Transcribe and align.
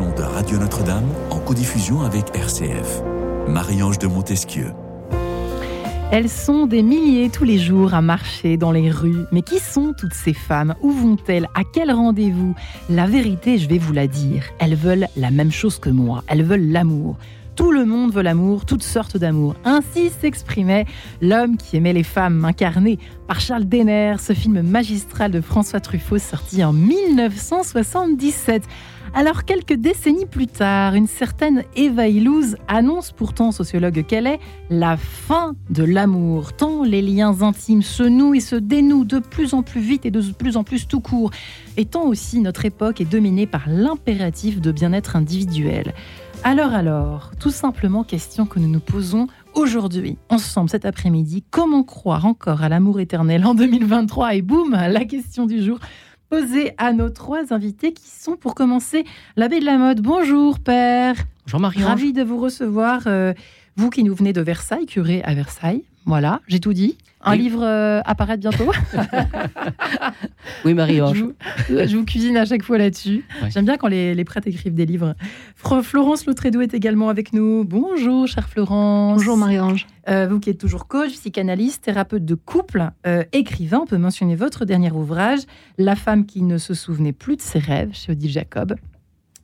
de 0.00 0.22
Radio 0.22 0.56
Notre-Dame 0.56 1.04
en 1.28 1.38
codiffusion 1.38 2.00
avec 2.00 2.34
RCF. 2.34 3.02
Marie-Ange 3.46 3.98
de 3.98 4.06
Montesquieu. 4.06 4.68
Elles 6.10 6.30
sont 6.30 6.66
des 6.66 6.82
milliers 6.82 7.28
tous 7.28 7.44
les 7.44 7.58
jours 7.58 7.92
à 7.92 8.00
marcher 8.00 8.56
dans 8.56 8.72
les 8.72 8.90
rues. 8.90 9.26
Mais 9.32 9.42
qui 9.42 9.58
sont 9.58 9.92
toutes 9.92 10.14
ces 10.14 10.32
femmes? 10.32 10.74
Où 10.80 10.92
vont-elles? 10.92 11.46
À 11.54 11.60
quel 11.74 11.92
rendez-vous? 11.92 12.54
La 12.88 13.06
vérité, 13.06 13.58
je 13.58 13.68
vais 13.68 13.76
vous 13.76 13.92
la 13.92 14.06
dire. 14.06 14.44
Elles 14.60 14.76
veulent 14.76 15.08
la 15.14 15.30
même 15.30 15.52
chose 15.52 15.78
que 15.78 15.90
moi. 15.90 16.24
Elles 16.26 16.42
veulent 16.42 16.70
l'amour. 16.70 17.18
Tout 17.54 17.70
le 17.70 17.84
monde 17.84 18.14
veut 18.14 18.22
l'amour, 18.22 18.64
toutes 18.64 18.82
sortes 18.82 19.18
d'amour. 19.18 19.56
Ainsi 19.66 20.08
s'exprimait 20.22 20.86
l'homme 21.20 21.58
qui 21.58 21.76
aimait 21.76 21.92
les 21.92 22.02
femmes, 22.02 22.46
incarné 22.46 22.98
par 23.28 23.40
Charles 23.40 23.66
Denner, 23.66 24.16
ce 24.18 24.32
film 24.32 24.62
magistral 24.62 25.30
de 25.30 25.42
François 25.42 25.80
Truffaut 25.80 26.18
sorti 26.18 26.64
en 26.64 26.72
1977. 26.72 28.62
Alors 29.14 29.44
quelques 29.44 29.74
décennies 29.74 30.24
plus 30.24 30.46
tard, 30.46 30.94
une 30.94 31.06
certaine 31.06 31.64
Eva 31.76 32.08
Illouz 32.08 32.56
annonce 32.66 33.12
pourtant, 33.12 33.52
sociologue 33.52 34.06
qu'elle 34.06 34.26
est, 34.26 34.40
la 34.70 34.96
fin 34.96 35.54
de 35.68 35.84
l'amour, 35.84 36.54
tant 36.54 36.82
les 36.82 37.02
liens 37.02 37.42
intimes 37.42 37.82
se 37.82 38.04
nouent 38.04 38.34
et 38.34 38.40
se 38.40 38.56
dénouent 38.56 39.04
de 39.04 39.18
plus 39.18 39.52
en 39.52 39.62
plus 39.62 39.82
vite 39.82 40.06
et 40.06 40.10
de 40.10 40.22
plus 40.32 40.56
en 40.56 40.64
plus 40.64 40.88
tout 40.88 41.00
court, 41.00 41.30
et 41.76 41.84
tant 41.84 42.04
aussi 42.04 42.40
notre 42.40 42.64
époque 42.64 43.02
est 43.02 43.10
dominée 43.10 43.46
par 43.46 43.68
l'impératif 43.68 44.62
de 44.62 44.72
bien-être 44.72 45.14
individuel. 45.14 45.92
Alors 46.42 46.72
alors, 46.72 47.32
tout 47.38 47.50
simplement 47.50 48.04
question 48.04 48.46
que 48.46 48.58
nous 48.58 48.68
nous 48.68 48.80
posons 48.80 49.26
aujourd'hui, 49.52 50.16
ensemble 50.30 50.70
cet 50.70 50.86
après-midi, 50.86 51.44
comment 51.50 51.84
croire 51.84 52.24
encore 52.24 52.62
à 52.62 52.70
l'amour 52.70 52.98
éternel 52.98 53.44
en 53.44 53.54
2023 53.54 54.36
Et 54.36 54.42
boum, 54.42 54.70
la 54.72 55.04
question 55.04 55.44
du 55.44 55.62
jour 55.62 55.78
posée 56.32 56.72
à 56.78 56.94
nos 56.94 57.10
trois 57.10 57.52
invités 57.52 57.92
qui 57.92 58.08
sont 58.08 58.36
pour 58.36 58.54
commencer 58.54 59.04
l'abbé 59.36 59.60
de 59.60 59.66
la 59.66 59.76
mode. 59.76 60.00
Bonjour 60.00 60.60
père. 60.60 61.14
Bonjour 61.44 61.60
Marie. 61.60 61.84
Ravi 61.84 62.14
de 62.14 62.22
vous 62.22 62.38
recevoir, 62.38 63.02
euh, 63.06 63.34
vous 63.76 63.90
qui 63.90 64.02
nous 64.02 64.14
venez 64.14 64.32
de 64.32 64.40
Versailles, 64.40 64.86
curé 64.86 65.22
à 65.24 65.34
Versailles. 65.34 65.84
Voilà, 66.04 66.40
j'ai 66.48 66.60
tout 66.60 66.72
dit. 66.72 66.96
Un 67.24 67.36
livre 67.36 67.62
euh, 67.62 68.00
apparaît 68.04 68.36
bientôt. 68.36 68.72
oui, 70.64 70.74
Marie-Ange. 70.74 71.24
Je, 71.68 71.96
vous 71.96 72.04
cuisine 72.04 72.36
à 72.36 72.44
chaque 72.44 72.64
fois 72.64 72.78
là-dessus. 72.78 73.24
J'aime 73.48 73.64
bien 73.64 73.76
quand 73.76 73.86
les, 73.86 74.24
prêtres 74.24 74.48
écrivent 74.48 74.74
des 74.74 74.86
livres. 74.86 75.14
Florence 75.54 76.26
Lautrédou 76.26 76.60
est 76.60 76.74
également 76.74 77.08
avec 77.08 77.32
nous. 77.32 77.64
Bonjour, 77.64 78.26
chère 78.26 78.48
Florence. 78.48 79.18
Bonjour, 79.18 79.36
Marie-Ange. 79.36 79.86
Euh, 80.08 80.26
vous 80.28 80.40
qui 80.40 80.50
êtes 80.50 80.58
toujours 80.58 80.88
coach, 80.88 81.12
psychanalyste, 81.12 81.84
thérapeute 81.84 82.24
de 82.24 82.34
couple, 82.34 82.90
euh, 83.06 83.22
écrivain, 83.32 83.80
on 83.82 83.86
peut 83.86 83.98
mentionner 83.98 84.34
votre 84.34 84.64
dernier 84.64 84.90
ouvrage, 84.90 85.40
La 85.78 85.94
femme 85.94 86.26
qui 86.26 86.42
ne 86.42 86.58
se 86.58 86.74
souvenait 86.74 87.12
plus 87.12 87.36
de 87.36 87.42
ses 87.42 87.60
rêves, 87.60 87.90
chez 87.92 88.12
Odile 88.12 88.30
Jacob 88.30 88.74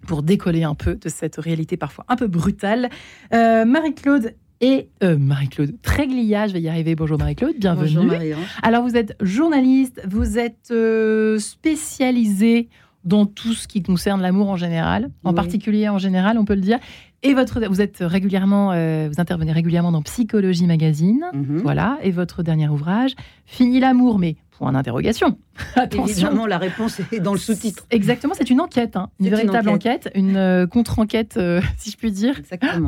pour 0.07 0.23
décoller 0.23 0.63
un 0.63 0.75
peu 0.75 0.95
de 0.95 1.09
cette 1.09 1.37
réalité 1.37 1.77
parfois 1.77 2.05
un 2.09 2.17
peu 2.17 2.29
brutale. 2.29 2.89
Marie-Claude 3.33 4.33
et 4.61 4.89
euh, 5.03 5.17
Marie-Claude 5.19 5.81
Tréglia. 5.83 6.47
Je 6.47 6.53
vais 6.53 6.61
y 6.61 6.69
arriver. 6.69 6.95
Bonjour 6.95 7.19
Marie-Claude, 7.19 7.57
bienvenue. 7.59 7.95
Bonjour 7.95 8.05
marie 8.05 8.33
Alors 8.63 8.83
vous 8.83 8.97
êtes 8.97 9.17
journaliste, 9.21 10.03
vous 10.09 10.39
êtes 10.39 10.71
euh, 10.71 11.39
spécialisée 11.39 12.69
dans 13.05 13.27
tout 13.27 13.55
ce 13.55 13.69
qui 13.69 13.83
concerne 13.83 14.21
l'amour 14.21 14.51
en 14.51 14.57
général, 14.57 15.11
en 15.25 15.33
particulier 15.33 15.89
en 15.89 15.99
général, 15.99 16.37
on 16.37 16.45
peut 16.45 16.55
le 16.55 16.61
dire. 16.61 16.79
Et 17.23 17.33
votre, 17.35 17.61
vous 17.67 17.81
êtes 17.81 17.99
régulièrement, 18.01 18.73
euh, 18.73 19.09
vous 19.11 19.21
intervenez 19.21 19.53
régulièrement 19.53 19.91
dans 19.91 20.03
Psychologie 20.03 20.67
Magazine, 20.67 21.25
mhm. 21.33 21.59
voilà. 21.59 21.99
Et 22.03 22.11
votre 22.11 22.43
dernier 22.43 22.69
ouvrage, 22.69 23.15
Fini 23.47 23.81
l'amour, 23.81 24.19
mais 24.19 24.37
Point 24.59 24.73
d'interrogation. 24.73 25.39
Évidemment, 25.93 26.45
la 26.47 26.59
réponse 26.59 27.01
est 27.13 27.21
dans 27.21 27.33
le 27.33 27.39
sous-titre. 27.39 27.87
Exactement, 27.91 28.35
c'est 28.37 28.51
une 28.51 28.61
enquête, 28.61 28.97
hein. 28.97 29.09
une 29.21 29.29
véritable 29.29 29.69
enquête. 29.69 30.11
une 30.17 30.37
euh, 30.37 30.67
contre-enquête, 30.67 31.37
euh, 31.37 31.61
si 31.79 31.93
je 31.93 31.97
puis 31.97 32.11
dire, 32.11 32.41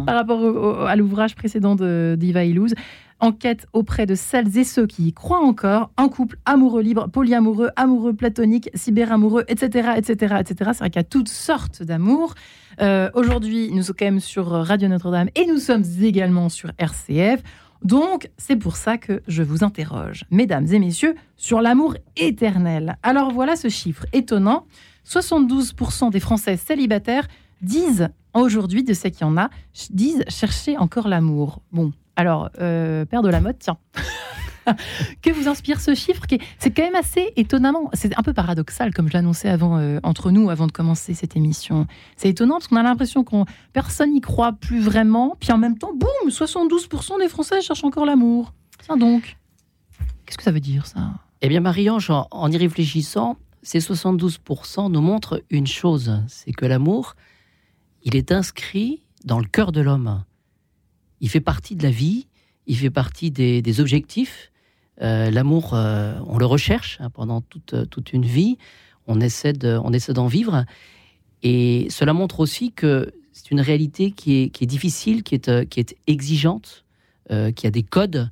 par 0.05 0.17
rapport 0.17 0.89
à 0.89 0.97
l'ouvrage 0.97 1.37
précédent 1.37 1.77
d'Iva 1.77 2.45
Illouz. 2.45 2.75
Enquête 3.23 3.67
auprès 3.75 4.07
de 4.07 4.15
celles 4.15 4.57
et 4.57 4.65
ceux 4.65 4.87
qui 4.87 5.09
y 5.09 5.13
croient 5.13 5.45
encore, 5.45 5.91
en 5.99 6.09
couple 6.09 6.39
amoureux 6.47 6.81
libre, 6.81 7.07
polyamoureux, 7.07 7.69
amoureux 7.77 8.15
platonique, 8.15 8.71
cyberamoureux, 8.75 9.45
etc., 9.47 9.91
etc., 9.97 10.37
etc. 10.41 10.71
C'est 10.73 10.79
vrai 10.79 10.91
qu'il 10.91 11.01
y 11.01 11.05
a 11.05 11.05
toutes 11.05 11.29
sortes 11.29 11.83
d'amour. 11.83 12.35
Euh, 12.81 13.11
aujourd'hui, 13.15 13.71
nous 13.73 13.83
sommes 13.83 13.97
quand 13.97 14.07
même 14.07 14.21
sur 14.21 14.47
Radio 14.47 14.89
Notre-Dame 14.89 15.29
et 15.37 15.47
nous 15.47 15.59
sommes 15.59 15.85
également 16.01 16.49
sur 16.49 16.71
RCF. 16.79 17.43
Donc, 17.83 18.31
c'est 18.37 18.57
pour 18.57 18.77
ça 18.77 18.99
que 18.99 19.23
je 19.27 19.43
vous 19.43 19.65
interroge, 19.65 20.25
mesdames 20.31 20.67
et 20.71 20.79
messieurs, 20.79 21.15
sur 21.37 21.61
l'amour 21.61 21.97
éternel. 22.17 22.97
Alors 23.03 23.33
voilà 23.33 23.57
ce 23.57 23.69
chiffre 23.69 24.05
étonnant. 24.13 24.67
72% 25.07 26.11
des 26.11 26.21
Français 26.21 26.57
célibataires 26.57 27.27
disent 27.63 28.09
aujourd'hui, 28.35 28.85
de 28.85 28.95
ceux 28.95 29.09
qui 29.09 29.25
en 29.25 29.37
a, 29.37 29.51
disent 29.91 30.25
chercher 30.29 30.77
encore 30.77 31.09
l'amour. 31.09 31.63
Bon, 31.73 31.93
alors, 32.17 32.51
euh, 32.61 33.05
père 33.07 33.23
de 33.23 33.31
la 33.31 33.41
mode, 33.41 33.57
tiens. 33.59 33.79
que 35.23 35.31
vous 35.31 35.49
inspire 35.49 35.81
ce 35.81 35.95
chiffre 35.95 36.23
C'est 36.59 36.71
quand 36.71 36.83
même 36.83 36.95
assez 36.95 37.33
étonnamment, 37.37 37.91
c'est 37.93 38.17
un 38.19 38.23
peu 38.23 38.33
paradoxal 38.33 38.93
comme 38.93 39.09
je 39.09 39.15
l'annonçais 39.15 39.49
avant 39.49 39.79
euh, 39.79 39.99
entre 40.03 40.31
nous 40.31 40.51
avant 40.51 40.67
de 40.67 40.73
commencer 40.73 41.15
cette 41.15 41.37
émission. 41.37 41.87
C'est 42.17 42.29
étonnant 42.29 42.55
parce 42.55 42.69
qu'on 42.69 42.77
a 42.77 42.83
l'impression 42.83 43.25
qu'on 43.25 43.45
personne 43.73 44.13
n'y 44.13 44.21
croit 44.21 44.53
plus 44.53 44.81
vraiment, 44.81 45.37
puis 45.41 45.53
en 45.53 45.59
même 45.59 45.79
temps, 45.79 45.93
boum, 45.95 46.31
72% 46.31 47.21
des 47.21 47.29
Français 47.29 47.61
cherchent 47.61 47.85
encore 47.85 48.07
l'amour. 48.07 48.53
Tiens 48.83 48.97
donc, 48.97 49.37
qu'est-ce 50.27 50.39
que 50.39 50.45
ça 50.45 50.53
veut 50.53 50.61
dire 50.61 50.87
ça? 50.87 51.13
Eh 51.43 51.49
bien 51.49 51.61
Marie-Ange, 51.61 52.11
en 52.11 52.51
y 52.51 52.57
réfléchissant, 52.57 53.37
ces 53.63 53.79
72% 53.79 54.91
nous 54.91 55.01
montrent 55.01 55.43
une 55.51 55.67
chose, 55.67 56.23
c'est 56.29 56.53
que 56.53 56.67
l'amour, 56.67 57.15
il 58.03 58.17
est 58.17 58.33
inscrit 58.33 59.03
dans 59.25 59.39
le 59.39 59.47
cœur 59.47 59.73
de 59.73 59.81
l'homme. 59.81 60.25
Il 61.21 61.29
fait 61.29 61.41
partie 61.41 61.77
de 61.77 61.83
la 61.83 61.91
vie, 61.91 62.27
il 62.67 62.77
fait 62.77 62.91
partie 62.91 63.31
des 63.31 63.81
objectifs, 63.81 64.51
euh, 65.03 65.31
l'amour, 65.31 65.73
euh, 65.73 66.19
on 66.27 66.39
le 66.39 66.45
recherche 66.47 66.99
hein, 67.01 67.11
pendant 67.11 67.41
toute, 67.41 67.89
toute, 67.89 68.13
une 68.13 68.25
vie. 68.25 68.59
On 69.07 69.21
essaie, 69.21 69.53
d'en 69.53 70.27
vivre. 70.27 70.65
Et 71.43 71.89
cela 71.91 72.13
montre 72.13 72.41
aussi 72.41 72.73
que 72.73 73.13
c'est 73.33 73.51
une 73.51 73.61
réalité 73.61 74.11
qui 74.11 74.43
est, 74.43 74.67
difficile, 74.67 75.23
qui 75.23 75.35
est, 75.35 75.49
euh, 75.49 75.65
qui 75.65 75.81
est 75.81 75.97
exigeante, 76.07 76.85
qui 77.55 77.67
a 77.69 77.71
des 77.71 77.85
codes. 77.85 78.29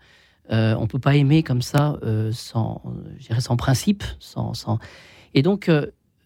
on 0.50 0.80
ne 0.80 0.86
peut 0.86 0.98
pas 0.98 1.14
aimer 1.14 1.44
comme 1.44 1.62
ça 1.62 2.00
sans, 2.32 2.82
sans 3.38 3.56
principe. 3.56 4.02
Sans, 4.18 4.54
sans... 4.54 4.80
Et 5.34 5.42
donc, 5.42 5.70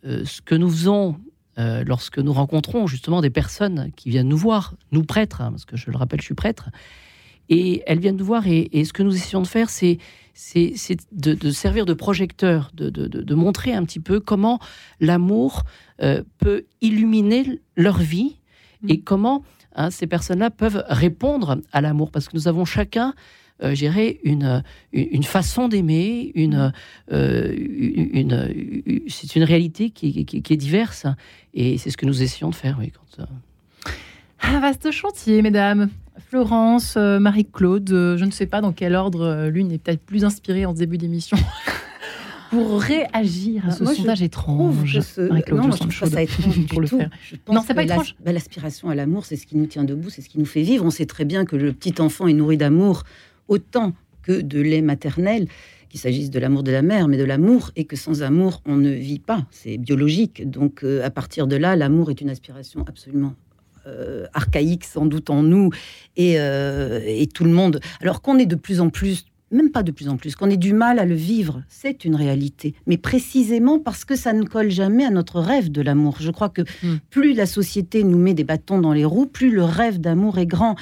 ce 0.04 0.40
que 0.40 0.54
nous 0.54 0.70
faisons 0.70 1.16
lorsque 1.58 2.18
nous 2.18 2.32
rencontrons 2.32 2.86
justement 2.86 3.20
des 3.20 3.28
personnes 3.28 3.92
qui 3.94 4.08
viennent 4.08 4.28
nous 4.28 4.38
voir, 4.38 4.72
nous 4.90 5.04
prêtres, 5.04 5.42
hein, 5.42 5.50
parce 5.50 5.66
que 5.66 5.76
je 5.76 5.90
le 5.90 5.98
rappelle, 5.98 6.22
je 6.22 6.24
suis 6.24 6.34
prêtre, 6.34 6.70
et 7.52 7.82
elles 7.86 8.00
viennent 8.00 8.16
nous 8.16 8.24
voir, 8.24 8.46
et, 8.46 8.68
et 8.72 8.86
ce 8.86 8.94
que 8.94 9.02
nous 9.02 9.14
essayons 9.14 9.42
de 9.42 9.46
faire, 9.46 9.68
c'est 9.68 9.98
c'est 10.34 10.96
de, 11.12 11.50
servir 11.50 11.84
de 11.84 11.92
projecteur, 11.92 12.70
de, 12.74 13.34
montrer 13.34 13.74
un 13.74 13.84
petit 13.84 14.00
peu 14.00 14.18
comment 14.18 14.58
l'amour 14.98 15.64
euh, 16.00 16.22
peut 16.38 16.64
illuminer 16.80 17.60
leur 17.76 17.98
vie 17.98 18.38
mm. 18.80 18.90
et 18.90 19.00
comment 19.00 19.44
hein, 19.76 19.90
ces 19.90 20.06
personnes-là 20.06 20.50
peuvent 20.50 20.82
répondre 20.88 21.60
à 21.70 21.82
l'amour. 21.82 22.10
Parce 22.10 22.28
que 22.28 22.34
nous 22.34 22.48
avons 22.48 22.64
chacun, 22.64 23.14
euh, 23.62 23.74
une, 24.24 24.62
une, 24.94 25.22
façon 25.22 25.68
d'aimer, 25.68 26.32
une, 26.34 26.72
euh, 27.12 27.54
une, 27.54 29.04
c'est 29.08 29.36
une 29.36 29.44
réalité 29.44 29.90
qui, 29.90 30.24
qui, 30.24 30.52
est 30.52 30.56
diverse. 30.56 31.06
Et 31.52 31.76
c'est 31.76 31.90
ce 31.90 31.98
que 31.98 32.06
nous 32.06 32.22
essayons 32.22 32.48
de 32.48 32.54
faire. 32.54 32.78
Oui, 32.80 32.90
quand, 32.90 33.26
un 34.42 34.60
vaste 34.60 34.90
chantier, 34.90 35.42
mesdames. 35.42 35.88
Florence, 36.32 36.94
euh, 36.96 37.18
Marie-Claude, 37.18 37.90
euh, 37.92 38.16
je 38.16 38.24
ne 38.24 38.30
sais 38.30 38.46
pas 38.46 38.62
dans 38.62 38.72
quel 38.72 38.94
ordre 38.94 39.20
euh, 39.20 39.50
l'une 39.50 39.70
est 39.70 39.76
peut-être 39.76 40.00
plus 40.00 40.24
inspirée 40.24 40.64
en 40.64 40.72
début 40.72 40.96
d'émission. 40.96 41.36
pour 42.50 42.80
réagir 42.80 43.68
à 43.68 43.70
ce 43.72 43.84
sondage 43.84 44.22
étrange. 44.22 44.96
Non, 45.52 45.70
je 45.72 45.76
trouve 45.76 46.08
ça 46.08 46.22
étrange 46.22 46.66
pour 46.70 46.80
le 46.80 46.86
faire. 46.86 47.10
non, 47.50 47.60
c'est 47.66 47.74
pas 47.74 47.82
étrange. 47.82 48.16
L'aspiration 48.24 48.88
à 48.88 48.94
l'amour, 48.94 49.26
c'est 49.26 49.36
ce 49.36 49.46
qui 49.46 49.58
nous 49.58 49.66
tient 49.66 49.84
debout, 49.84 50.08
c'est 50.08 50.22
ce 50.22 50.30
qui 50.30 50.38
nous 50.38 50.46
fait 50.46 50.62
vivre. 50.62 50.86
On 50.86 50.90
sait 50.90 51.04
très 51.04 51.26
bien 51.26 51.44
que 51.44 51.54
le 51.54 51.74
petit 51.74 52.00
enfant 52.00 52.26
est 52.26 52.32
nourri 52.32 52.56
d'amour 52.56 53.02
autant 53.48 53.92
que 54.22 54.40
de 54.40 54.58
lait 54.58 54.80
maternel, 54.80 55.48
qu'il 55.90 56.00
s'agisse 56.00 56.30
de 56.30 56.38
l'amour 56.38 56.62
de 56.62 56.72
la 56.72 56.80
mère, 56.80 57.08
mais 57.08 57.18
de 57.18 57.24
l'amour, 57.24 57.72
et 57.76 57.84
que 57.84 57.96
sans 57.96 58.22
amour, 58.22 58.62
on 58.64 58.76
ne 58.76 58.90
vit 58.90 59.18
pas. 59.18 59.44
C'est 59.50 59.76
biologique. 59.76 60.48
Donc, 60.48 60.82
à 60.82 61.10
partir 61.10 61.46
de 61.46 61.56
là, 61.56 61.76
l'amour 61.76 62.08
est 62.08 62.22
une 62.22 62.30
aspiration 62.30 62.86
absolument 62.88 63.34
euh, 63.86 64.26
archaïque 64.32 64.84
sans 64.84 65.06
doute 65.06 65.30
en 65.30 65.42
nous 65.42 65.70
euh, 66.18 67.00
et, 67.04 67.26
tout 67.26 67.44
le 67.44 67.50
monde. 67.50 67.80
Alors 68.00 68.22
qu'on 68.22 68.38
est 68.38 68.46
de 68.46 68.54
plus 68.54 68.80
en 68.80 68.90
plus, 68.90 69.26
même 69.50 69.70
pas 69.70 69.82
de 69.82 69.90
plus 69.90 70.08
en 70.08 70.16
plus, 70.16 70.36
qu'on 70.36 70.50
ait 70.50 70.56
du 70.56 70.72
mal 70.72 70.98
à 70.98 71.04
le 71.04 71.14
vivre, 71.14 71.62
c'est 71.68 72.04
une 72.04 72.14
réalité. 72.14 72.74
Mais 72.86 72.96
précisément 72.96 73.78
parce 73.78 74.04
que 74.04 74.16
ça 74.16 74.32
ne 74.32 74.44
colle 74.44 74.70
jamais 74.70 75.04
à 75.04 75.10
notre 75.10 75.40
rêve 75.40 75.70
de 75.70 75.82
l'amour. 75.82 76.16
Je 76.20 76.30
crois 76.30 76.48
que 76.48 76.62
hmm. 76.62 76.98
plus 77.10 77.34
la 77.34 77.46
société 77.46 78.04
nous 78.04 78.18
met 78.18 78.34
des 78.34 78.44
bâtons 78.44 78.80
dans 78.80 78.92
les 78.92 79.04
roues, 79.04 79.26
plus 79.26 79.50
le 79.50 79.64
rêve 79.64 80.00
d'amour 80.00 80.38
est 80.38 80.46
grand. 80.46 80.76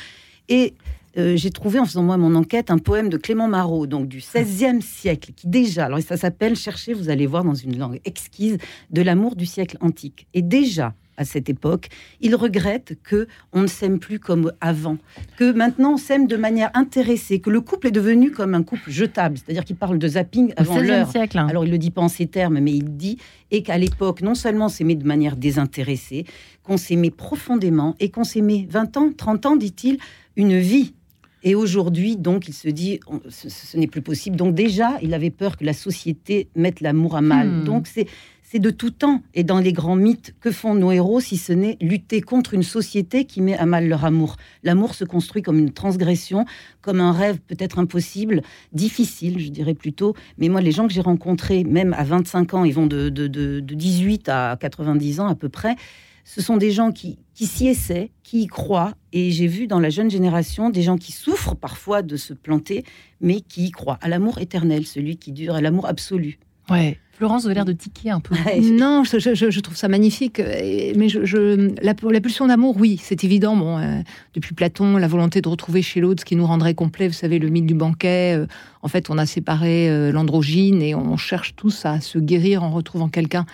Et 0.48 0.74
euh, 1.16 1.36
j'ai 1.36 1.50
trouvé 1.50 1.78
en 1.78 1.84
faisant 1.84 2.02
moi 2.02 2.16
mon 2.16 2.34
enquête 2.34 2.70
un 2.70 2.78
poème 2.78 3.08
de 3.08 3.16
Clément 3.16 3.48
Marot, 3.48 3.86
donc 3.86 4.06
du 4.06 4.18
XVIe 4.18 4.80
siècle, 4.80 5.32
qui 5.34 5.48
déjà, 5.48 5.86
alors 5.86 6.00
ça 6.00 6.16
s'appelle, 6.16 6.54
cherchez, 6.54 6.94
vous 6.94 7.08
allez 7.08 7.26
voir 7.26 7.44
dans 7.44 7.54
une 7.54 7.76
langue 7.78 8.00
exquise, 8.04 8.58
de 8.90 9.02
l'amour 9.02 9.34
du 9.34 9.46
siècle 9.46 9.76
antique. 9.80 10.28
Et 10.34 10.42
déjà, 10.42 10.94
à 11.20 11.24
cette 11.24 11.50
époque, 11.50 11.88
il 12.22 12.34
regrette 12.34 12.98
que 13.02 13.28
on 13.52 13.60
ne 13.62 13.66
s'aime 13.66 13.98
plus 13.98 14.18
comme 14.18 14.52
avant, 14.62 14.96
que 15.36 15.52
maintenant 15.52 15.92
on 15.92 15.96
s'aime 15.98 16.26
de 16.26 16.36
manière 16.36 16.70
intéressée, 16.72 17.40
que 17.40 17.50
le 17.50 17.60
couple 17.60 17.88
est 17.88 17.92
devenu 17.92 18.30
comme 18.30 18.54
un 18.54 18.62
couple 18.62 18.90
jetable, 18.90 19.36
c'est-à-dire 19.36 19.66
qu'il 19.66 19.76
parle 19.76 19.98
de 19.98 20.08
zapping 20.08 20.54
avant 20.56 20.78
l'heure. 20.80 21.10
Hein. 21.14 21.46
Alors 21.46 21.66
il 21.66 21.70
le 21.70 21.78
dit 21.78 21.90
pas 21.90 22.00
en 22.00 22.08
ces 22.08 22.26
termes, 22.26 22.58
mais 22.58 22.72
il 22.72 22.96
dit 22.96 23.18
et 23.50 23.62
qu'à 23.62 23.76
l'époque 23.76 24.22
non 24.22 24.34
seulement 24.34 24.64
on 24.66 24.70
s'aimait 24.70 24.94
de 24.94 25.06
manière 25.06 25.36
désintéressée, 25.36 26.24
qu'on 26.62 26.78
s'aimait 26.78 27.10
profondément 27.10 27.94
et 28.00 28.10
qu'on 28.10 28.24
s'aimait 28.24 28.66
20 28.70 28.96
ans, 28.96 29.12
30 29.14 29.46
ans, 29.46 29.56
dit-il, 29.56 29.98
une 30.36 30.58
vie 30.58 30.94
et 31.42 31.54
aujourd'hui, 31.54 32.16
donc, 32.16 32.48
il 32.48 32.52
se 32.52 32.68
dit, 32.68 33.00
ce, 33.30 33.76
n'est 33.76 33.86
plus 33.86 34.02
possible. 34.02 34.36
Donc 34.36 34.54
déjà, 34.54 34.98
il 35.00 35.14
avait 35.14 35.30
peur 35.30 35.56
que 35.56 35.64
la 35.64 35.72
société 35.72 36.48
mette 36.54 36.80
l'amour 36.80 37.16
à 37.16 37.22
mal. 37.22 37.48
Hmm. 37.48 37.64
Donc 37.64 37.86
c'est 37.86 38.06
c'est 38.50 38.58
de 38.58 38.70
tout 38.70 38.90
temps. 38.90 39.22
Et 39.32 39.44
dans 39.44 39.60
les 39.60 39.72
grands 39.72 39.94
mythes, 39.94 40.34
que 40.40 40.50
font 40.50 40.74
nos 40.74 40.90
héros 40.90 41.20
si 41.20 41.36
ce 41.36 41.52
n'est 41.52 41.76
lutter 41.80 42.20
contre 42.20 42.54
une 42.54 42.64
société 42.64 43.24
qui 43.24 43.40
met 43.40 43.56
à 43.56 43.64
mal 43.64 43.88
leur 43.88 44.04
amour? 44.04 44.36
L'amour 44.64 44.94
se 44.94 45.04
construit 45.04 45.42
comme 45.42 45.58
une 45.58 45.70
transgression, 45.70 46.46
comme 46.80 47.00
un 47.00 47.12
rêve 47.12 47.38
peut-être 47.38 47.78
impossible, 47.78 48.42
difficile, 48.72 49.38
je 49.38 49.50
dirais 49.50 49.74
plutôt. 49.74 50.14
Mais 50.36 50.48
moi, 50.48 50.60
les 50.60 50.72
gens 50.72 50.88
que 50.88 50.92
j'ai 50.92 51.00
rencontrés, 51.00 51.62
même 51.62 51.94
à 51.96 52.02
25 52.02 52.54
ans, 52.54 52.64
ils 52.64 52.74
vont 52.74 52.86
de, 52.86 53.08
de, 53.08 53.28
de, 53.28 53.60
18 53.60 54.28
à 54.28 54.56
90 54.60 55.20
ans 55.20 55.28
à 55.28 55.36
peu 55.36 55.48
près, 55.48 55.76
ce 56.24 56.42
sont 56.42 56.56
des 56.56 56.72
gens 56.72 56.90
qui, 56.90 57.18
qui 57.34 57.46
s'y 57.46 57.68
essaient, 57.68 58.10
qui 58.24 58.42
y 58.42 58.46
croient. 58.48 58.94
Et 59.12 59.30
j'ai 59.30 59.46
vu 59.46 59.68
dans 59.68 59.78
la 59.78 59.90
jeune 59.90 60.10
génération 60.10 60.70
des 60.70 60.82
gens 60.82 60.96
qui 60.96 61.12
souffrent 61.12 61.54
parfois 61.54 62.02
de 62.02 62.16
se 62.16 62.34
planter, 62.34 62.84
mais 63.20 63.42
qui 63.42 63.66
y 63.66 63.70
croient 63.70 63.98
à 64.02 64.08
l'amour 64.08 64.38
éternel, 64.38 64.86
celui 64.86 65.18
qui 65.18 65.30
dure, 65.30 65.54
à 65.54 65.60
l'amour 65.60 65.86
absolu. 65.86 66.40
Ouais. 66.68 66.98
Florence, 67.20 67.42
vous 67.42 67.48
avez 67.48 67.56
l'air 67.56 67.66
de 67.66 67.74
tiquer 67.74 68.08
un 68.08 68.20
peu. 68.20 68.34
non, 68.72 69.04
je, 69.04 69.60
trouve 69.60 69.76
ça 69.76 69.88
magnifique. 69.88 70.38
Mais 70.38 71.10
je, 71.10 71.70
la, 71.82 71.92
la, 72.02 72.20
pulsion 72.22 72.46
d'amour, 72.46 72.76
oui, 72.78 72.98
c'est 72.98 73.24
évident. 73.24 73.54
Bon, 73.56 73.76
euh, 73.76 74.00
depuis 74.32 74.54
Platon, 74.54 74.96
la 74.96 75.06
volonté 75.06 75.42
de 75.42 75.48
retrouver 75.50 75.82
chez 75.82 76.00
l'autre 76.00 76.20
ce 76.20 76.24
qui 76.24 76.34
nous 76.34 76.46
rendrait 76.46 76.72
complet. 76.72 77.08
Vous 77.08 77.12
savez, 77.12 77.38
le 77.38 77.50
mythe 77.50 77.66
du 77.66 77.74
banquet. 77.74 78.38
Euh, 78.38 78.46
en 78.80 78.88
fait, 78.88 79.10
on 79.10 79.18
a 79.18 79.26
séparé 79.26 79.90
euh, 79.90 80.10
l'androgyne 80.12 80.80
et 80.80 80.94
on 80.94 81.18
cherche 81.18 81.54
tous 81.56 81.84
à 81.84 82.00
se 82.00 82.18
guérir 82.18 82.62
en 82.62 82.70
retrouvant 82.70 83.10
quelqu'un 83.10 83.44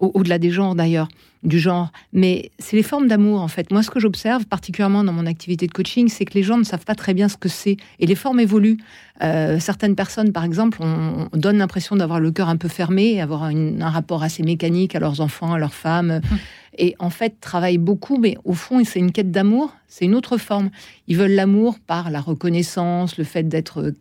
au-delà 0.00 0.38
des 0.38 0.50
genres 0.50 0.74
d'ailleurs, 0.74 1.08
du 1.42 1.58
genre. 1.58 1.90
Mais 2.12 2.50
c'est 2.58 2.76
les 2.76 2.82
formes 2.82 3.08
d'amour 3.08 3.40
en 3.40 3.48
fait. 3.48 3.70
Moi, 3.70 3.82
ce 3.82 3.90
que 3.90 4.00
j'observe 4.00 4.46
particulièrement 4.46 5.04
dans 5.04 5.12
mon 5.12 5.26
activité 5.26 5.66
de 5.66 5.72
coaching, 5.72 6.08
c'est 6.08 6.24
que 6.24 6.34
les 6.34 6.42
gens 6.42 6.58
ne 6.58 6.64
savent 6.64 6.84
pas 6.84 6.94
très 6.94 7.14
bien 7.14 7.28
ce 7.28 7.36
que 7.36 7.48
c'est 7.48 7.76
et 7.98 8.06
les 8.06 8.14
formes 8.14 8.40
évoluent. 8.40 8.78
Euh, 9.22 9.58
certaines 9.60 9.94
personnes, 9.94 10.32
par 10.32 10.44
exemple, 10.44 10.78
on, 10.80 11.28
donne 11.32 11.58
l'impression 11.58 11.96
d'avoir 11.96 12.20
le 12.20 12.30
cœur 12.30 12.48
un 12.48 12.56
peu 12.56 12.68
fermé, 12.68 13.20
avoir 13.20 13.44
un 13.44 13.90
rapport 13.90 14.22
assez 14.22 14.42
mécanique 14.42 14.94
à 14.94 15.00
leurs 15.00 15.20
enfants, 15.20 15.52
à 15.52 15.58
leurs 15.58 15.74
femmes. 15.74 16.20
Hum. 16.30 16.38
Et 16.78 16.94
en 16.98 17.10
fait, 17.10 17.38
travaillent 17.40 17.78
beaucoup, 17.78 18.16
mais 18.16 18.36
au 18.44 18.54
fond, 18.54 18.82
c'est 18.84 18.98
une 18.98 19.12
quête 19.12 19.30
d'amour, 19.30 19.74
c'est 19.88 20.06
une 20.06 20.14
autre 20.14 20.38
forme. 20.38 20.70
Ils 21.06 21.18
veulent 21.18 21.32
l'amour 21.32 21.78
par 21.78 22.10
la 22.10 22.20
reconnaissance, 22.20 23.18
le 23.18 23.24
fait 23.24 23.46
d'être 23.46 23.92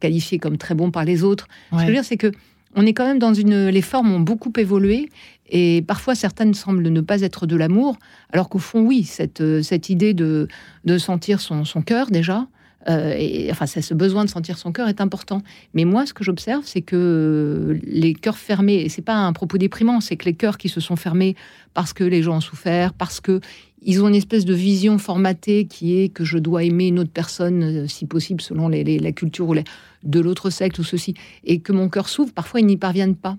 qualifié 0.00 0.38
comme 0.38 0.58
très 0.58 0.74
bon 0.74 0.90
par 0.90 1.04
les 1.04 1.22
autres. 1.22 1.46
Ce 1.70 1.76
que 1.76 1.82
je 1.82 1.86
veux 1.86 1.92
dire, 1.92 2.04
c'est 2.04 2.16
que 2.16 2.32
on 2.76 2.84
est 2.84 2.92
quand 2.92 3.06
même 3.06 3.18
dans 3.18 3.32
une. 3.32 3.68
Les 3.68 3.82
formes 3.82 4.12
ont 4.12 4.20
beaucoup 4.20 4.52
évolué 4.58 5.08
et 5.48 5.82
parfois 5.82 6.14
certaines 6.14 6.54
semblent 6.54 6.88
ne 6.88 7.00
pas 7.00 7.20
être 7.20 7.46
de 7.46 7.56
l'amour, 7.56 7.96
alors 8.32 8.48
qu'au 8.48 8.58
fond, 8.58 8.80
oui, 8.80 9.04
cette, 9.04 9.40
euh, 9.40 9.62
cette 9.62 9.88
idée 9.88 10.14
de, 10.14 10.48
de 10.84 10.98
sentir 10.98 11.40
son, 11.40 11.64
son 11.64 11.82
cœur 11.82 12.10
déjà. 12.10 12.46
Euh, 12.88 13.14
et, 13.18 13.50
enfin, 13.50 13.66
ce 13.66 13.94
besoin 13.94 14.24
de 14.24 14.30
sentir 14.30 14.58
son 14.58 14.72
cœur 14.72 14.88
est 14.88 15.00
important. 15.00 15.42
Mais 15.74 15.84
moi, 15.84 16.06
ce 16.06 16.14
que 16.14 16.22
j'observe, 16.22 16.62
c'est 16.64 16.82
que 16.82 17.78
les 17.82 18.14
cœurs 18.14 18.38
fermés, 18.38 18.76
et 18.76 18.88
c'est 18.88 19.02
pas 19.02 19.16
un 19.16 19.32
propos 19.32 19.58
déprimant, 19.58 20.00
c'est 20.00 20.16
que 20.16 20.24
les 20.24 20.34
cœurs 20.34 20.58
qui 20.58 20.68
se 20.68 20.80
sont 20.80 20.96
fermés 20.96 21.34
parce 21.74 21.92
que 21.92 22.04
les 22.04 22.22
gens 22.22 22.36
ont 22.36 22.40
souffert, 22.40 22.92
parce 22.92 23.20
que 23.20 23.40
ils 23.82 24.02
ont 24.02 24.08
une 24.08 24.14
espèce 24.14 24.44
de 24.44 24.54
vision 24.54 24.98
formatée 24.98 25.66
qui 25.66 25.98
est 25.98 26.08
que 26.08 26.24
je 26.24 26.38
dois 26.38 26.64
aimer 26.64 26.88
une 26.88 26.98
autre 26.98 27.10
personne, 27.12 27.62
euh, 27.62 27.86
si 27.86 28.06
possible, 28.06 28.40
selon 28.40 28.68
la 28.68 29.12
culture 29.12 29.48
ou 29.48 29.54
de 30.02 30.20
l'autre 30.20 30.50
secte 30.50 30.78
ou 30.78 30.84
ceci, 30.84 31.14
et 31.44 31.60
que 31.60 31.72
mon 31.72 31.88
cœur 31.88 32.08
s'ouvre, 32.08 32.32
parfois 32.32 32.60
ils 32.60 32.66
n'y 32.66 32.76
parviennent 32.76 33.16
pas. 33.16 33.36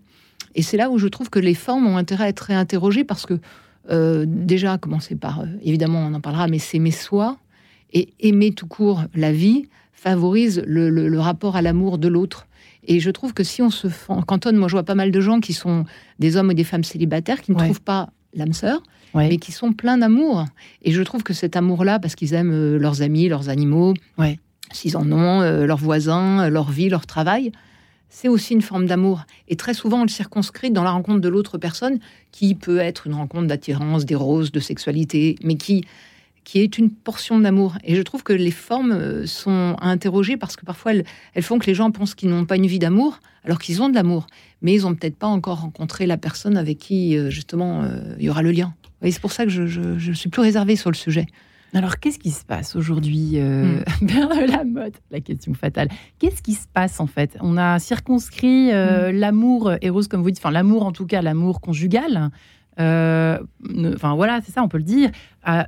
Et 0.58 0.64
c'est 0.64 0.76
là 0.76 0.90
où 0.90 0.98
je 0.98 1.08
trouve 1.08 1.30
que 1.30 1.40
les 1.40 1.54
formes 1.54 1.86
ont 1.86 1.98
intérêt 1.98 2.26
à 2.26 2.30
être 2.30 2.40
réinterrogées 2.42 3.04
parce 3.04 3.28
que, 3.28 3.40
euh, 3.92 4.26
déjà, 4.28 4.80
commencer 4.80 5.16
par, 5.16 5.42
euh, 5.42 5.46
évidemment, 5.62 6.00
on 6.00 6.14
en 6.16 6.20
parlera, 6.20 6.48
mais 6.48 6.58
s'aimer 6.58 6.92
soi 6.92 7.38
et 7.94 8.10
aimer 8.20 8.52
tout 8.52 8.66
court 8.66 9.04
la 9.14 9.32
vie 9.32 9.70
favorise 9.94 10.64
le, 10.66 11.20
rapport 11.20 11.56
à 11.56 11.62
l'amour 11.62 12.00
de 12.00 12.08
l'autre. 12.08 12.48
Et 12.88 13.00
je 13.00 13.12
trouve 13.12 13.34
que 13.34 13.44
si 13.44 13.62
on 13.62 13.70
se 13.70 13.88
cantonne, 14.26 14.58
moi 14.58 14.68
je 14.68 14.74
vois 14.74 14.84
pas 14.84 14.96
mal 14.96 15.12
de 15.12 15.22
gens 15.22 15.40
qui 15.40 15.54
sont 15.54 15.86
des 16.20 16.38
hommes 16.38 16.52
et 16.52 16.54
des 16.56 16.64
femmes 16.64 16.84
célibataires 16.84 17.42
qui 17.42 17.52
ne 17.52 17.58
trouvent 17.58 17.82
pas 17.82 18.10
l'âme 18.34 18.54
sœur, 18.54 18.82
mais 19.14 19.38
qui 19.38 19.52
sont 19.52 19.74
pleins 19.74 19.98
d'amour. 19.98 20.46
Et 20.82 20.92
je 20.92 21.02
trouve 21.02 21.24
que 21.24 21.34
cet 21.34 21.56
amour-là, 21.56 22.00
parce 22.00 22.16
qu'ils 22.16 22.34
aiment 22.34 22.54
euh, 22.54 22.78
leurs 22.78 23.02
amis, 23.02 23.28
leurs 23.30 23.50
animaux, 23.50 23.94
s'ils 24.72 24.98
en 24.98 25.12
ont, 25.12 25.42
leurs 25.42 25.78
voisins, 25.78 26.50
leur 26.50 26.72
vie, 26.72 26.90
leur 26.90 27.06
travail, 27.06 27.52
c'est 28.10 28.28
aussi 28.28 28.54
une 28.54 28.62
forme 28.62 28.86
d'amour. 28.86 29.26
Et 29.48 29.56
très 29.56 29.74
souvent, 29.74 30.00
on 30.00 30.04
le 30.04 30.10
circonscrit 30.10 30.72
dans 30.72 30.84
la 30.84 30.92
rencontre 30.92 31.22
de 31.22 31.30
l'autre 31.30 31.58
personne, 31.58 32.00
qui 32.32 32.56
peut 32.56 32.80
être 32.80 33.08
une 33.08 33.14
rencontre 33.14 33.48
d'attirance, 33.48 34.06
d'éros, 34.06 34.44
de 34.44 34.60
sexualité, 34.60 35.36
mais 35.44 35.56
qui, 35.56 35.86
qui 36.44 36.60
est 36.60 36.78
une 36.78 36.90
portion 36.90 37.40
d'amour. 37.40 37.78
Et 37.84 37.96
je 37.96 38.02
trouve 38.02 38.24
que 38.24 38.34
les 38.34 38.52
formes 38.52 39.26
sont 39.26 39.76
à 39.80 39.90
interroger 39.90 40.38
parce 40.38 40.56
que 40.56 40.66
parfois 40.66 40.94
elles, 41.34 41.44
font 41.44 41.60
que 41.60 41.66
les 41.68 41.76
gens 41.76 41.92
pensent 41.92 42.16
qu'ils 42.16 42.30
n'ont 42.30 42.46
pas 42.46 42.56
une 42.56 42.68
vie 42.68 42.80
d'amour, 42.80 43.20
alors 43.44 43.60
qu'ils 43.60 43.82
ont 43.82 43.90
de 43.90 43.96
l'amour. 43.96 44.28
Mais 44.62 44.74
ils 44.74 44.82
n'ont 44.84 44.96
peut-être 44.96 45.18
pas 45.18 45.28
encore 45.28 45.62
rencontré 45.62 46.06
la 46.06 46.18
personne 46.18 46.58
avec 46.58 46.78
qui, 46.78 47.18
justement, 47.30 47.84
il 48.18 48.26
y 48.26 48.30
aura 48.30 48.42
le 48.42 48.52
lien. 48.52 48.74
Et 49.02 49.12
c'est 49.12 49.22
pour 49.22 49.32
ça 49.32 49.46
que 49.46 49.52
je, 49.52 50.12
suis 50.14 50.30
plus 50.30 50.42
réservée 50.42 50.76
sur 50.76 50.90
le 50.90 50.96
sujet. 50.96 51.28
Alors, 51.74 52.00
qu'est-ce 52.00 52.20
qui 52.20 52.32
se 52.32 52.46
passe 52.46 52.76
aujourd'hui 52.76 53.34
euh, 53.36 53.82
hmm. 54.02 54.08
la 54.48 54.64
mode, 54.64 54.96
la 55.12 55.20
question 55.20 55.54
fatale. 55.54 55.90
Qu'est-ce 56.20 56.42
qui 56.42 56.54
se 56.54 56.68
passe 56.74 57.00
en 57.00 57.08
fait? 57.08 57.38
On 57.42 57.58
a 57.58 57.80
circonscrit 57.80 58.72
euh, 58.72 59.12
hmm. 59.12 59.16
l'amour 59.16 59.72
héros, 59.82 60.02
comme 60.10 60.22
vous 60.22 60.32
dites, 60.32 60.40
enfin 60.40 60.52
l'amour 60.52 60.86
en 60.86 60.92
tout 60.92 61.06
cas, 61.06 61.22
l'amour 61.22 61.62
conjugal. 61.62 62.30
Euh, 62.80 63.40
enfin 63.96 64.16
voilà, 64.16 64.40
c'est 64.46 64.52
ça, 64.52 64.62
on 64.62 64.68
peut 64.68 64.78
le 64.78 64.84
dire, 64.84 65.10
à, 65.44 65.66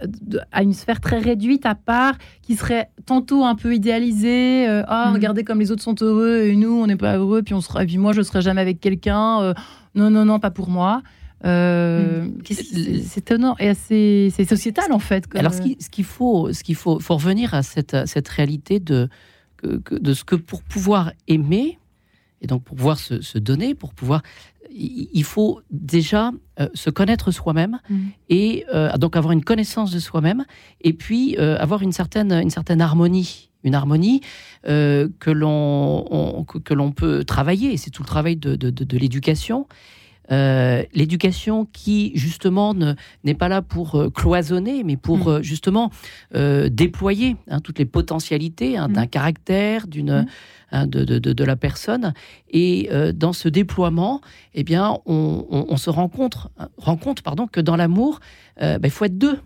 une 0.61 0.73
sphère 0.73 1.01
très 1.01 1.17
réduite 1.17 1.65
à 1.65 1.73
part, 1.73 2.13
qui 2.43 2.55
serait 2.55 2.91
tantôt 3.05 3.45
un 3.45 3.55
peu 3.55 3.73
idéalisée. 3.73 4.67
ah, 4.87 5.11
regardez 5.11 5.43
comme 5.43 5.59
les 5.59 5.71
autres 5.71 5.81
sont 5.81 5.95
heureux 6.01 6.43
et 6.43 6.55
nous, 6.55 6.71
on 6.71 6.85
n'est 6.85 6.95
pas 6.95 7.17
heureux, 7.17 7.41
puis 7.41 7.55
on 7.55 7.61
sera, 7.61 7.83
puis 7.83 7.97
moi, 7.97 8.13
je 8.13 8.21
serai 8.21 8.41
jamais 8.41 8.61
avec 8.61 8.79
quelqu'un. 8.79 9.53
non, 9.95 10.11
non, 10.11 10.23
non, 10.23 10.39
pas 10.39 10.51
pour 10.51 10.69
moi. 10.69 11.01
Euh, 11.45 12.25
mm. 12.25 12.33
C'est 12.43 13.19
étonnant 13.19 13.55
et 13.59 13.69
assez 13.69 14.31
c'est 14.35 14.45
sociétal 14.45 14.91
en 14.91 14.99
fait. 14.99 15.25
Alors 15.35 15.53
ce 15.53 15.61
qu'il 15.61 16.03
faut, 16.03 16.51
ce 16.51 16.63
qu'il 16.63 16.75
faut, 16.75 16.99
faut 16.99 17.15
revenir 17.15 17.53
à 17.53 17.63
cette, 17.63 17.95
cette 18.05 18.27
réalité 18.27 18.79
de, 18.79 19.09
de 19.63 20.13
ce 20.13 20.23
que 20.23 20.35
pour 20.35 20.63
pouvoir 20.63 21.13
aimer 21.27 21.79
et 22.41 22.47
donc 22.47 22.63
pour 22.63 22.75
pouvoir 22.75 22.97
se, 22.97 23.37
donner, 23.37 23.75
pour 23.75 23.93
pouvoir, 23.93 24.21
il 24.71 25.23
faut 25.23 25.59
déjà 25.71 26.31
euh, 26.59 26.69
se 26.73 26.89
connaître 26.89 27.31
soi-même 27.31 27.79
mm. 27.89 27.97
et 28.29 28.65
euh, 28.73 28.95
donc 28.97 29.15
avoir 29.15 29.31
une 29.31 29.43
connaissance 29.43 29.91
de 29.91 29.99
soi-même 29.99 30.45
et 30.81 30.93
puis 30.93 31.37
avoir 31.37 31.81
une 31.81 31.91
certaine, 31.91 32.33
une 32.33 32.49
certaine 32.49 32.81
harmonie 32.81 33.45
une 33.65 33.75
harmonie 33.75 34.21
que 34.63 35.29
l'on 35.29 36.45
que 36.45 36.73
l'on 36.73 36.93
peut 36.93 37.25
travailler. 37.25 37.75
C'est 37.75 37.89
tout 37.89 38.03
le 38.03 38.07
travail 38.07 38.37
de, 38.37 38.55
de, 38.55 38.69
de 38.69 38.97
l'éducation. 38.97 39.67
Euh, 40.31 40.83
l'éducation 40.93 41.65
qui 41.65 42.11
justement 42.15 42.75
n'est 43.23 43.33
pas 43.33 43.47
là 43.47 43.61
pour 43.61 43.95
euh, 43.95 44.09
cloisonner, 44.09 44.83
mais 44.83 44.95
pour 44.95 45.17
mm. 45.17 45.27
euh, 45.27 45.41
justement 45.41 45.91
déployer 46.33 47.35
hein, 47.49 47.59
toutes 47.61 47.79
les 47.79 47.85
potentialités 47.85 48.77
hein, 48.77 48.89
d'un 48.89 49.05
mm. 49.05 49.09
caractère, 49.09 49.87
d'une 49.87 50.21
mm. 50.21 50.27
hein, 50.71 50.87
de, 50.87 51.03
de, 51.03 51.17
de, 51.19 51.43
la 51.43 51.55
personne. 51.55 52.13
Et 52.49 52.89
dans 53.13 53.33
ce 53.33 53.49
déploiement, 53.49 54.21
eh 54.53 54.63
bien, 54.63 54.97
on, 55.05 55.45
on, 55.49 55.77
se 55.77 55.89
rend 55.89 56.09
compte, 56.09 56.47
rend 56.77 56.97
compte 56.97 57.21
pardon, 57.21 57.47
que 57.47 57.59
dans 57.59 57.75
l'amour, 57.75 58.19
ben, 58.59 58.79
il 58.83 58.89
faut 58.91 59.05
être 59.05 59.17
deux. 59.17 59.39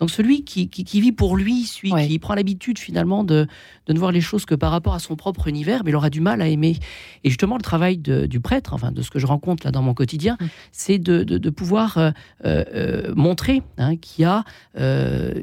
Donc 0.00 0.10
celui 0.10 0.44
qui, 0.44 1.00
vit 1.00 1.12
pour 1.12 1.36
lui, 1.36 1.64
celui 1.64 1.92
qui 2.08 2.18
prend 2.18 2.34
l'habitude 2.34 2.78
finalement 2.78 3.22
de, 3.22 3.46
ne 3.88 3.98
voir 3.98 4.12
les 4.12 4.22
choses 4.22 4.46
que 4.46 4.54
par 4.54 4.70
rapport 4.70 4.94
à 4.94 4.98
son 4.98 5.14
propre 5.14 5.46
univers, 5.46 5.84
mais 5.84 5.90
il 5.90 5.96
aura 5.96 6.08
du 6.08 6.22
mal 6.22 6.40
à 6.40 6.48
aimer. 6.48 6.78
Et 7.22 7.28
justement, 7.28 7.56
le 7.56 7.62
travail 7.62 7.98
du 7.98 8.40
prêtre, 8.40 8.72
enfin 8.72 8.92
de 8.92 9.02
ce 9.02 9.10
que 9.10 9.18
je 9.18 9.26
rencontre 9.26 9.66
là 9.66 9.70
dans 9.70 9.82
mon 9.82 9.92
quotidien, 9.92 10.38
mm. 10.40 10.46
c'est 10.72 10.98
de, 10.98 11.50
pouvoir 11.50 11.98
euh, 11.98 12.10
euh, 12.46 13.14
montrer 13.14 13.62
hein, 13.76 13.96
qu'il 13.96 14.22
y 14.22 14.24
a, 14.24 14.44
euh, 14.78 15.42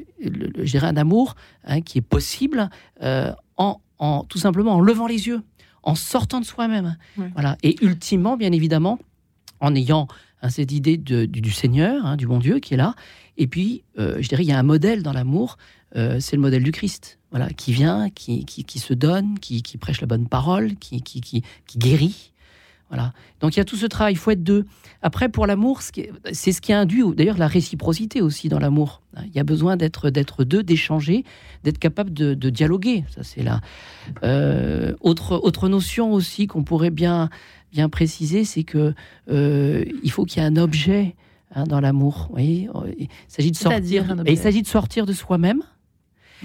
un 0.82 0.98
amour 0.98 1.36
hein, 1.66 1.82
qui 1.82 2.00
est 2.00 2.02
possible 2.02 2.70
en, 3.58 4.24
tout 4.28 4.40
simplement 4.40 4.74
en 4.74 4.80
levant 4.80 5.08
les 5.08 5.28
yeux, 5.28 5.42
en 5.84 5.94
sortant 5.94 6.40
de 6.40 6.46
soi-même. 6.46 6.98
Voilà. 7.34 7.58
Et 7.62 7.76
ultimement, 7.84 8.38
bien 8.38 8.52
évidemment, 8.52 8.98
en 9.60 9.76
ayant 9.76 10.08
hein, 10.42 10.50
cette 10.50 10.72
idée 10.72 10.98
du, 10.98 11.52
Seigneur, 11.52 12.06
hein, 12.06 12.18
du 12.18 12.28
bon 12.28 12.40
Dieu 12.40 12.60
qui 12.60 12.74
est 12.74 12.78
là. 12.78 12.96
Et 13.38 13.48
puis, 13.48 13.84
euh, 14.00 14.18
je 14.20 14.28
dirais, 14.28 14.44
il 14.44 14.50
y 14.50 14.52
a 14.52 14.60
un 14.60 14.64
modèle 14.64 15.04
dans 15.04 15.14
l'amour, 15.14 15.58
euh, 15.96 16.20
c'est 16.20 16.36
le 16.36 16.42
modèle 16.42 16.64
du 16.64 16.72
Christ, 16.72 17.20
voilà, 17.32 17.50
qui 17.50 17.72
vient, 17.72 18.10
qui, 18.10 18.46
qui, 18.46 18.80
se 18.80 18.94
donne, 18.94 19.40
qui, 19.40 19.62
prêche 19.80 20.02
la 20.02 20.08
bonne 20.08 20.28
parole, 20.28 20.76
qui, 20.76 21.02
qui, 21.02 21.44
guérit. 21.78 22.34
Voilà. 22.90 23.12
Donc 23.42 23.56
il 23.56 23.60
y 23.60 23.62
a 23.62 23.66
tout 23.66 23.76
ce 23.76 23.86
travail, 23.86 24.14
il 24.14 24.18
faut 24.18 24.32
être 24.32 24.44
deux. 24.44 24.66
Après, 25.02 25.28
pour 25.28 25.46
l'amour, 25.46 25.82
c'est 25.82 26.52
ce 26.52 26.62
qui 26.62 26.72
induit 26.72 27.04
d'ailleurs 27.16 27.38
la 27.38 27.48
réciprocité 27.48 28.22
aussi 28.22 28.48
dans 28.48 28.60
l'amour. 28.60 29.02
Il 29.26 29.36
y 29.36 29.40
a 29.40 29.44
besoin 29.44 29.76
d'être 29.76 30.10
d'être 30.10 30.46
deux, 30.46 30.64
d'échanger, 30.64 31.26
d'être 31.64 31.80
capable 31.80 32.14
de, 32.14 32.34
dialoguer. 32.50 33.04
Ça, 33.14 33.24
c'est 33.24 33.44
là. 33.44 33.60
Euh, 34.24 34.94
autre, 35.02 35.34
autre 35.44 35.68
notion 35.68 36.14
aussi 36.14 36.48
qu'on 36.48 36.64
pourrait 36.64 36.90
bien, 36.90 37.30
bien 37.72 37.90
préciser, 37.90 38.44
c'est 38.44 38.64
que 38.64 38.94
euh, 39.30 39.86
il 40.04 40.12
faut 40.12 40.26
qu'il 40.26 40.42
y 40.42 40.46
ait 40.46 40.48
un 40.48 40.58
objet 40.58 41.16
hein, 41.54 41.66
dans 41.66 41.80
l'amour. 41.80 42.30
Il 42.38 42.70
s'agit 43.28 43.52
de 43.52 43.56
sortir. 43.56 44.06
Et 44.26 44.32
il 44.32 44.38
s'agit 44.38 44.62
de 44.62 44.68
sortir 44.68 45.06
de 45.06 45.14
soi-même. 45.14 45.64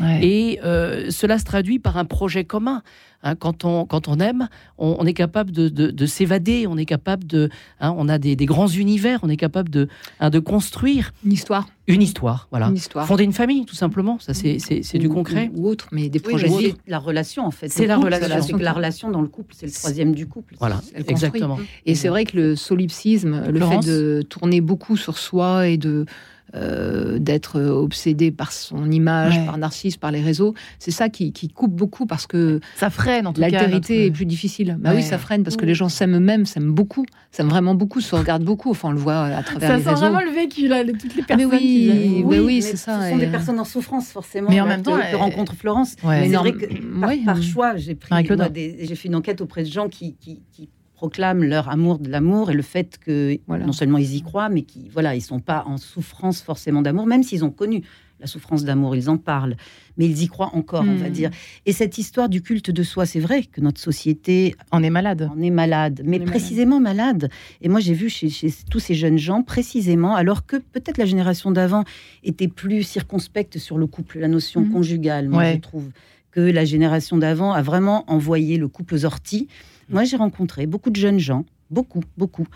Et 0.00 0.58
euh, 0.64 1.10
cela 1.10 1.38
se 1.38 1.44
traduit 1.44 1.78
par 1.78 1.98
un 1.98 2.04
projet 2.04 2.44
commun. 2.44 2.82
Hein, 3.22 3.36
quand, 3.36 3.64
on, 3.64 3.84
quand 3.84 4.08
on 4.08 4.18
aime, 4.18 4.48
on, 4.78 5.06
est 5.06 5.12
capable 5.12 5.52
de, 5.52 6.06
s'évader, 6.06 6.66
on 6.66 6.76
est 6.76 6.84
capable 6.84 7.24
de. 7.24 7.50
Hein, 7.80 7.94
on 7.96 8.08
a 8.08 8.18
des, 8.18 8.36
grands 8.46 8.66
univers, 8.66 9.20
on 9.22 9.28
est 9.28 9.36
capable 9.36 9.68
de, 9.68 9.88
hein, 10.18 10.30
de 10.30 10.38
construire. 10.40 11.12
Une 11.24 11.32
histoire. 11.32 11.68
Une 11.86 12.02
histoire, 12.02 12.48
voilà. 12.50 12.68
Une 12.68 12.76
histoire. 12.76 13.06
Fonder 13.06 13.24
une 13.24 13.32
famille, 13.32 13.64
tout 13.64 13.74
simplement. 13.74 14.18
Ça, 14.18 14.34
c'est 14.34 14.98
du 14.98 15.08
concret. 15.08 15.50
Ou, 15.54 15.68
autre, 15.68 15.88
mais 15.92 16.08
des 16.08 16.20
projets. 16.20 16.48
Oui, 16.48 16.74
la 16.86 16.98
relation, 16.98 17.46
en 17.46 17.50
fait. 17.50 17.68
C'est 17.68 17.86
la, 17.86 17.96
relation. 17.96 18.56
la 18.56 18.72
relation 18.72 19.10
dans 19.10 19.22
le 19.22 19.28
couple, 19.28 19.54
c'est 19.56 19.66
le 19.66 19.72
troisième 19.72 20.14
du 20.14 20.26
couple. 20.26 20.56
Voilà, 20.58 20.80
exactement. 21.06 21.58
Et 21.86 21.94
c'est 21.94 22.08
vrai 22.08 22.24
que 22.24 22.36
le 22.36 22.56
solipsisme, 22.56 23.48
le 23.48 23.60
fait 23.60 23.86
de 23.86 24.22
tourner 24.28 24.60
beaucoup 24.60 24.96
sur 24.96 25.18
soi 25.18 25.68
et 25.68 25.76
de 25.76 26.06
euh, 26.54 27.18
d'être 27.18 27.58
obsédé 27.58 28.30
par 28.30 28.52
son 28.52 28.90
image, 28.90 29.42
par 29.46 29.56
Narcisse, 29.56 29.96
par 29.96 30.10
les 30.10 30.20
réseaux. 30.20 30.52
C'est 30.78 30.90
ça 30.90 31.08
qui, 31.08 31.32
coupe 31.48 31.74
beaucoup 31.74 32.04
parce 32.04 32.26
que 32.26 32.60
ça 32.76 32.90
freine 32.90 33.11
en 33.24 33.32
tout 33.32 33.40
L'altérité 33.40 34.06
est 34.06 34.10
plus 34.10 34.26
difficile. 34.26 34.76
Bah 34.80 34.92
oui, 34.94 35.02
ça 35.02 35.18
freine 35.18 35.42
parce 35.42 35.56
que 35.56 35.64
les 35.64 35.74
gens 35.74 35.88
s'aiment 35.88 36.16
eux-mêmes, 36.16 36.46
s'aiment 36.46 36.72
beaucoup, 36.72 37.04
s'aiment 37.30 37.48
vraiment 37.48 37.74
beaucoup, 37.74 38.00
se 38.00 38.14
regardent 38.14 38.44
beaucoup. 38.44 38.70
Enfin, 38.70 38.88
on 38.88 38.92
le 38.92 38.98
voit 38.98 39.24
à 39.24 39.42
travers 39.42 39.68
ça 39.68 39.76
les 39.76 39.82
réseaux. 39.82 39.90
Ça 39.90 39.96
sent 39.96 40.02
vraiment 40.02 40.20
le 40.20 40.30
vécu 40.30 40.68
là, 40.68 40.84
toutes 40.84 41.16
les 41.16 41.22
personnes. 41.22 41.48
Mais 41.50 41.56
oui, 41.56 42.22
oui, 42.24 42.38
oui 42.38 42.62
c'est 42.62 42.76
ça. 42.76 43.02
Ce 43.02 43.10
sont 43.10 43.18
des 43.18 43.26
personnes 43.26 43.60
en 43.60 43.64
souffrance 43.64 44.08
forcément. 44.08 44.50
Mais 44.50 44.60
en 44.60 44.66
même 44.66 44.82
temps, 44.82 44.98
je 45.10 45.16
rencontre 45.16 45.54
Florence. 45.54 45.96
Mais 46.04 46.28
c'est 46.28 46.36
vrai 46.36 46.52
que 46.52 47.24
par, 47.24 47.42
choix, 47.42 47.76
j'ai 47.76 47.94
pris, 47.94 48.14
j'ai 48.54 48.94
fait 48.94 49.08
une 49.08 49.16
enquête 49.16 49.40
auprès 49.40 49.62
de 49.62 49.70
gens 49.70 49.88
qui, 49.88 50.16
qui 50.20 50.68
proclament 51.02 51.42
leur 51.42 51.68
amour 51.68 51.98
de 51.98 52.08
l'amour 52.08 52.52
et 52.52 52.54
le 52.54 52.62
fait 52.62 52.96
que 53.04 53.36
non 53.48 53.72
seulement 53.72 53.98
ils 53.98 54.14
y 54.14 54.22
croient, 54.22 54.48
mais 54.48 54.62
qu'ils 54.62 54.88
voilà, 54.88 55.16
ils 55.16 55.20
sont 55.20 55.40
pas 55.40 55.64
en 55.66 55.76
souffrance 55.76 56.40
forcément 56.40 56.80
d'amour, 56.80 57.06
même 57.06 57.24
s'ils 57.24 57.44
ont 57.44 57.50
connu 57.50 57.82
la 58.22 58.26
souffrance 58.26 58.64
d'amour, 58.64 58.96
ils 58.96 59.10
en 59.10 59.18
parlent, 59.18 59.56
mais 59.98 60.06
ils 60.06 60.22
y 60.22 60.28
croient 60.28 60.54
encore, 60.54 60.84
on 60.88 60.94
va 60.94 61.10
hmm. 61.10 61.12
dire. 61.12 61.30
Et 61.66 61.72
cette 61.72 61.98
histoire 61.98 62.30
du 62.30 62.40
culte 62.40 62.70
de 62.70 62.82
soi, 62.82 63.04
c'est 63.04 63.20
vrai 63.20 63.44
que 63.44 63.60
notre 63.60 63.80
société 63.80 64.54
en 64.70 64.82
est 64.82 64.90
malade, 64.90 65.30
en 65.36 65.42
est 65.42 65.50
malade, 65.50 66.02
mais 66.04 66.20
précisément 66.20 66.80
malade. 66.80 67.28
Et 67.60 67.68
moi, 67.68 67.80
j'ai 67.80 67.94
vu 67.94 68.08
chez, 68.08 68.30
tous 68.70 68.78
ces 68.78 68.94
jeunes 68.94 69.18
gens, 69.18 69.42
précisément, 69.42 70.14
alors 70.14 70.46
que 70.46 70.56
peut-être 70.56 70.96
la 70.96 71.04
génération 71.04 71.50
d'avant 71.50 71.84
était 72.24 72.48
plus 72.48 72.82
circonspecte 72.82 73.58
sur 73.58 73.76
le 73.76 73.86
couple, 73.86 74.20
la 74.20 74.28
notion 74.28 74.62
hmm. 74.62 74.70
conjugale, 74.70 75.28
moi 75.28 75.52
je 75.52 75.58
trouve 75.58 75.90
que 76.30 76.40
la 76.40 76.64
génération 76.64 77.18
d'avant 77.18 77.52
a 77.52 77.60
vraiment 77.60 78.10
envoyé 78.10 78.56
le 78.56 78.66
couple 78.66 78.94
aux 78.94 79.04
orties 79.04 79.48
moi, 79.92 80.04
j'ai 80.04 80.16
rencontré 80.16 80.66
beaucoup 80.66 80.90
de 80.90 80.96
jeunes 80.96 81.18
gens, 81.18 81.44
beaucoup, 81.70 82.02
beaucoup, 82.16 82.46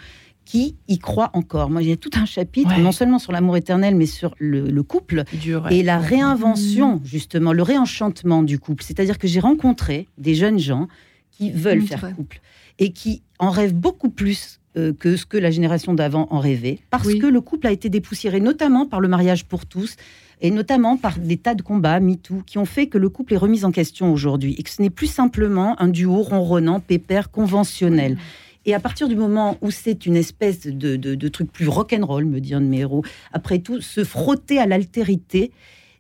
qui 0.47 0.77
y 0.89 0.99
croient 0.99 1.31
encore. 1.35 1.69
Moi, 1.69 1.83
il 1.83 1.89
y 1.89 1.93
a 1.93 1.97
tout 1.97 2.11
un 2.15 2.25
chapitre, 2.25 2.79
non 2.81 2.93
seulement 2.93 3.19
sur 3.19 3.33
l'amour 3.33 3.59
éternel, 3.59 3.97
mais 3.97 4.07
sur 4.07 4.35
le, 4.39 4.83
couple 4.83 5.25
et 5.71 5.83
la 5.83 5.99
réinvention, 5.99 7.03
justement, 7.05 7.53
le 7.53 7.63
réenchantement 7.63 8.43
du 8.43 8.59
couple. 8.59 8.85
C'est-à-dire 8.85 9.19
que 9.19 9.29
j'ai 9.29 9.41
rencontré 9.41 10.09
des 10.17 10.35
jeunes 10.35 10.59
gens 10.59 10.89
qui 11.33 11.51
veulent 11.51 11.83
faire 11.83 12.15
couple 12.15 12.41
et 12.79 12.93
qui 12.93 13.23
en 13.39 13.51
rêvent 13.51 13.75
beaucoup 13.75 14.09
plus 14.09 14.61
euh, 14.77 14.93
que 14.93 15.17
ce 15.17 15.27
que 15.27 15.37
la 15.37 15.51
génération 15.51 15.93
d'avant 15.95 16.29
en 16.31 16.39
rêvait, 16.39 16.79
parce 16.91 17.13
que 17.15 17.27
le 17.27 17.41
couple 17.41 17.67
a 17.67 17.73
été 17.73 17.89
dépoussiéré, 17.89 18.41
notamment 18.41 18.87
par 18.87 19.01
le 19.01 19.09
mariage 19.09 19.45
pour 19.47 19.67
tous, 19.67 19.97
et 20.41 20.51
notamment 20.51 20.97
par 20.97 21.19
des 21.19 21.39
tas 21.39 21.55
de 21.55 21.63
combats 21.63 21.99
MeToo 21.99 22.43
qui 22.47 22.59
ont 22.59 22.67
fait 22.67 22.87
que 22.87 22.99
le 22.99 23.09
couple 23.09 23.35
est 23.35 23.39
remis 23.39 23.65
en 23.65 23.73
question 23.73 24.13
aujourd'hui 24.13 24.55
et 24.59 24.63
que 24.63 24.71
ce 24.71 24.83
n'est 24.83 24.91
plus 24.91 25.07
simplement 25.07 25.81
un 25.81 25.89
duo 25.89 26.21
ronronnant, 26.23 26.81
pépère, 26.81 27.31
conventionnel. 27.31 28.19
Et 28.67 28.75
à 28.75 28.81
partir 28.81 29.09
du 29.09 29.15
moment 29.15 29.57
où 29.63 29.71
c'est 29.71 30.07
une 30.07 30.17
espèce 30.17 30.67
de, 30.67 31.29
truc 31.29 31.53
plus 31.53 31.69
rock'n'roll, 31.69 32.25
me 32.25 32.41
dit 32.41 32.53
un 32.53 32.61
de 32.61 32.67
mes 32.67 32.81
héros, 32.81 33.05
après 33.33 33.61
tout, 33.61 33.81
se 33.81 34.03
frotter 34.03 34.59
à 34.59 34.67
l'altérité 34.67 35.53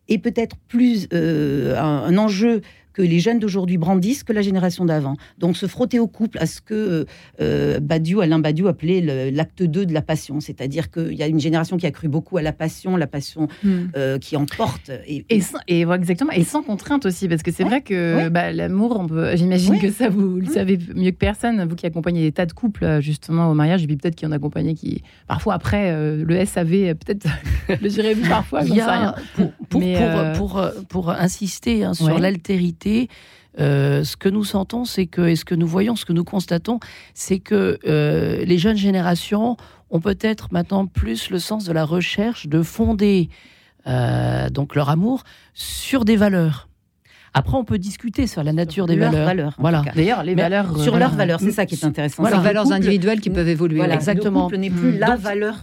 est 0.08 0.18
peut-être 0.18 0.56
plus 0.68 1.08
euh, 1.12 1.76
un, 1.78 2.18
enjeu 2.18 2.62
que 2.96 3.02
les 3.02 3.20
jeunes 3.20 3.38
d'aujourd'hui 3.38 3.76
brandissent 3.76 4.24
que 4.24 4.32
la 4.32 4.40
génération 4.40 4.86
d'avant. 4.86 5.16
Donc 5.36 5.58
se 5.58 5.66
frotter 5.66 5.98
au 5.98 6.06
couple 6.06 6.38
à 6.38 6.46
ce 6.46 6.62
que 6.62 7.04
euh, 7.42 7.78
Badiou, 7.78 8.22
Alain 8.22 8.38
Badiou 8.38 8.68
appelait 8.68 9.30
l'acte 9.30 9.62
2 9.62 9.84
de 9.84 9.92
la 9.92 10.00
passion, 10.00 10.40
c'est-à-dire 10.40 10.90
qu'il 10.90 11.12
y 11.12 11.22
a 11.22 11.26
une 11.26 11.38
génération 11.38 11.76
qui 11.76 11.84
a 11.84 11.90
cru 11.90 12.08
beaucoup 12.08 12.38
à 12.38 12.42
la 12.42 12.54
passion, 12.54 12.96
la 12.96 13.06
passion 13.06 13.48
hmm. 13.62 13.68
euh, 13.96 14.18
qui 14.18 14.34
emporte. 14.34 14.90
Et, 15.06 15.26
et, 15.28 15.42
et, 15.68 15.82
exactement, 15.82 16.32
et 16.32 16.42
sans 16.42 16.62
contrainte 16.62 17.04
aussi, 17.04 17.28
parce 17.28 17.42
que 17.42 17.52
c'est 17.52 17.64
vrai 17.64 17.82
que 17.82 18.30
bah, 18.30 18.50
l'amour, 18.50 19.06
j'imagine 19.34 19.78
que 19.78 19.90
ça 19.90 20.08
vous 20.08 20.36
le 20.40 20.46
savez 20.46 20.78
mieux 20.94 21.10
que 21.10 21.16
personne, 21.16 21.68
vous 21.68 21.76
qui 21.76 21.84
accompagnez 21.84 22.22
des 22.22 22.32
tas 22.32 22.46
de 22.46 22.52
couples 22.52 22.84
euh, 22.84 23.00
justement 23.02 23.50
au 23.50 23.54
mariage, 23.54 23.82
et 23.82 23.86
puis 23.86 23.96
peut-être 23.96 24.14
qu'il 24.14 24.26
y 24.26 24.28
en 24.30 24.32
a 24.32 24.36
accompagné 24.36 24.72
qui, 24.72 25.02
parfois 25.28 25.52
après 25.52 25.90
euh, 25.90 26.24
le 26.24 26.42
SAV, 26.46 26.94
peut-être 26.94 27.28
le 27.82 27.88
gérez 27.90 28.14
vous 28.14 28.26
parfois, 28.26 28.62
y 28.64 28.80
a, 28.80 29.14
pour, 29.34 29.52
pour, 29.68 29.82
pour, 29.82 30.32
pour, 30.34 30.70
pour, 30.88 31.10
insister 31.10 31.84
hein, 31.84 31.92
sur 31.92 32.18
l'altérité 32.18 32.85
euh, 33.58 34.04
ce 34.04 34.16
que 34.16 34.28
nous 34.28 34.44
sentons, 34.44 34.84
c'est 34.84 35.06
que, 35.06 35.22
et 35.22 35.36
ce 35.36 35.44
que 35.44 35.54
nous 35.54 35.66
voyons, 35.66 35.96
ce 35.96 36.04
que 36.04 36.12
nous 36.12 36.24
constatons, 36.24 36.78
c'est 37.14 37.38
que 37.38 37.78
euh, 37.86 38.44
les 38.44 38.58
jeunes 38.58 38.76
générations 38.76 39.56
ont 39.90 40.00
peut-être 40.00 40.48
maintenant 40.52 40.86
plus 40.86 41.30
le 41.30 41.38
sens 41.38 41.64
de 41.64 41.72
la 41.72 41.84
recherche 41.84 42.48
de 42.48 42.62
fonder 42.62 43.28
euh, 43.86 44.50
donc 44.50 44.74
leur 44.74 44.90
amour 44.90 45.22
sur 45.54 46.04
des 46.04 46.16
valeurs. 46.16 46.68
Après, 47.32 47.56
on 47.56 47.64
peut 47.64 47.78
discuter 47.78 48.26
sur 48.26 48.42
la 48.42 48.52
nature 48.52 48.86
des 48.86 48.96
valeurs. 48.96 49.54
voilà. 49.58 49.84
D'ailleurs, 49.94 50.24
les 50.24 50.34
valeurs 50.34 50.78
sur 50.78 50.96
leurs 50.96 51.14
valeurs, 51.14 51.40
c'est 51.40 51.52
ça 51.52 51.66
qui 51.66 51.74
est 51.74 51.84
intéressant. 51.84 52.22
Voilà, 52.22 52.38
valeurs 52.38 52.72
individuelles 52.72 53.20
qui 53.20 53.30
peuvent 53.30 53.48
évoluer. 53.48 53.82
exactement. 53.82 54.48
Le 54.50 54.56
n'est 54.56 54.70
plus 54.70 54.98
la 54.98 55.16
valeur 55.16 55.56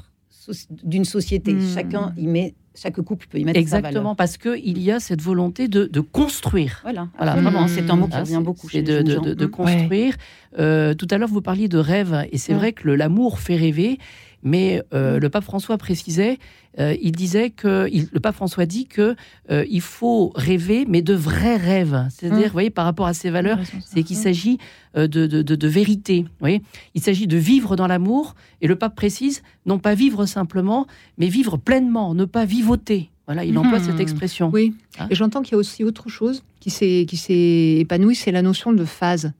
d'une 0.83 1.05
société. 1.05 1.53
Mm. 1.53 1.73
Chacun 1.73 2.13
y 2.17 2.27
met 2.27 2.55
chaque 2.75 2.99
couple 3.01 3.27
peut 3.29 3.37
y 3.37 3.45
mettre 3.45 3.59
Exactement, 3.59 3.91
sa 3.91 3.99
valeur. 3.99 4.15
parce 4.15 4.37
qu'il 4.37 4.81
y 4.81 4.91
a 4.91 4.99
cette 4.99 5.21
volonté 5.21 5.67
de, 5.67 5.85
de 5.85 5.99
construire. 5.99 6.79
Voilà, 6.83 7.07
voilà 7.17 7.35
vraiment, 7.35 7.67
c'est 7.67 7.89
un 7.89 7.95
mot 7.95 8.07
qui 8.07 8.17
revient 8.17 8.41
beaucoup. 8.43 8.67
C'est 8.69 8.81
de, 8.81 9.01
de, 9.01 9.33
de, 9.33 9.45
construire. 9.45 10.15
Euh, 10.57 10.93
tout 10.93 11.07
à 11.11 11.17
l'heure, 11.17 11.29
vous 11.29 11.41
parliez 11.41 11.67
de 11.67 11.77
rêve, 11.77 12.25
et 12.31 12.37
c'est 12.37 12.53
vrai 12.53 12.73
que 12.73 12.89
l'amour 12.89 13.39
fait 13.39 13.55
rêver, 13.55 13.99
mais 14.43 14.81
euh, 14.93 15.19
le 15.19 15.29
pape 15.29 15.43
François 15.43 15.77
précisait, 15.77 16.37
euh, 16.79 16.95
il 17.01 17.11
disait 17.11 17.49
que 17.49 17.89
le 17.89 18.19
pape 18.19 18.35
François 18.35 18.65
dit 18.65 18.85
que 18.85 19.15
il 19.49 19.81
faut 19.81 20.31
rêver, 20.35 20.85
mais 20.87 21.01
de 21.01 21.13
vrais 21.13 21.57
rêves. 21.57 22.07
C'est-à-dire, 22.09 22.47
vous 22.47 22.53
voyez, 22.53 22.69
par 22.69 22.85
rapport 22.85 23.07
à 23.07 23.13
ces 23.13 23.29
valeurs, 23.29 23.59
c'est 23.85 24.03
qu'il 24.03 24.15
s'agit 24.15 24.57
de, 24.95 25.07
de, 25.07 25.41
de, 25.41 25.67
vérité. 25.67 26.21
Vous 26.21 26.29
voyez, 26.39 26.61
il 26.95 27.01
s'agit 27.01 27.27
de 27.27 27.37
vivre 27.37 27.75
dans 27.75 27.87
l'amour, 27.87 28.35
et 28.61 28.67
le 28.67 28.75
pape 28.75 28.95
précise, 28.95 29.43
non 29.65 29.79
pas 29.79 29.95
vivre 29.95 30.25
simplement, 30.25 30.87
mais 31.17 31.27
vivre 31.27 31.57
pleinement, 31.57 32.13
ne 32.13 32.25
pas 32.25 32.45
vivoter. 32.45 33.09
Voilà, 33.25 33.45
il 33.45 33.57
emploie 33.57 33.79
cette 33.79 33.95
hmm. 33.95 34.01
expression. 34.01 34.49
Oui, 34.51 34.75
hein 34.99 35.07
et 35.09 35.15
j'entends 35.15 35.41
qu'il 35.41 35.53
y 35.53 35.55
a 35.55 35.57
aussi 35.57 35.83
autre 35.83 36.09
chose 36.09 36.43
qui 36.59 36.69
s'est 36.69 37.77
épanouie, 37.79 38.15
c'est 38.15 38.31
la 38.31 38.41
notion 38.41 38.73
de 38.73 38.85
phase 38.85 39.33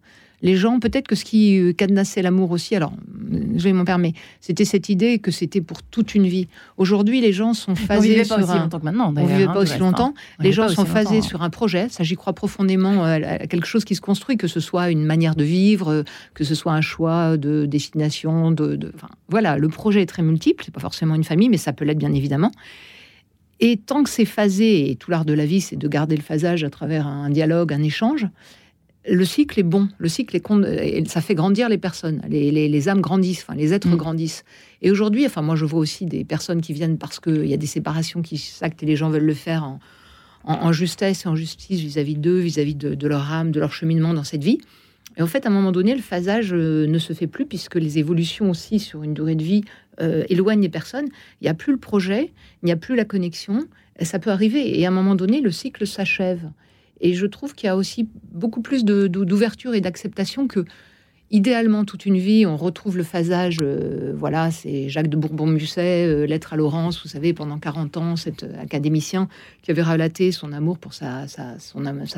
les 0.44 0.58
gens, 0.58 0.80
peut-être 0.80 1.08
que 1.08 1.16
ce 1.16 1.24
qui 1.24 1.58
euh, 1.58 1.72
cadenassait 1.72 2.22
l'amour 2.22 2.52
aussi, 2.52 2.76
alors 2.76 2.94
je 3.56 3.64
vais 3.64 3.72
m'en 3.72 3.86
permettre, 3.86 4.20
c'était 4.42 4.66
cette 4.66 4.90
idée 4.90 5.18
que 5.20 5.32
c'était 5.32 5.62
pour 5.62 5.82
toute 5.82 6.16
une 6.16 6.28
vie. 6.28 6.50
Aujourd'hui, 6.76 7.22
les 7.22 7.32
gens 7.32 7.54
sont 7.54 7.76
phasés 7.76 8.20
on 8.20 8.24
sur 8.26 8.36
pas 8.36 8.44
aussi 8.44 8.60
longtemps 8.60 8.80
que 8.80 8.86
maintenant. 8.86 9.14
On 9.16 9.26
vivait 9.26 9.46
pas 9.46 9.54
hein, 9.54 9.58
aussi 9.58 9.80
longtemps. 9.80 10.14
Les 10.40 10.52
gens 10.52 10.68
sont 10.68 10.86
phasés 10.86 11.22
sur 11.22 11.42
un 11.42 11.50
projet. 11.50 11.88
Ça, 11.90 12.04
j'y 12.04 12.16
crois 12.16 12.34
profondément 12.34 13.06
euh, 13.06 13.20
à 13.24 13.48
quelque 13.48 13.66
chose 13.66 13.86
qui 13.86 13.96
se 13.96 14.02
construit, 14.02 14.36
que 14.36 14.48
ce 14.48 14.60
soit 14.60 14.90
une 14.90 15.06
manière 15.06 15.36
de 15.36 15.46
vivre, 15.46 15.90
euh, 15.90 16.04
que 16.34 16.44
ce 16.44 16.56
soit 16.56 16.74
un 16.74 16.82
choix 16.82 17.38
de 17.38 17.66
destination. 17.66 18.52
De, 18.52 18.92
voilà, 19.30 19.58
le 19.58 19.70
projet 19.70 20.02
est 20.02 20.08
très 20.08 20.24
multiple. 20.24 20.64
C'est 20.66 20.74
pas 20.74 20.82
forcément 20.82 21.16
une 21.16 21.24
famille, 21.24 21.50
mais 21.50 21.58
ça 21.58 21.72
peut 21.72 21.86
l'être 21.86 21.98
bien 21.98 22.14
évidemment. 22.14 22.52
Et 23.62 23.78
tant 23.78 24.04
que 24.04 24.10
c'est 24.10 24.26
phasé, 24.26 24.92
et 24.92 24.96
tout 24.98 25.10
l'art 25.10 25.24
de 25.24 25.34
la 25.34 25.46
vie, 25.46 25.62
c'est 25.62 25.78
de 25.78 25.88
garder 25.88 26.18
le 26.18 26.22
phasage 26.22 26.66
à 26.66 26.70
travers 26.70 27.08
un 27.08 27.30
dialogue, 27.30 27.72
un 27.72 27.82
échange, 27.82 28.28
le 29.10 29.26
cycle 29.26 29.60
est 29.60 29.64
bon, 29.64 29.90
le 29.98 30.08
cycle 30.08 30.36
est 30.36 31.08
ça 31.08 31.22
fait 31.22 31.36
grandir 31.36 31.68
les 31.68 31.78
personnes, 31.78 32.22
les, 32.30 32.90
âmes 32.90 33.02
grandissent, 33.02 33.44
enfin 33.48 33.56
les 33.56 33.74
êtres 33.74 33.90
mm. 33.90 33.96
grandissent. 33.96 34.44
Et 34.82 34.92
aujourd'hui, 34.92 35.26
enfin 35.26 35.42
moi 35.42 35.56
je 35.56 35.66
vois 35.66 35.80
aussi 35.80 36.06
des 36.06 36.24
personnes 36.24 36.62
qui 36.62 36.74
viennent 36.74 36.98
parce 36.98 37.20
qu'il 37.20 37.46
y 37.46 37.54
a 37.54 37.58
des 37.58 37.68
séparations 37.68 38.22
qui 38.22 38.38
s'actent 38.38 38.82
et 38.84 38.86
les 38.86 38.96
gens 38.96 39.10
veulent 39.10 39.26
le 39.26 39.34
faire 39.34 39.78
en, 40.46 40.72
justesse 40.72 41.26
et 41.26 41.28
en 41.28 41.36
justice 41.36 41.80
vis-à-vis 41.80 42.16
d'eux, 42.16 42.40
vis-à-vis 42.40 42.76
de, 42.76 43.08
leur 43.08 43.32
âme, 43.32 43.52
de 43.52 43.60
leur 43.60 43.72
cheminement 43.72 44.14
dans 44.14 44.24
cette 44.24 44.44
vie. 44.44 44.60
Et 45.16 45.22
en 45.22 45.28
fait, 45.28 45.46
à 45.46 45.50
un 45.50 45.54
moment 45.54 45.72
donné, 45.72 45.96
le 45.96 46.02
phasage 46.02 46.54
ne 46.54 47.00
se 47.00 47.14
fait 47.14 47.28
plus 47.28 47.46
puisque 47.46 47.76
les 47.76 48.00
évolutions 48.00 48.50
aussi 48.50 48.80
sur 48.80 49.04
une 49.04 49.14
durée 49.14 49.36
de 49.36 49.44
vie 49.44 49.64
éloignent 50.00 50.62
les 50.62 50.70
personnes. 50.70 51.08
Il 51.40 51.46
n'y 51.46 51.50
a 51.50 51.54
plus 51.54 51.72
le 51.72 51.80
projet, 51.80 52.32
il 52.62 52.66
n'y 52.66 52.72
a 52.72 52.78
plus 52.78 52.96
la 52.96 53.06
connexion. 53.06 53.60
Et 54.00 54.06
ça 54.06 54.20
peut 54.20 54.32
arriver. 54.32 54.80
Et 54.80 54.86
à 54.86 54.90
un 54.90 54.92
moment 54.92 55.16
donné, 55.16 55.40
le 55.40 55.52
cycle 55.52 55.86
s'achève. 55.86 56.50
Et 57.04 57.14
je 57.14 57.26
trouve 57.26 57.54
qu'il 57.54 57.68
y 57.68 57.70
a 57.70 57.76
aussi 57.76 58.08
beaucoup 58.32 58.62
plus 58.62 58.86
d'ouverture 58.86 59.76
et 59.76 59.82
d'acceptation 59.82 60.48
que 60.48 60.66
idéalement 61.32 61.84
toute 61.84 62.06
une 62.06 62.18
vie, 62.18 62.46
on 62.46 62.56
retrouve 62.56 62.96
le 62.96 63.04
phasage. 63.04 63.58
Euh, 63.62 64.14
voilà, 64.16 64.52
c'est 64.52 64.88
Jacques 64.88 65.10
de 65.10 65.18
Bourbon-Musset, 65.18 66.08
euh, 66.08 66.26
Lettre 66.26 66.54
à 66.54 66.56
Laurence, 66.56 67.04
vous 67.04 67.10
savez, 67.10 67.34
pendant 67.34 67.60
40 67.60 67.98
ans, 67.98 68.16
cet 68.16 68.44
euh, 68.44 68.62
académicien 68.62 69.28
qui 69.64 69.72
avait 69.72 69.82
relaté 69.82 70.32
son 70.32 70.54
amour 70.54 70.78
pour 70.78 70.94
sa, 70.94 71.28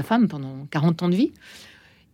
femme 0.04 0.28
pendant 0.28 0.68
40 0.70 1.02
ans 1.02 1.10
de 1.10 1.16
vie. 1.16 1.32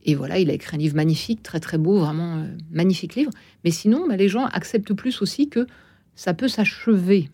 Et 0.05 0.15
voilà, 0.15 0.39
il 0.39 0.49
a 0.49 0.53
écrit 0.53 0.77
un 0.77 0.79
livre 0.79 0.95
magnifique, 0.95 1.43
très 1.43 1.59
très 1.59 1.77
beau, 1.77 1.99
vraiment 1.99 2.45
magnifique 2.71 3.15
livre. 3.15 3.31
Mais 3.65 3.71
sinon, 3.71 4.07
bah, 4.07 4.15
les 4.15 4.29
gens 4.29 4.45
acceptent 4.45 4.93
plus 4.93 5.21
aussi 5.21 5.49
que 5.49 5.67
ça 6.15 6.33
peut 6.33 6.47
s'achever 6.47 7.29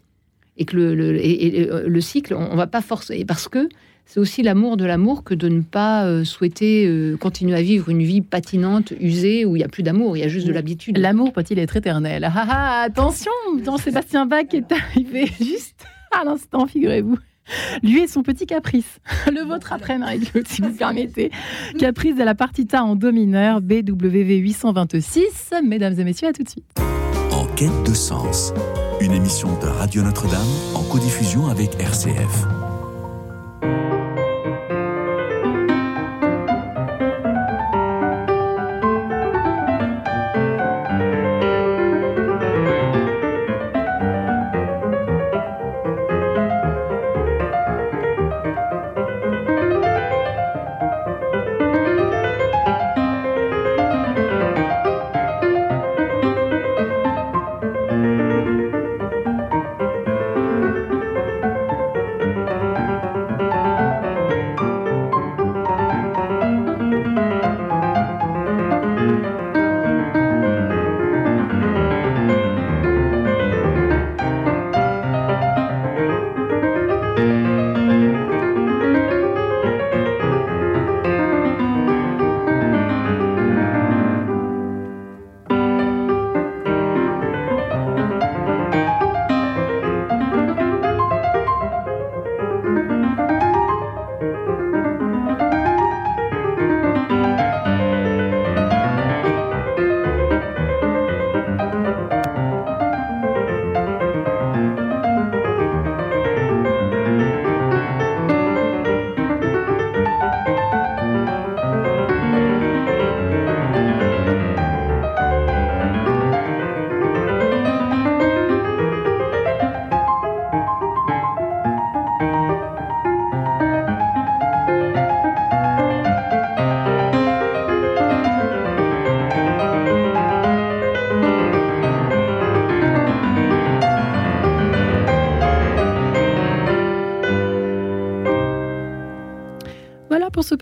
et 0.57 0.65
que 0.65 0.75
le 0.75 2.01
cycle, 2.01 2.33
on, 2.33 2.51
on 2.51 2.55
va 2.55 2.67
pas 2.67 2.81
forcer 2.81 3.23
parce 3.23 3.47
que 3.47 3.69
c'est 4.07 4.21
aussi 4.21 4.41
l'amour 4.41 4.77
de 4.77 4.85
l'amour 4.85 5.23
que 5.23 5.33
de 5.33 5.49
ne 5.49 5.61
pas 5.61 6.05
euh, 6.05 6.23
souhaiter 6.23 6.87
euh, 6.87 7.17
continuer 7.17 7.55
à 7.55 7.61
vivre 7.61 7.89
une 7.89 8.01
vie 8.01 8.21
patinante, 8.21 8.93
usée, 8.99 9.43
où 9.45 9.55
il 9.55 9.59
n'y 9.59 9.65
a 9.65 9.67
plus 9.67 9.83
d'amour, 9.83 10.15
il 10.15 10.21
y 10.21 10.23
a 10.23 10.29
juste 10.29 10.47
de 10.47 10.53
l'habitude. 10.53 10.97
L'amour 10.97 11.33
peut-il 11.33 11.59
être 11.59 11.75
éternel? 11.75 12.23
Ah, 12.23 12.31
ah, 12.35 12.45
ah, 12.49 12.81
Attention, 12.83 13.31
Jean-Sébastien 13.63 14.25
Bach 14.25 14.45
est 14.53 14.71
arrivé 14.71 15.25
juste 15.41 15.85
à 16.11 16.23
l'instant, 16.23 16.65
figurez-vous. 16.65 17.17
Lui 17.83 18.01
et 18.01 18.07
son 18.07 18.23
petit 18.23 18.45
caprice. 18.45 18.99
Le 19.27 19.41
vôtre 19.41 19.73
après, 19.73 19.97
Marie-Claude, 19.97 20.47
si 20.47 20.61
vous 20.61 20.71
permettez. 20.71 21.31
Caprice 21.77 22.15
de 22.15 22.23
la 22.23 22.35
partita 22.35 22.83
en 22.83 22.95
do 22.95 23.11
mineur, 23.11 23.61
BWV 23.61 24.37
826. 24.37 25.53
Mesdames 25.65 25.99
et 25.99 26.03
messieurs, 26.03 26.29
à 26.29 26.33
tout 26.33 26.43
de 26.43 26.49
suite. 26.49 26.65
En 27.31 27.45
quête 27.55 27.83
de 27.85 27.93
sens, 27.93 28.53
une 29.01 29.11
émission 29.11 29.49
de 29.59 29.67
Radio 29.67 30.01
Notre-Dame 30.01 30.47
en 30.75 30.83
codiffusion 30.83 31.47
avec 31.47 31.79
RCF. 31.79 32.66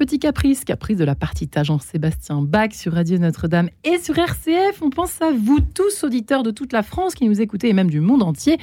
Petit 0.06 0.20
caprice, 0.20 0.64
caprice 0.66 0.98
de 0.98 1.04
la 1.04 1.16
partita 1.16 1.64
Jean-Sébastien 1.64 2.44
Bach 2.44 2.74
sur 2.74 2.94
Radio 2.94 3.18
Notre-Dame 3.18 3.70
et 3.84 3.98
sur 3.98 4.16
RCF. 4.16 4.84
On 4.84 4.92
pense 4.92 5.20
à 5.20 5.32
vous 5.32 5.60
tous, 5.62 6.04
auditeurs 6.04 6.44
de 6.44 6.52
toute 6.52 6.74
la 6.74 6.84
France 6.84 7.16
qui 7.16 7.28
nous 7.28 7.42
écoutez 7.42 7.70
et 7.70 7.74
même 7.74 7.90
du 7.90 8.02
monde 8.02 8.22
entier 8.22 8.60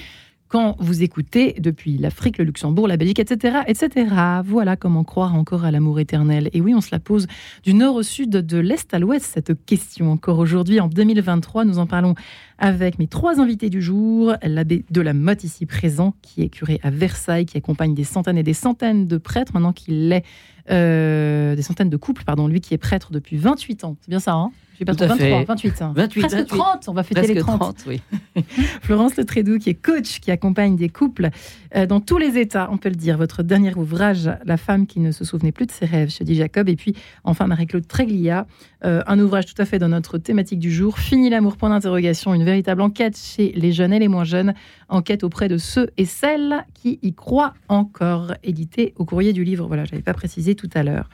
quand 0.47 0.77
vous 0.79 1.03
écoutez 1.03 1.55
depuis 1.59 1.97
l'Afrique, 1.97 2.39
le 2.39 2.45
Luxembourg, 2.45 2.87
la 2.87 2.97
Belgique, 2.97 3.19
etc., 3.19 3.61
etc. 3.67 4.07
Voilà 4.45 4.77
comment 4.77 5.03
croire 5.03 5.35
encore 5.35 5.65
à 5.65 5.71
l'amour 5.71 5.99
éternel. 5.99 6.49
Et 6.53 6.61
oui, 6.61 6.75
on 6.75 6.81
se 6.81 6.91
la 6.93 7.01
pose 7.01 7.27
du 7.65 7.73
nord 7.75 7.97
au 7.97 8.03
sud, 8.03 8.31
de 8.31 8.59
l'est 8.59 8.93
à 8.95 8.99
l'ouest, 8.99 9.25
cette 9.25 9.65
question 9.65 10.13
encore 10.13 10.39
aujourd'hui. 10.39 10.79
En 10.79 10.89
2023, 10.89 11.65
nous 11.65 11.79
en 11.79 11.87
parlons 11.87 12.15
avec 12.63 13.01
mes 13.01 13.09
trois 13.09 13.41
invités 13.41 13.69
du 13.69 13.83
jour. 13.83 14.35
L'abbé 14.43 14.85
de 14.89 15.01
la 15.01 15.13
Motte 15.13 15.45
ici 15.45 15.67
présent, 15.67 16.15
qui 16.23 16.43
est 16.43 16.49
curé 16.49 16.81
à 16.83 16.91
Versailles, 16.91 17.45
qui 17.45 17.59
accompagne 17.59 17.93
des 17.93 18.05
centaines 18.05 18.39
et 18.39 18.45
des 18.45 18.55
centaines 18.55 19.07
de 19.07 19.19
prêtres, 19.19 19.53
maintenant 19.53 19.73
qu'il 19.73 20.13
est 20.13 20.25
euh, 20.71 21.57
des 21.57 21.63
centaines 21.63 21.91
de 21.91 21.97
couples, 21.97 22.23
pardon, 22.25 22.47
lui 22.47 22.61
qui 22.61 22.73
est 22.73 22.79
prêtre 22.79 23.13
depuis 23.13 23.37
28 23.37 23.85
ans. 23.85 23.97
C'est 24.01 24.11
bien 24.11 24.21
ça, 24.21 24.35
hein? 24.35 24.53
Je 24.79 24.85
pas 24.85 24.93
23, 24.93 25.45
28, 25.45 25.83
28, 25.95 26.21
Presque 26.21 26.47
30, 26.47 26.89
on 26.89 26.93
va 26.93 27.03
fêter 27.03 27.27
les 27.27 27.41
30. 27.41 27.85
oui. 27.87 28.01
Florence 28.83 29.17
Le 29.17 29.25
Trédoux, 29.25 29.59
qui 29.59 29.71
est 29.71 29.75
coach, 29.75 30.21
qui 30.21 30.31
accompagne 30.31 30.77
des 30.77 30.89
couples 30.89 31.31
euh, 31.77 31.87
dans 31.87 32.01
tous 32.01 32.19
les 32.19 32.39
états, 32.39 32.69
on 32.73 32.79
peut 32.79 32.89
le 32.89 32.97
dire. 32.97 33.19
Votre 33.19 33.43
dernier 33.43 33.75
ouvrage, 33.75 34.31
La 34.45 34.57
femme 34.57 34.87
qui 34.87 35.01
ne 35.01 35.13
se 35.13 35.25
souvenait 35.25 35.53
plus 35.53 35.67
de 35.67 35.73
ses 35.73 35.85
rêves, 35.85 36.11
chez 36.11 36.25
Di 36.25 36.35
Jacob. 36.35 36.69
Et 36.69 36.77
puis, 36.77 36.95
enfin, 37.25 37.47
Marie-Claude 37.47 37.87
Tréglia, 37.87 38.47
euh, 38.85 39.03
un 39.07 39.19
ouvrage 39.21 39.47
tout 39.47 39.61
à 39.61 39.65
fait 39.65 39.79
dans 39.79 39.89
notre 39.89 40.19
thématique 40.19 40.59
du 40.59 40.73
jour, 40.73 40.99
Fini 40.99 41.31
l'amour, 41.31 41.57
point 41.57 41.69
d'interrogation, 41.69 42.35
une 42.35 42.43
véritable 42.53 42.83
enquête 42.83 43.17
chez 43.17 43.53
les 43.57 43.73
jeunes 43.73 43.93
et 43.93 43.99
les 43.99 44.09
moins 44.09 44.25
jeunes, 44.25 44.55
enquête 44.89 45.25
auprès 45.25 45.49
de 45.49 45.59
ceux 45.59 45.89
et 45.97 46.05
celles 46.05 46.65
qui 46.75 46.99
y 47.03 47.13
croient 47.13 47.55
encore, 47.69 48.35
édité 48.43 48.95
au 48.97 49.05
courrier 49.05 49.33
du 49.33 49.45
livre. 49.45 49.67
Voilà, 49.67 49.85
je 49.85 49.93
n'avais 49.93 50.03
pas 50.03 50.15
précisé 50.15 50.55
tout 50.55 50.71
à 50.75 50.83
l'heure. 50.83 51.09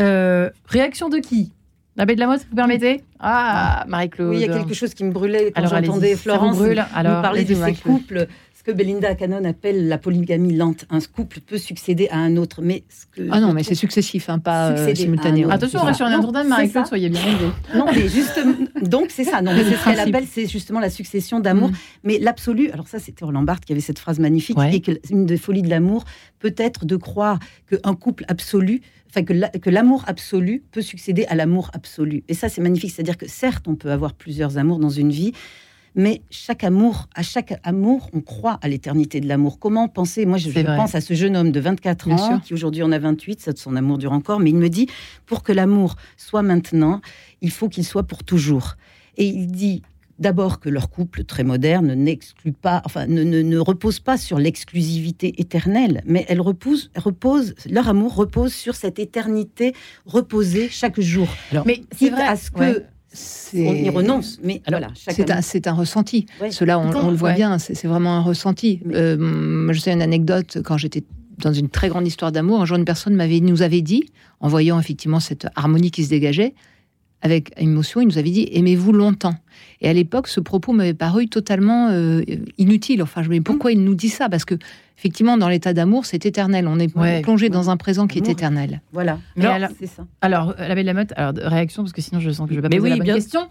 Euh, 0.00 0.50
réaction 0.66 1.08
de 1.08 1.18
qui? 1.18 1.52
L'abbé 1.96 2.14
de 2.14 2.20
la 2.20 2.28
Motte, 2.28 2.46
vous 2.48 2.54
permettez? 2.54 3.02
Ah, 3.18 3.84
Marie-Claude. 3.88 4.30
Oui, 4.30 4.36
il 4.36 4.46
y 4.46 4.48
a 4.48 4.56
quelque 4.56 4.74
chose 4.74 4.94
qui 4.94 5.02
me 5.02 5.10
brûlait 5.10 5.50
quand 5.50 5.66
j'entendais 5.66 6.14
Florence 6.14 6.56
nous 6.56 6.74
parler 6.94 7.44
de 7.44 7.54
ces 7.54 7.74
couples 7.74 8.28
que 8.68 8.72
Belinda 8.74 9.14
Cannon 9.14 9.44
appelle 9.46 9.88
la 9.88 9.96
polygamie 9.96 10.54
lente. 10.54 10.84
Un 10.90 10.98
couple 11.00 11.40
peut 11.40 11.56
succéder 11.56 12.06
à 12.10 12.18
un 12.18 12.36
autre, 12.36 12.60
mais 12.60 12.84
ce 12.90 13.06
que 13.06 13.26
ah 13.30 13.40
non, 13.40 13.54
mais 13.54 13.62
c'est 13.62 13.74
successif, 13.74 14.28
hein, 14.28 14.38
pas 14.38 14.72
euh, 14.72 14.94
simultané. 14.94 15.46
Attention, 15.50 15.80
on 15.80 15.86
reste 15.86 15.96
sur 15.96 16.04
un 16.04 16.18
ordre 16.18 16.44
Marie-Claude, 16.46 16.86
soyez 16.86 17.08
bien 17.08 17.22
élevée. 17.22 17.50
Non, 17.74 17.86
mais 17.86 18.06
justement, 18.08 18.52
donc 18.82 19.06
c'est 19.08 19.24
ça. 19.24 19.40
Non, 19.40 19.54
mais 19.54 19.64
ce 19.74 19.82
qu'elle 19.82 20.00
appelle, 20.00 20.26
c'est 20.30 20.46
justement 20.46 20.80
la 20.80 20.90
succession 20.90 21.40
d'amour. 21.40 21.70
Mm. 21.70 21.76
Mais 22.04 22.18
l'absolu, 22.18 22.70
alors 22.70 22.88
ça, 22.88 22.98
c'était 22.98 23.24
Roland 23.24 23.42
Barthes 23.42 23.64
qui 23.64 23.72
avait 23.72 23.80
cette 23.80 23.98
phrase 23.98 24.18
magnifique, 24.18 24.58
et 24.70 24.82
que 24.82 24.92
une 25.08 25.24
des 25.24 25.38
folies 25.38 25.62
de 25.62 25.70
l'amour 25.70 26.04
peut 26.38 26.54
être 26.58 26.84
de 26.84 26.96
croire 26.96 27.38
qu'un 27.70 27.94
couple 27.94 28.26
absolu 28.28 28.82
enfin 29.10 29.24
que 29.24 29.70
l'amour 29.70 30.04
absolu 30.06 30.62
peut 30.72 30.82
succéder 30.82 31.24
à 31.30 31.34
l'amour 31.34 31.70
absolu. 31.72 32.22
Et 32.28 32.34
ça, 32.34 32.50
c'est 32.50 32.60
magnifique. 32.60 32.90
C'est-à-dire 32.90 33.16
que 33.16 33.26
certes, 33.26 33.66
on 33.66 33.76
peut 33.76 33.90
avoir 33.90 34.12
plusieurs 34.12 34.58
amours 34.58 34.78
dans 34.78 34.90
une 34.90 35.10
vie, 35.10 35.32
mais 35.98 36.22
chaque 36.30 36.62
amour, 36.62 37.08
à 37.16 37.24
chaque 37.24 37.58
amour, 37.64 38.08
on 38.12 38.20
croit 38.20 38.58
à 38.62 38.68
l'éternité 38.68 39.20
de 39.20 39.26
l'amour. 39.26 39.58
Comment 39.58 39.88
penser? 39.88 40.26
Moi, 40.26 40.38
je, 40.38 40.48
pense 40.48 40.94
à 40.94 41.00
ce 41.00 41.12
jeune 41.12 41.36
homme 41.36 41.50
de 41.50 41.58
24 41.58 42.10
ans, 42.12 42.38
qui 42.38 42.54
aujourd'hui 42.54 42.84
en 42.84 42.92
a 42.92 43.00
28, 43.00 43.58
son 43.58 43.74
amour 43.74 43.98
dure 43.98 44.12
encore, 44.12 44.38
mais 44.38 44.50
il 44.50 44.56
me 44.56 44.68
dit, 44.68 44.86
pour 45.26 45.42
que 45.42 45.50
l'amour 45.50 45.96
soit 46.16 46.42
maintenant, 46.42 47.00
il 47.42 47.50
faut 47.50 47.68
qu'il 47.68 47.84
soit 47.84 48.04
pour 48.04 48.22
toujours. 48.22 48.76
Et 49.16 49.26
il 49.26 49.48
dit, 49.48 49.82
D'abord 50.18 50.58
que 50.58 50.68
leur 50.68 50.90
couple 50.90 51.22
très 51.22 51.44
moderne 51.44 51.94
n'exclut 51.94 52.52
pas, 52.52 52.82
enfin 52.84 53.06
ne, 53.06 53.22
ne, 53.22 53.58
repose 53.58 54.00
pas 54.00 54.16
sur 54.16 54.40
l'exclusivité 54.40 55.40
éternelle, 55.40 56.02
mais 56.06 56.26
elle 56.28 56.40
repose, 56.40 56.90
repose, 56.96 57.54
leur 57.70 57.88
amour 57.88 58.16
repose 58.16 58.52
sur 58.52 58.74
cette 58.74 58.98
éternité 58.98 59.74
reposée 60.06 60.68
chaque 60.70 61.00
jour. 61.00 61.28
mais 61.66 61.82
c'est 61.96 62.10
vrai 62.10 62.26
à 62.26 62.34
ce 62.34 62.50
que 62.50 62.82
on 63.54 63.74
y 63.74 63.88
renonce, 63.88 64.38
mais 64.42 64.60
voilà, 64.68 64.88
c'est 65.40 65.66
un, 65.66 65.72
ressenti. 65.72 66.26
Cela, 66.50 66.78
on, 66.78 67.10
le 67.10 67.16
voit 67.16 67.32
bien, 67.32 67.58
c'est 67.58 67.86
vraiment 67.86 68.16
un 68.16 68.22
ressenti. 68.22 68.80
Euh, 68.92 69.72
je 69.72 69.80
sais 69.80 69.92
une 69.92 70.02
anecdote 70.02 70.58
quand 70.64 70.76
j'étais 70.76 71.04
dans 71.38 71.52
une 71.52 71.68
très 71.68 71.88
grande 71.88 72.06
histoire 72.06 72.32
d'amour. 72.32 72.60
Un 72.60 72.64
jour, 72.66 72.76
une 72.76 72.84
personne 72.84 73.14
m'avait, 73.14 73.40
nous 73.40 73.62
avait 73.62 73.80
dit, 73.80 74.10
en 74.40 74.48
voyant 74.48 74.78
effectivement 74.78 75.20
cette 75.20 75.46
harmonie 75.54 75.90
qui 75.90 76.04
se 76.04 76.10
dégageait, 76.10 76.54
avec 77.22 77.52
émotion, 77.56 78.00
il 78.00 78.06
nous 78.06 78.18
avait 78.18 78.30
dit 78.30 78.48
aimez-vous 78.52 78.92
longtemps? 78.92 79.34
Et 79.80 79.88
à 79.88 79.92
l'époque, 79.92 80.28
ce 80.28 80.40
propos 80.40 80.72
m'avait 80.72 80.94
paru 80.94 81.28
totalement 81.28 81.88
euh, 81.90 82.22
inutile. 82.58 83.02
Enfin, 83.02 83.22
je 83.22 83.28
me 83.28 83.34
dis 83.34 83.40
pourquoi 83.40 83.72
il 83.72 83.82
nous 83.82 83.94
dit 83.94 84.08
ça? 84.08 84.28
Parce 84.28 84.44
que 84.44 84.54
effectivement, 84.98 85.36
dans 85.36 85.48
l'état 85.48 85.72
d'amour, 85.72 86.06
c'est 86.06 86.26
éternel. 86.26 86.66
On 86.68 86.78
est 86.78 87.22
plongé 87.22 87.48
dans 87.48 87.70
un 87.70 87.76
présent 87.76 88.06
qui 88.06 88.18
est 88.18 88.28
éternel. 88.28 88.82
Voilà. 88.92 89.18
alors, 89.40 89.70
c'est 89.78 89.86
ça. 89.86 90.06
Alors, 90.20 90.54
la 90.58 90.74
belle 90.74 90.86
Lamotte, 90.86 91.12
alors 91.16 91.34
réaction 91.36 91.82
parce 91.82 91.92
que 91.92 92.02
sinon 92.02 92.20
je 92.20 92.30
sens 92.30 92.48
que 92.48 92.54
je 92.54 92.60
vais 92.60 92.68
pas 92.68 92.76
poser 92.76 92.88
la 92.88 92.96
bonne 92.96 93.14
question. 93.14 93.48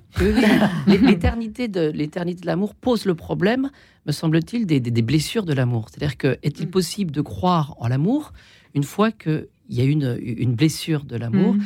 l'éternité 0.87 1.67
de 1.67 1.89
l'éternité 1.89 2.41
de 2.41 2.47
l'amour 2.47 2.75
pose 2.75 3.05
le 3.05 3.15
problème, 3.15 3.69
me 4.05 4.11
semble-t-il, 4.11 4.65
des, 4.65 5.01
blessures 5.01 5.45
de 5.45 5.53
l'amour. 5.53 5.87
C'est-à-dire 5.89 6.17
que 6.17 6.37
est-il 6.43 6.67
mm. 6.67 6.71
possible 6.71 7.11
de 7.11 7.21
croire 7.21 7.75
en 7.79 7.87
l'amour 7.87 8.33
une 8.75 8.83
fois 8.83 9.11
qu'il 9.11 9.47
y 9.69 9.81
a 9.81 9.83
une, 9.83 10.17
une 10.21 10.53
blessure 10.53 11.03
de 11.03 11.15
l'amour? 11.17 11.55
Mm. 11.55 11.61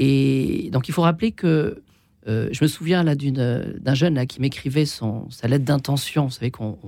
Et 0.00 0.70
donc 0.72 0.88
il 0.88 0.92
faut 0.92 1.02
rappeler 1.02 1.30
que 1.30 1.82
euh, 2.26 2.48
je 2.52 2.64
me 2.64 2.68
souviens 2.68 3.02
là 3.02 3.14
d'un 3.14 3.94
jeune 3.94 4.14
là, 4.14 4.24
qui 4.24 4.40
m'écrivait 4.40 4.86
sa 4.86 5.46
lettre 5.46 5.64
d'intention. 5.66 6.24
Vous 6.24 6.30
savez 6.30 6.50
qu'on 6.50 6.78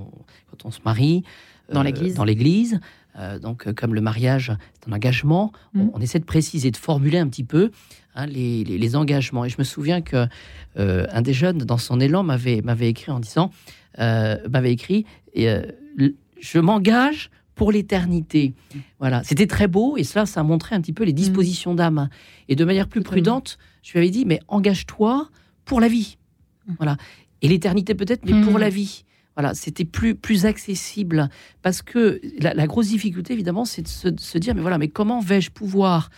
quand 0.51 0.65
on 0.65 0.71
se 0.71 0.81
marie 0.85 1.23
dans 1.71 1.81
euh, 1.81 1.85
l'église, 1.85 2.15
dans 2.15 2.25
l'église. 2.25 2.81
Euh, 3.19 3.39
donc 3.39 3.71
comme 3.75 3.95
le 3.95 4.01
mariage 4.01 4.51
c'est 4.73 4.91
un 4.91 4.95
engagement, 4.95 5.53
mmh. 5.75 5.89
on, 5.93 6.01
essaie 6.01 6.19
de 6.19 6.25
préciser, 6.25 6.71
de 6.71 6.79
formuler 6.79 7.19
un 7.19 7.29
petit 7.29 7.45
peu 7.45 7.71
hein, 8.15 8.25
les, 8.25 8.65
les, 8.65 8.97
engagements. 8.97 9.45
Et 9.45 9.51
je 9.51 9.57
me 9.59 9.65
souviens 9.65 10.01
que 10.01 10.27
un 10.77 11.21
des 11.21 11.35
jeunes 11.35 11.59
dans 11.59 11.77
son 11.77 12.01
élan 12.01 12.23
m'avait 12.23 12.63
m'avait 12.63 12.89
écrit 12.89 13.13
en 13.13 13.21
disant 13.21 13.51
m'avait 13.99 14.73
écrit 14.73 15.05
je 15.35 16.59
m'engage 16.59 17.31
pour 17.55 17.73
l'éternité. 17.73 18.55
Voilà, 18.99 19.23
c'était 19.25 19.47
très 19.47 19.69
beau 19.69 19.97
et 19.97 20.05
cela, 20.05 20.27
ça 20.27 20.43
montrait 20.43 20.75
un 20.75 20.81
petit 20.81 20.93
peu 20.93 21.05
les 21.05 21.13
dispositions 21.13 21.75
d'âme. 21.75 22.09
Et 22.49 22.57
de 22.57 22.65
manière 22.65 22.89
plus 22.89 23.03
prudente, 23.03 23.59
je 23.83 23.93
lui 23.93 23.99
avais 23.99 24.11
dit, 24.11 24.25
mais 24.25 24.41
engage-toi 24.49 25.29
pour 25.65 25.81
la 25.81 25.89
vie. 25.89 26.17
Voilà. 26.79 26.97
Et 27.43 27.49
l'éternité 27.49 27.95
peut-être, 27.95 28.25
mais 28.25 28.41
pour 28.43 28.55
hmm. 28.55 28.59
la 28.59 28.69
vie. 28.69 29.05
Voilà, 29.37 29.55
c'était 29.55 29.87
plus, 29.87 30.15
plus 30.15 30.45
accessible 30.45 31.31
parce 31.63 31.81
que 31.81 32.21
la, 32.39 32.67
grosse 32.67 32.89
difficulté, 32.89 33.33
évidemment, 33.33 33.65
c'est 33.65 33.83
de 33.83 33.89
se, 34.21 34.39
dire, 34.39 34.55
mais 34.55 34.61
voilà, 34.61 34.77
mais 34.77 34.89
comment 34.89 35.21
vais-je 35.21 35.51
pouvoir 35.51 36.11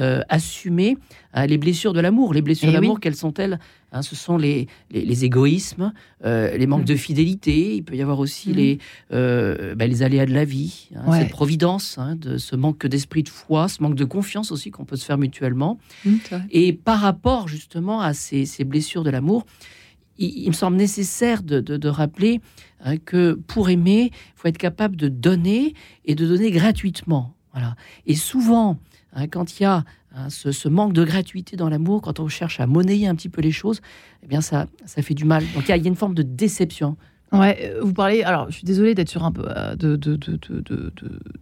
euh, 0.00 0.22
assumer 0.28 0.96
euh, 1.36 1.46
les 1.46 1.58
blessures 1.58 1.92
de 1.92 2.00
l'amour. 2.00 2.32
Les 2.32 2.42
blessures 2.42 2.68
eh 2.68 2.72
d'amour, 2.72 3.00
quelles 3.00 3.16
sont-elles? 3.16 3.58
Hein, 3.90 4.02
Ce 4.02 4.14
sont 4.14 4.36
les, 4.36 4.68
les, 4.92 5.24
égoïsmes, 5.24 5.92
euh, 6.24 6.56
les 6.56 6.66
manques 6.68 6.82
mm. 6.82 6.92
de 6.92 6.94
fidélité. 6.94 7.74
Il 7.74 7.82
peut 7.82 7.96
y 7.96 8.02
avoir 8.02 8.20
aussi 8.20 8.50
mm. 8.50 8.54
les, 8.54 8.78
bah, 9.74 9.86
les 9.88 10.02
aléas 10.04 10.26
de 10.26 10.32
la 10.32 10.44
vie, 10.44 10.90
hein, 10.94 11.18
cette 11.18 11.30
providence, 11.30 11.98
hein, 11.98 12.14
de 12.14 12.38
ce 12.38 12.54
manque 12.54 12.86
d'esprit 12.86 13.24
de 13.24 13.28
foi, 13.28 13.66
ce 13.68 13.82
manque 13.82 13.96
de 13.96 14.04
confiance 14.04 14.52
aussi 14.52 14.70
qu'on 14.70 14.84
peut 14.84 14.96
se 14.96 15.04
faire 15.04 15.18
mutuellement. 15.18 15.78
Mm, 16.04 16.16
Et 16.52 16.72
par 16.72 17.00
rapport 17.00 17.48
justement 17.48 18.00
à 18.00 18.14
ces, 18.14 18.46
ces 18.46 18.62
blessures 18.62 19.02
de 19.02 19.10
l'amour, 19.10 19.46
il, 20.16 20.48
me 20.48 20.52
semble 20.52 20.76
nécessaire 20.76 21.42
de, 21.42 21.60
de, 21.60 21.76
de 21.76 21.88
rappeler 21.88 22.40
que 23.04 23.34
pour 23.34 23.68
aimer, 23.68 24.10
il 24.12 24.32
faut 24.36 24.48
être 24.48 24.58
capable 24.58 24.94
de 24.94 25.08
donner 25.08 25.74
et 26.04 26.14
de 26.14 26.26
donner 26.26 26.50
gratuitement. 26.52 27.34
Voilà. 27.52 27.74
Et 28.06 28.14
souvent, 28.14 28.78
Hein, 29.14 29.26
quand 29.28 29.58
il 29.58 29.62
y 29.62 29.66
a 29.66 29.84
hein, 30.14 30.28
ce, 30.30 30.68
manque 30.68 30.92
de 30.92 31.04
gratuité 31.04 31.56
dans 31.56 31.68
l'amour, 31.68 32.02
quand 32.02 32.20
on 32.20 32.28
cherche 32.28 32.60
à 32.60 32.66
monnayer 32.66 33.08
un 33.08 33.14
petit 33.14 33.28
peu 33.28 33.40
les 33.40 33.52
choses, 33.52 33.80
eh 34.22 34.26
bien 34.26 34.40
ça, 34.40 34.66
ça 34.84 35.02
fait 35.02 35.14
du 35.14 35.24
mal. 35.24 35.44
Donc 35.54 35.64
il 35.68 35.68
y, 35.68 35.72
a 35.72 35.76
une 35.76 35.96
forme 35.96 36.14
de 36.14 36.22
déception. 36.22 36.96
Ouais, 37.30 37.58
euh, 37.62 37.80
vous 37.82 37.92
parlez. 37.92 38.22
Alors, 38.22 38.46
je 38.48 38.54
suis 38.54 38.64
désolée 38.64 38.94
d'être 38.94 39.10
sur 39.10 39.22
un 39.22 39.32
peu 39.32 39.44
euh, 39.46 39.76
de, 39.76 39.96
de, 39.96 40.16
de, 40.16 40.38
de, 40.38 40.90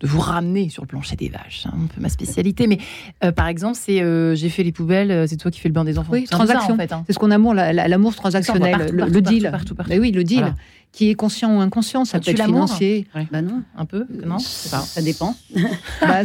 vous 0.02 0.18
ramener 0.18 0.68
sur 0.68 0.82
le 0.82 0.88
plancher 0.88 1.14
des 1.14 1.28
vaches, 1.28 1.66
hein, 1.66 1.74
un 1.84 1.86
peu 1.86 2.00
ma 2.00 2.08
spécialité. 2.08 2.66
Mais 2.66 2.78
euh, 3.24 3.30
par 3.30 3.46
exemple, 3.46 3.78
c'est 3.80 3.98
j'ai 4.34 4.48
fait 4.48 4.64
les 4.64 4.72
poubelles, 4.72 5.28
c'est 5.28 5.36
toi 5.36 5.50
qui 5.50 5.60
fais 5.60 5.68
le 5.68 5.74
bain 5.74 5.84
des 5.84 5.98
enfants. 5.98 6.12
Oui, 6.12 6.24
transaction. 6.24 6.74
en 6.74 6.76
fait, 6.76 6.92
C'est 7.06 7.12
ce 7.12 7.18
qu'on 7.18 7.30
aime, 7.30 7.52
l'amour 7.52 8.16
transactionnel, 8.16 8.90
le, 8.92 9.20
deal. 9.20 9.48
Partout, 9.52 9.76
Mais 9.88 9.98
oui, 9.98 10.10
le 10.10 10.24
deal 10.24 10.54
qui 10.96 11.10
est 11.10 11.14
conscient 11.14 11.54
ou 11.54 11.60
inconscient. 11.60 12.06
Ça 12.06 12.18
peut 12.18 12.30
être 12.30 12.42
financier. 12.42 13.06
Bah 13.30 13.42
non, 13.42 13.62
un 13.76 13.84
peu. 13.84 14.06
Non, 14.24 14.38
ça 14.38 15.02
dépend. 15.02 15.36
Bah, 16.00 16.22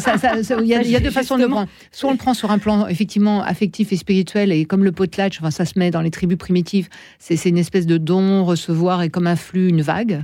il 0.61 0.67
y, 0.67 0.95
a 0.95 0.99
deux 0.99 1.11
façons 1.11 1.37
de 1.37 1.45
prendre. 1.45 1.67
Soit 1.91 2.09
on 2.09 2.13
le 2.13 2.17
prend 2.17 2.33
sur 2.33 2.51
un 2.51 2.57
plan 2.57 2.87
effectivement 2.87 3.41
affectif 3.43 3.91
et 3.91 3.97
spirituel, 3.97 4.51
et 4.51 4.65
comme 4.65 4.83
le 4.83 4.91
potlatch, 4.91 5.39
enfin, 5.39 5.51
ça 5.51 5.65
se 5.65 5.77
met 5.77 5.91
dans 5.91 6.01
les 6.01 6.11
tribus 6.11 6.37
primitives, 6.37 6.87
c'est 7.19 7.43
une 7.45 7.57
espèce 7.57 7.85
de 7.85 7.97
don, 7.97 8.45
recevoir, 8.45 9.01
et 9.01 9.09
comme 9.09 9.27
un 9.27 9.35
flux, 9.35 9.67
une 9.67 9.81
vague. 9.81 10.23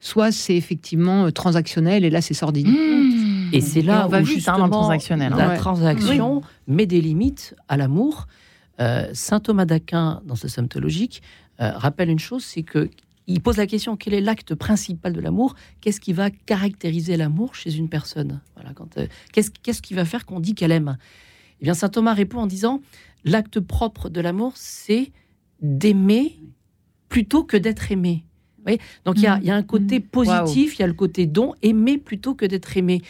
Soit 0.00 0.30
c'est 0.30 0.56
effectivement 0.56 1.26
euh, 1.26 1.30
transactionnel, 1.30 2.04
et 2.04 2.10
là 2.10 2.20
c'est 2.20 2.34
sordide. 2.34 2.68
Mmh. 2.68 3.50
Et 3.52 3.60
c'est 3.60 3.82
là 3.82 4.04
on 4.06 4.08
va 4.08 4.20
où 4.20 4.24
vite, 4.24 4.46
hein, 4.48 4.56
justement 4.56 4.68
transactionnel, 4.68 5.32
hein. 5.32 5.36
la 5.36 5.56
transaction 5.56 6.42
met 6.66 6.86
des 6.86 7.00
limites 7.00 7.54
à 7.68 7.76
l'amour. 7.76 8.26
Euh, 8.78 9.08
Saint 9.14 9.40
Thomas 9.40 9.64
d'Aquin, 9.64 10.20
dans 10.26 10.36
sa 10.36 10.48
somme 10.48 10.68
théologique, 10.68 11.22
euh, 11.60 11.70
rappelle 11.74 12.10
une 12.10 12.18
chose, 12.18 12.44
c'est 12.44 12.62
que 12.62 12.90
il 13.26 13.40
pose 13.40 13.56
la 13.56 13.66
question 13.66 13.96
quel 13.96 14.14
est 14.14 14.20
l'acte 14.20 14.54
principal 14.54 15.12
de 15.12 15.20
l'amour? 15.20 15.54
Qu'est-ce 15.80 16.00
qui 16.00 16.12
va 16.12 16.30
caractériser 16.30 17.16
l'amour 17.16 17.54
chez 17.54 17.74
une 17.76 17.88
personne? 17.88 18.40
Voilà, 18.54 18.72
euh, 18.98 19.06
qu'est-ce 19.32 19.82
qui 19.82 19.94
va 19.94 20.04
faire 20.04 20.26
qu'on 20.26 20.40
dit 20.40 20.54
qu'elle 20.54 20.72
aime? 20.72 20.96
Eh 21.60 21.64
bien, 21.64 21.74
saint 21.74 21.88
Thomas 21.88 22.14
répond 22.14 22.40
en 22.40 22.46
disant 22.46 22.80
l'acte 23.24 23.60
propre 23.60 24.08
de 24.08 24.20
l'amour, 24.20 24.52
c'est 24.56 25.12
d'aimer 25.60 26.38
plutôt 27.08 27.44
que 27.44 27.56
d'être 27.56 27.90
aimé. 27.90 28.24
Donc 29.04 29.16
il 29.18 29.22
y, 29.22 29.26
a, 29.26 29.54
un 29.54 29.62
côté 29.62 30.00
mmh. 30.00 30.02
positif, 30.02 30.76
il 30.76 30.80
y 30.80 30.82
a 30.82 30.88
le 30.88 30.92
côté 30.92 31.26
don, 31.26 31.54
aimer 31.62 31.98
plutôt 31.98 32.34
que 32.34 32.44
d'être 32.44 32.76
aimé. 32.76 33.00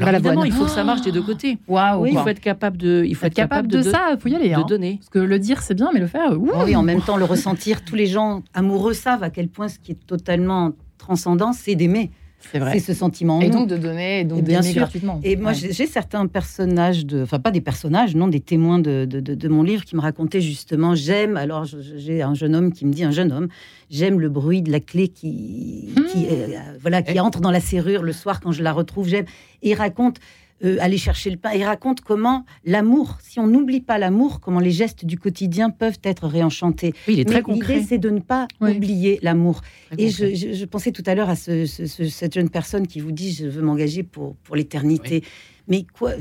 Alors 0.00 0.14
évidemment, 0.14 0.44
il 0.44 0.52
faut 0.52 0.64
que 0.64 0.70
ça 0.70 0.84
marche 0.84 1.02
des 1.02 1.12
deux 1.12 1.22
côtés. 1.22 1.58
Waouh, 1.68 2.06
il 2.06 2.18
faut 2.18 2.28
être 2.28 2.40
capable 2.40 2.76
de, 2.76 3.04
il 3.06 3.14
faut 3.14 3.26
être, 3.26 3.34
capable, 3.34 3.68
de, 3.68 3.82
ça. 3.82 4.08
Il 4.12 4.20
faut 4.20 4.28
y 4.28 4.34
aller. 4.34 4.50
De 4.50 4.54
hein. 4.54 4.64
donner. 4.66 4.96
Parce 4.96 5.10
que 5.10 5.18
le 5.18 5.38
dire 5.38 5.62
c'est 5.62 5.74
bien, 5.74 5.90
mais 5.92 6.00
le 6.00 6.06
faire. 6.06 6.32
Oui, 6.38 6.76
en 6.76 6.82
même 6.82 7.02
temps 7.02 7.16
le 7.16 7.24
ressentir. 7.24 7.84
Tous 7.84 7.96
les 7.96 8.06
gens 8.06 8.42
amoureux 8.54 8.94
savent 8.94 9.22
à 9.22 9.30
quel 9.30 9.48
point 9.48 9.68
ce 9.68 9.78
qui 9.78 9.92
est 9.92 10.06
totalement 10.06 10.72
transcendant, 10.98 11.52
c'est 11.52 11.74
d'aimer. 11.74 12.10
C'est 12.40 12.58
vrai. 12.58 12.72
C'est 12.72 12.92
ce 12.92 12.98
sentiment. 12.98 13.40
Et 13.40 13.50
donc 13.50 13.68
de 13.68 13.76
donner, 13.76 14.20
et 14.20 14.24
donc 14.24 14.42
bien 14.42 14.62
sûr. 14.62 14.80
gratuitement. 14.82 15.20
Et 15.22 15.36
moi, 15.36 15.52
j'ai 15.52 15.86
certains 15.86 16.26
personnages, 16.26 17.04
de, 17.06 17.22
enfin 17.22 17.38
pas 17.38 17.50
des 17.50 17.60
personnages, 17.60 18.14
non, 18.14 18.28
des 18.28 18.40
témoins 18.40 18.78
de, 18.78 19.04
de, 19.04 19.20
de 19.20 19.48
mon 19.48 19.62
livre 19.62 19.84
qui 19.84 19.94
me 19.94 20.00
racontaient 20.00 20.40
justement, 20.40 20.94
j'aime, 20.94 21.36
alors 21.36 21.64
j'ai 21.64 22.22
un 22.22 22.34
jeune 22.34 22.54
homme 22.54 22.72
qui 22.72 22.86
me 22.86 22.92
dit, 22.92 23.04
un 23.04 23.10
jeune 23.10 23.30
homme, 23.32 23.48
j'aime 23.90 24.18
le 24.20 24.28
bruit 24.28 24.62
de 24.62 24.72
la 24.72 24.80
clé 24.80 25.08
qui, 25.08 25.90
qui 26.10 26.24
hmm. 26.24 26.28
euh, 26.30 26.58
voilà, 26.80 27.02
qui 27.02 27.18
entre 27.20 27.40
dans 27.40 27.50
la 27.50 27.60
serrure 27.60 28.02
le 28.02 28.12
soir 28.12 28.40
quand 28.40 28.52
je 28.52 28.62
la 28.62 28.72
retrouve, 28.72 29.08
j'aime. 29.08 29.26
Et 29.62 29.70
il 29.70 29.74
raconte, 29.74 30.18
euh, 30.64 30.76
aller 30.80 30.98
chercher 30.98 31.30
le 31.30 31.36
pain. 31.36 31.52
Il 31.54 31.64
raconte 31.64 32.00
comment 32.00 32.44
l'amour, 32.64 33.18
si 33.22 33.40
on 33.40 33.46
n'oublie 33.46 33.80
pas 33.80 33.98
l'amour, 33.98 34.40
comment 34.40 34.60
les 34.60 34.70
gestes 34.70 35.04
du 35.04 35.18
quotidien 35.18 35.70
peuvent 35.70 35.98
être 36.04 36.26
réenchantés. 36.26 36.94
Oui, 37.08 37.14
il 37.14 37.20
est 37.20 37.24
très 37.24 37.42
concret. 37.42 37.74
L'idée, 37.74 37.86
c'est 37.86 37.98
de 37.98 38.10
ne 38.10 38.20
pas 38.20 38.46
oublier 38.60 39.18
l'amour. 39.22 39.62
Et 39.98 40.10
je, 40.10 40.64
pensais 40.64 40.92
tout 40.92 41.04
à 41.06 41.14
l'heure 41.14 41.30
à 41.30 41.36
cette 41.36 42.34
jeune 42.34 42.50
personne 42.50 42.86
qui 42.86 43.00
vous 43.00 43.12
dit 43.12 43.32
je 43.32 43.46
veux 43.46 43.62
m'engager 43.62 44.02
pour, 44.02 44.36
pour 44.36 44.56
l'éternité. 44.56 45.24
Mais 45.68 45.84
quoi, 45.92 46.12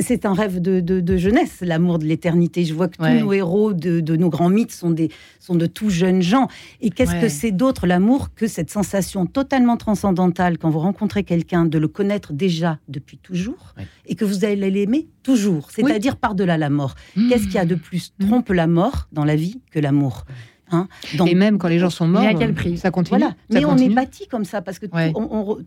c'est 0.00 0.26
un 0.26 0.34
rêve 0.34 0.60
de, 0.60 1.16
jeunesse, 1.16 1.58
l'amour 1.60 1.98
de 1.98 2.04
l'éternité. 2.04 2.64
Je 2.64 2.74
vois 2.74 2.88
que 2.88 2.96
tous 2.96 3.20
nos 3.20 3.32
héros 3.32 3.72
de, 3.72 4.16
nos 4.16 4.28
grands 4.28 4.48
mythes 4.48 4.72
sont, 4.72 4.90
des, 4.90 5.10
sont 5.40 5.54
de 5.54 5.66
tout 5.66 5.90
jeunes 5.90 6.22
gens. 6.22 6.48
Et 6.80 6.90
qu'est-ce 6.90 7.20
que 7.20 7.28
c'est 7.28 7.52
d'autre, 7.52 7.86
l'amour, 7.86 8.34
que 8.34 8.46
cette 8.46 8.70
sensation 8.70 9.26
totalement 9.26 9.76
transcendantale 9.76 10.58
quand 10.58 10.70
vous 10.70 10.80
rencontrez 10.80 11.24
quelqu'un, 11.24 11.64
de 11.64 11.78
le 11.78 11.88
connaître 11.88 12.32
déjà 12.32 12.78
depuis 12.88 13.18
toujours, 13.18 13.74
et 14.06 14.14
que 14.14 14.24
vous 14.24 14.44
allez 14.44 14.70
l'aimer 14.70 15.08
toujours, 15.22 15.70
c'est-à-dire 15.70 16.16
par-delà 16.16 16.58
la 16.58 16.70
mort. 16.70 16.94
Qu'est-ce 17.14 17.44
qu'il 17.44 17.54
y 17.54 17.58
a 17.58 17.64
de 17.64 17.74
plus 17.74 18.12
mmh. 18.18 18.28
trompe 18.28 18.48
la 18.50 18.66
mort 18.66 19.08
dans 19.12 19.24
la 19.24 19.36
vie 19.36 19.60
que 19.70 19.78
l'amour? 19.78 20.24
Hein. 20.70 20.88
et 21.26 21.34
même 21.34 21.58
quand 21.58 21.68
les 21.68 21.78
gens 21.78 21.90
sont 21.90 22.08
morts, 22.08 22.22
à 22.22 22.34
quel 22.34 22.54
prix 22.54 22.78
ça 22.78 22.90
continue. 22.90 23.24
Mais 23.50 23.64
on 23.64 23.76
est 23.76 23.88
bâti 23.88 24.26
comme 24.28 24.44
ça 24.44 24.62
parce 24.62 24.78
que 24.78 24.86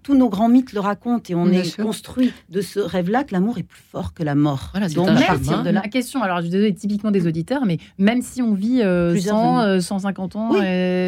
tous 0.03 0.15
nos 0.15 0.29
grands 0.29 0.49
mythes 0.49 0.73
le 0.73 0.79
racontent 0.79 1.23
et 1.29 1.36
on 1.36 1.47
est 1.51 1.79
construit 1.79 2.33
de 2.49 2.62
ce 2.62 2.79
rêve-là 2.79 3.23
que 3.23 3.33
l'amour 3.33 3.57
est 3.57 3.63
plus 3.63 3.83
fort 3.91 4.13
que 4.13 4.23
la 4.23 4.36
mort. 4.36 4.73
Donc, 4.95 5.10
à 5.10 5.21
partir 5.21 5.63
de 5.63 5.69
la 5.69 5.81
question, 5.81 6.21
alors 6.23 6.41
je 6.41 6.47
suis 6.47 6.75
typiquement 6.75 7.12
des 7.12 7.27
auditeurs, 7.27 7.65
mais 7.65 7.77
même 7.97 8.21
si 8.21 8.41
on 8.41 8.53
vit 8.53 8.81
100, 8.81 9.81
150 9.81 10.36
euh, 10.36 10.39
ans, 10.39 10.49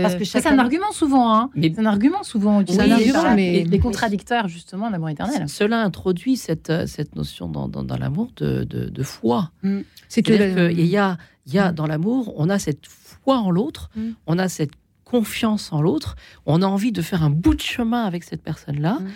parce 0.03 0.15
que 0.15 0.23
c'est 0.23 0.47
un 0.47 0.59
argument 0.59 0.91
souvent. 0.91 1.33
Hein. 1.35 1.49
C'est 1.61 1.79
un 1.79 1.85
argument 1.85 2.23
souvent 2.23 2.61
utilisé 2.61 3.11
par 3.11 3.35
mais... 3.35 3.63
les 3.63 3.79
contradicteurs 3.79 4.47
justement 4.47 4.89
l'amour 4.89 5.09
éternel. 5.09 5.47
Cela 5.47 5.81
introduit 5.81 6.37
cette, 6.37 6.69
euh, 6.69 6.85
cette 6.87 7.15
notion 7.15 7.47
dans, 7.47 7.67
dans, 7.67 7.97
l'amour 7.97 8.29
de, 8.37 8.63
de, 8.63 9.03
foi. 9.03 9.51
Mm. 9.63 9.79
C'est-à-dire 10.07 10.69
qu'il 10.69 10.85
y 10.85 10.97
a, 10.97 11.17
il 11.47 11.53
y 11.53 11.59
a 11.59 11.71
dans 11.71 11.87
l'amour, 11.87 12.33
on 12.37 12.49
a 12.49 12.59
cette 12.59 12.87
foi 13.29 13.37
en 13.37 13.51
l'autre, 13.51 13.91
mm. 13.95 14.09
on 14.25 14.39
a 14.39 14.49
cette 14.49 14.71
confiance 15.03 15.71
en 15.71 15.83
l'autre, 15.83 16.15
on 16.47 16.63
a 16.63 16.65
envie 16.65 16.91
de 16.91 17.03
faire 17.03 17.23
un 17.23 17.29
bout 17.29 17.53
de 17.53 17.61
chemin 17.61 18.03
avec 18.05 18.23
cette 18.23 18.41
personne-là, 18.41 18.97
mm. 18.99 19.07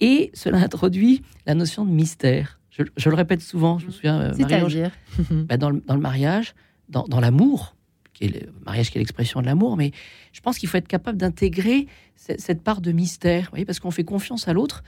et 0.00 0.30
cela 0.34 0.58
introduit 0.58 1.22
la 1.46 1.54
notion 1.54 1.86
de 1.86 1.90
mystère. 1.90 2.60
Je, 2.70 3.08
le 3.08 3.14
répète 3.14 3.40
souvent, 3.40 3.78
je 3.78 3.86
me 3.86 3.90
souviens, 3.90 4.20
euh, 4.20 4.32
C'est-à-dire 4.36 4.90
bah, 5.30 5.56
dans, 5.56 5.70
le, 5.70 5.80
mariage, 5.98 6.54
dans, 6.90 7.20
l'amour, 7.20 7.76
qui 8.12 8.24
est 8.24 8.44
le 8.44 8.52
mariage 8.66 8.90
qui 8.90 8.98
est 8.98 9.00
l'expression 9.00 9.40
de 9.40 9.46
l'amour, 9.46 9.78
mais 9.78 9.92
je 10.32 10.40
pense 10.42 10.58
qu'il 10.58 10.68
faut 10.68 10.76
être 10.76 10.88
capable 10.88 11.16
d'intégrer 11.16 11.86
cette, 12.16 12.62
part 12.62 12.82
de 12.82 12.92
mystère, 12.92 13.48
voyez, 13.50 13.64
parce 13.64 13.80
qu'on 13.80 13.90
fait 13.90 14.04
confiance 14.04 14.48
à 14.48 14.52
l'autre. 14.52 14.84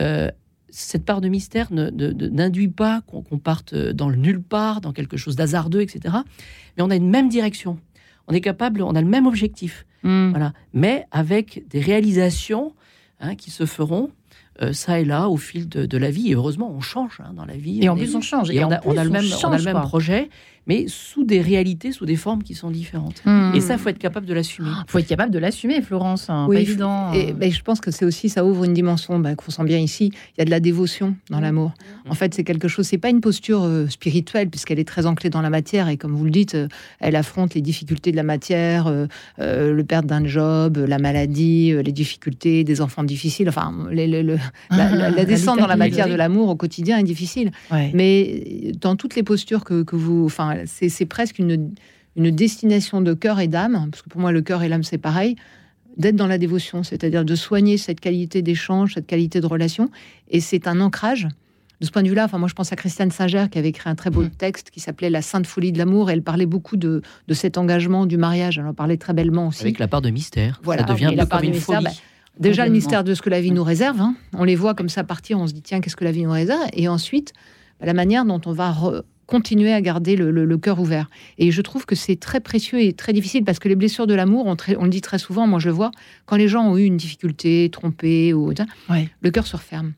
Euh, 0.00 0.30
cette 0.68 1.04
part 1.04 1.20
de 1.20 1.28
mystère 1.28 1.68
n'induit 1.72 2.68
pas 2.68 3.02
qu'on 3.02 3.38
parte 3.38 3.74
dans 3.74 4.08
le 4.08 4.16
nulle 4.16 4.42
part, 4.42 4.80
dans 4.80 4.92
quelque 4.92 5.16
chose 5.16 5.34
d'hasardeux, 5.34 5.80
etc. 5.80 6.16
Mais 6.76 6.82
on 6.82 6.90
a 6.90 6.96
une 6.96 7.10
même 7.10 7.28
direction. 7.28 7.78
On 8.28 8.34
est 8.34 8.40
capable, 8.40 8.82
on 8.82 8.94
a 8.94 9.00
le 9.00 9.08
même 9.08 9.26
objectif. 9.26 9.86
Hmm. 10.02 10.30
Voilà. 10.30 10.52
Mais 10.72 11.06
avec 11.10 11.64
des 11.68 11.80
réalisations 11.80 12.72
hein, 13.20 13.34
qui 13.34 13.50
se 13.50 13.66
feront 13.66 14.10
euh, 14.60 14.72
ça 14.72 15.00
et 15.00 15.04
là 15.04 15.28
au 15.28 15.36
fil 15.36 15.68
de, 15.68 15.98
la 15.98 16.10
vie. 16.10 16.30
Et 16.30 16.34
heureusement, 16.34 16.70
on 16.70 16.80
change 16.80 17.20
hein, 17.20 17.32
dans 17.34 17.46
la 17.46 17.56
vie. 17.56 17.82
Et 17.82 17.88
en 17.88 17.96
plus, 17.96 18.14
on 18.14 18.20
change. 18.20 18.50
Et, 18.50 18.62
on, 18.64 18.70
a, 18.70 19.04
le 19.04 19.10
même, 19.10 19.24
on 19.44 19.50
a 19.50 19.58
le 19.58 19.64
même 19.64 19.80
projet 19.82 20.28
mais 20.66 20.86
sous 20.86 21.24
des 21.24 21.40
réalités, 21.40 21.92
sous 21.92 22.06
des 22.06 22.16
formes 22.16 22.42
qui 22.42 22.54
sont 22.54 22.70
différentes. 22.70 23.22
Hmm. 23.24 23.52
Et 23.54 23.60
ça, 23.60 23.78
faut 23.78 23.88
être 23.88 23.98
capable 23.98 24.26
de 24.26 24.34
l'assumer. 24.34 24.68
Il 24.86 24.90
faut 24.90 24.98
être 24.98 25.08
capable 25.08 25.32
de 25.32 25.38
l'assumer, 25.38 25.82
Florence. 25.82 26.30
Hein, 26.30 26.46
oui, 26.48 26.56
pas 26.56 26.62
évident. 26.62 27.12
Et, 27.12 27.32
ben, 27.32 27.50
je 27.50 27.62
pense 27.62 27.80
que 27.80 27.90
c'est 27.90 28.04
aussi, 28.04 28.28
ça 28.28 28.44
ouvre 28.44 28.64
une 28.64 28.74
dimension 28.74 29.18
ben, 29.18 29.34
qu'on 29.34 29.50
sent 29.50 29.64
bien 29.64 29.78
ici. 29.78 30.12
Il 30.36 30.38
y 30.38 30.42
a 30.42 30.44
de 30.44 30.50
la 30.50 30.60
dévotion 30.60 31.16
dans 31.30 31.38
hmm. 31.38 31.42
l'amour. 31.42 31.72
En 32.08 32.14
fait, 32.14 32.34
c'est 32.34 32.44
quelque 32.44 32.68
chose, 32.68 32.86
c'est 32.86 32.98
pas 32.98 33.10
une 33.10 33.20
posture 33.20 33.62
euh, 33.64 33.88
spirituelle, 33.88 34.50
puisqu'elle 34.50 34.78
est 34.78 34.88
très 34.88 35.06
ancrée 35.06 35.30
dans 35.30 35.42
la 35.42 35.50
matière. 35.50 35.88
Et 35.88 35.96
comme 35.96 36.12
vous 36.12 36.24
le 36.24 36.30
dites, 36.30 36.54
euh, 36.54 36.68
elle 37.00 37.16
affronte 37.16 37.54
les 37.54 37.60
difficultés 37.60 38.12
de 38.12 38.16
la 38.16 38.22
matière, 38.22 38.86
euh, 38.86 39.06
le 39.38 39.84
perte 39.84 40.06
d'un 40.06 40.24
job, 40.26 40.76
la 40.76 40.98
maladie, 40.98 41.72
les 41.72 41.92
difficultés 41.92 42.62
des 42.62 42.80
enfants 42.80 43.02
difficiles. 43.02 43.48
Enfin, 43.48 43.74
le, 43.90 44.22
la, 44.22 44.38
ah, 44.70 45.24
descente 45.24 45.58
dans 45.58 45.66
la 45.66 45.76
matière 45.76 46.08
de 46.08 46.14
l'amour 46.14 46.48
au 46.48 46.56
quotidien 46.56 46.98
est 46.98 47.02
difficile. 47.02 47.50
Mais 47.70 48.72
dans 48.80 48.94
toutes 48.96 49.16
les 49.16 49.22
postures 49.22 49.64
que, 49.64 49.82
que 49.82 49.96
vous. 49.96 50.24
Enfin, 50.26 50.51
c'est 50.66 51.06
presque 51.06 51.38
une, 51.38 51.74
destination 52.16 53.00
de 53.00 53.14
cœur 53.14 53.40
et 53.40 53.48
d'âme, 53.48 53.88
parce 53.90 54.02
que 54.02 54.08
pour 54.08 54.20
moi, 54.20 54.32
le 54.32 54.42
cœur 54.42 54.62
et 54.62 54.68
l'âme, 54.68 54.82
c'est 54.82 54.98
pareil, 54.98 55.36
d'être 55.96 56.16
dans 56.16 56.26
la 56.26 56.38
dévotion, 56.38 56.82
c'est-à-dire 56.82 57.24
de 57.24 57.34
soigner 57.34 57.76
cette 57.78 58.00
qualité 58.00 58.42
d'échange, 58.42 58.94
cette 58.94 59.06
qualité 59.06 59.40
de 59.40 59.46
relation. 59.46 59.90
Et 60.28 60.40
c'est 60.40 60.66
un 60.66 60.80
ancrage. 60.80 61.28
De 61.80 61.86
ce 61.86 61.90
point 61.90 62.04
de 62.04 62.08
vue-là, 62.08 62.26
enfin, 62.26 62.38
moi, 62.38 62.46
je 62.48 62.54
pense 62.54 62.72
à 62.72 62.76
Christiane 62.76 63.10
Singer 63.10 63.46
qui 63.50 63.58
avait 63.58 63.70
écrit 63.70 63.90
un 63.90 63.96
très 63.96 64.10
beau 64.10 64.22
mmh. 64.22 64.30
texte 64.30 64.70
qui 64.70 64.78
s'appelait 64.78 65.10
La 65.10 65.20
Sainte 65.20 65.48
Folie 65.48 65.72
de 65.72 65.78
l'amour. 65.78 66.10
Elle 66.10 66.22
parlait 66.22 66.46
beaucoup 66.46 66.76
de, 66.76 67.02
cet 67.32 67.58
engagement 67.58 68.06
du 68.06 68.16
mariage. 68.16 68.58
Elle 68.58 68.66
en 68.66 68.74
parlait 68.74 68.98
très 68.98 69.14
bellement 69.14 69.48
aussi. 69.48 69.62
Avec 69.62 69.80
la 69.80 69.88
part 69.88 70.00
de 70.00 70.10
mystère. 70.10 70.60
Voilà, 70.62 70.86
ça 70.86 70.92
devient 70.92 71.12
la 71.16 71.26
part 71.26 71.42
une 71.42 71.54
folie. 71.54 71.82
Bah, 71.82 71.90
déjà, 72.38 72.66
le 72.66 72.70
mystère 72.70 73.02
de 73.02 73.14
ce 73.14 73.22
que 73.22 73.30
la 73.30 73.40
vie 73.40 73.50
nous 73.50 73.64
réserve. 73.64 74.00
Hein. 74.00 74.14
On 74.32 74.44
les 74.44 74.54
voit 74.54 74.74
comme 74.74 74.88
ça 74.88 75.02
partir, 75.02 75.40
on 75.40 75.48
se 75.48 75.54
dit, 75.54 75.62
tiens, 75.62 75.80
qu'est-ce 75.80 75.96
que 75.96 76.04
la 76.04 76.12
vie 76.12 76.22
nous 76.22 76.30
réserve? 76.30 76.62
Et 76.72 76.86
ensuite, 76.86 77.32
bah, 77.80 77.86
la 77.86 77.94
manière 77.94 78.24
dont 78.24 78.40
on 78.46 78.52
va 78.52 78.72
continuer 79.26 79.72
à 79.72 79.80
garder 79.80 80.16
le, 80.16 80.56
cœur 80.58 80.80
ouvert. 80.80 81.08
Et 81.38 81.50
je 81.50 81.62
trouve 81.62 81.86
que 81.86 81.94
c'est 81.94 82.16
très 82.16 82.40
précieux 82.40 82.80
et 82.80 82.92
très 82.92 83.12
difficile 83.12 83.44
parce 83.44 83.58
que 83.58 83.68
les 83.68 83.76
blessures 83.76 84.06
de 84.06 84.14
l'amour, 84.14 84.46
on, 84.46 84.56
on, 84.78 84.84
le 84.84 84.90
dit 84.90 85.00
très 85.00 85.18
souvent, 85.18 85.46
moi 85.46 85.58
je 85.58 85.68
le 85.68 85.74
vois, 85.74 85.90
quand 86.26 86.36
les 86.36 86.48
gens 86.48 86.64
ont 86.66 86.76
eu 86.76 86.84
une 86.84 86.96
difficulté, 86.96 87.68
trompé, 87.72 88.34
ou, 88.34 88.52
le 89.20 89.30
cœur 89.30 89.46
se 89.46 89.56
referme. 89.56 89.92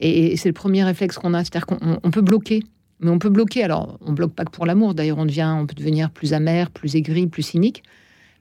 Et, 0.00 0.36
c'est 0.36 0.48
le 0.48 0.54
premier 0.54 0.82
réflexe 0.82 1.16
qu'on 1.16 1.34
a, 1.34 1.44
c'est-à-dire 1.44 1.66
qu'on 1.66 2.10
peut 2.10 2.22
bloquer. 2.22 2.62
Mais 3.00 3.10
on 3.10 3.18
peut 3.18 3.30
bloquer, 3.30 3.64
alors 3.64 3.98
on 4.02 4.12
bloque 4.12 4.34
pas 4.34 4.44
que 4.44 4.50
pour 4.50 4.66
l'amour, 4.66 4.94
d'ailleurs 4.94 5.16
on 5.16 5.24
devient, 5.24 5.54
on 5.56 5.66
peut 5.66 5.74
devenir 5.74 6.10
plus 6.10 6.34
amer, 6.34 6.70
plus 6.70 6.96
aigri, 6.96 7.26
plus 7.26 7.42
cynique. 7.42 7.82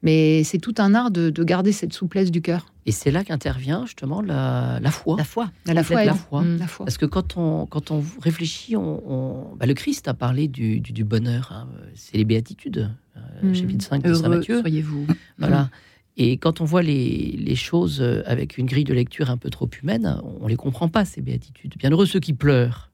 Mais 0.01 0.43
c'est 0.43 0.59
tout 0.59 0.75
un 0.77 0.95
art 0.95 1.11
de, 1.11 1.29
garder 1.43 1.71
cette 1.71 1.93
souplesse 1.93 2.31
du 2.31 2.41
cœur. 2.41 2.73
Et 2.85 2.91
c'est 2.91 3.11
là 3.11 3.23
qu'intervient 3.23 3.85
justement 3.85 4.21
la, 4.21 4.79
foi. 4.91 5.17
La 5.17 5.23
foi. 5.23 5.51
La, 5.65 5.83
foi, 5.83 6.05
la, 6.05 6.13
foi. 6.13 6.43
la 6.43 6.67
foi. 6.67 6.85
Parce 6.85 6.97
que 6.97 7.05
quand 7.05 7.37
on, 7.37 7.65
quand 7.65 7.91
on 7.91 8.03
réfléchit, 8.21 8.75
on, 8.77 9.55
bah, 9.57 9.65
le 9.65 9.73
Christ 9.73 10.07
a 10.07 10.13
parlé 10.13 10.47
du, 10.47 11.03
bonheur. 11.03 11.51
Hein. 11.51 11.67
C'est 11.95 12.17
les 12.17 12.25
béatitudes, 12.25 12.89
euh, 13.17 13.49
mm. 13.49 13.53
chapitre 13.53 13.85
5 13.85 14.03
de 14.03 14.13
Saint 14.13 14.29
Matthieu. 14.29 14.61
soyez-vous. 14.61 15.05
Voilà. 15.37 15.69
Et 16.17 16.37
quand 16.37 16.59
on 16.59 16.65
voit 16.65 16.81
les, 16.81 17.37
les, 17.37 17.55
choses 17.55 18.01
avec 18.25 18.57
une 18.57 18.65
grille 18.65 18.83
de 18.83 18.93
lecture 18.93 19.29
un 19.29 19.37
peu 19.37 19.49
trop 19.49 19.69
humaine, 19.81 20.19
on 20.41 20.43
ne 20.45 20.49
les 20.49 20.57
comprend 20.57 20.89
pas, 20.89 21.05
ces 21.05 21.21
béatitudes. 21.21 21.75
Bienheureux 21.77 22.05
ceux 22.05 22.19
qui 22.19 22.33
pleurent, 22.33 22.89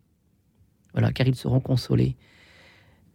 voilà, 0.93 1.11
car 1.11 1.27
ils 1.27 1.35
seront 1.35 1.59
consolés. 1.59 2.15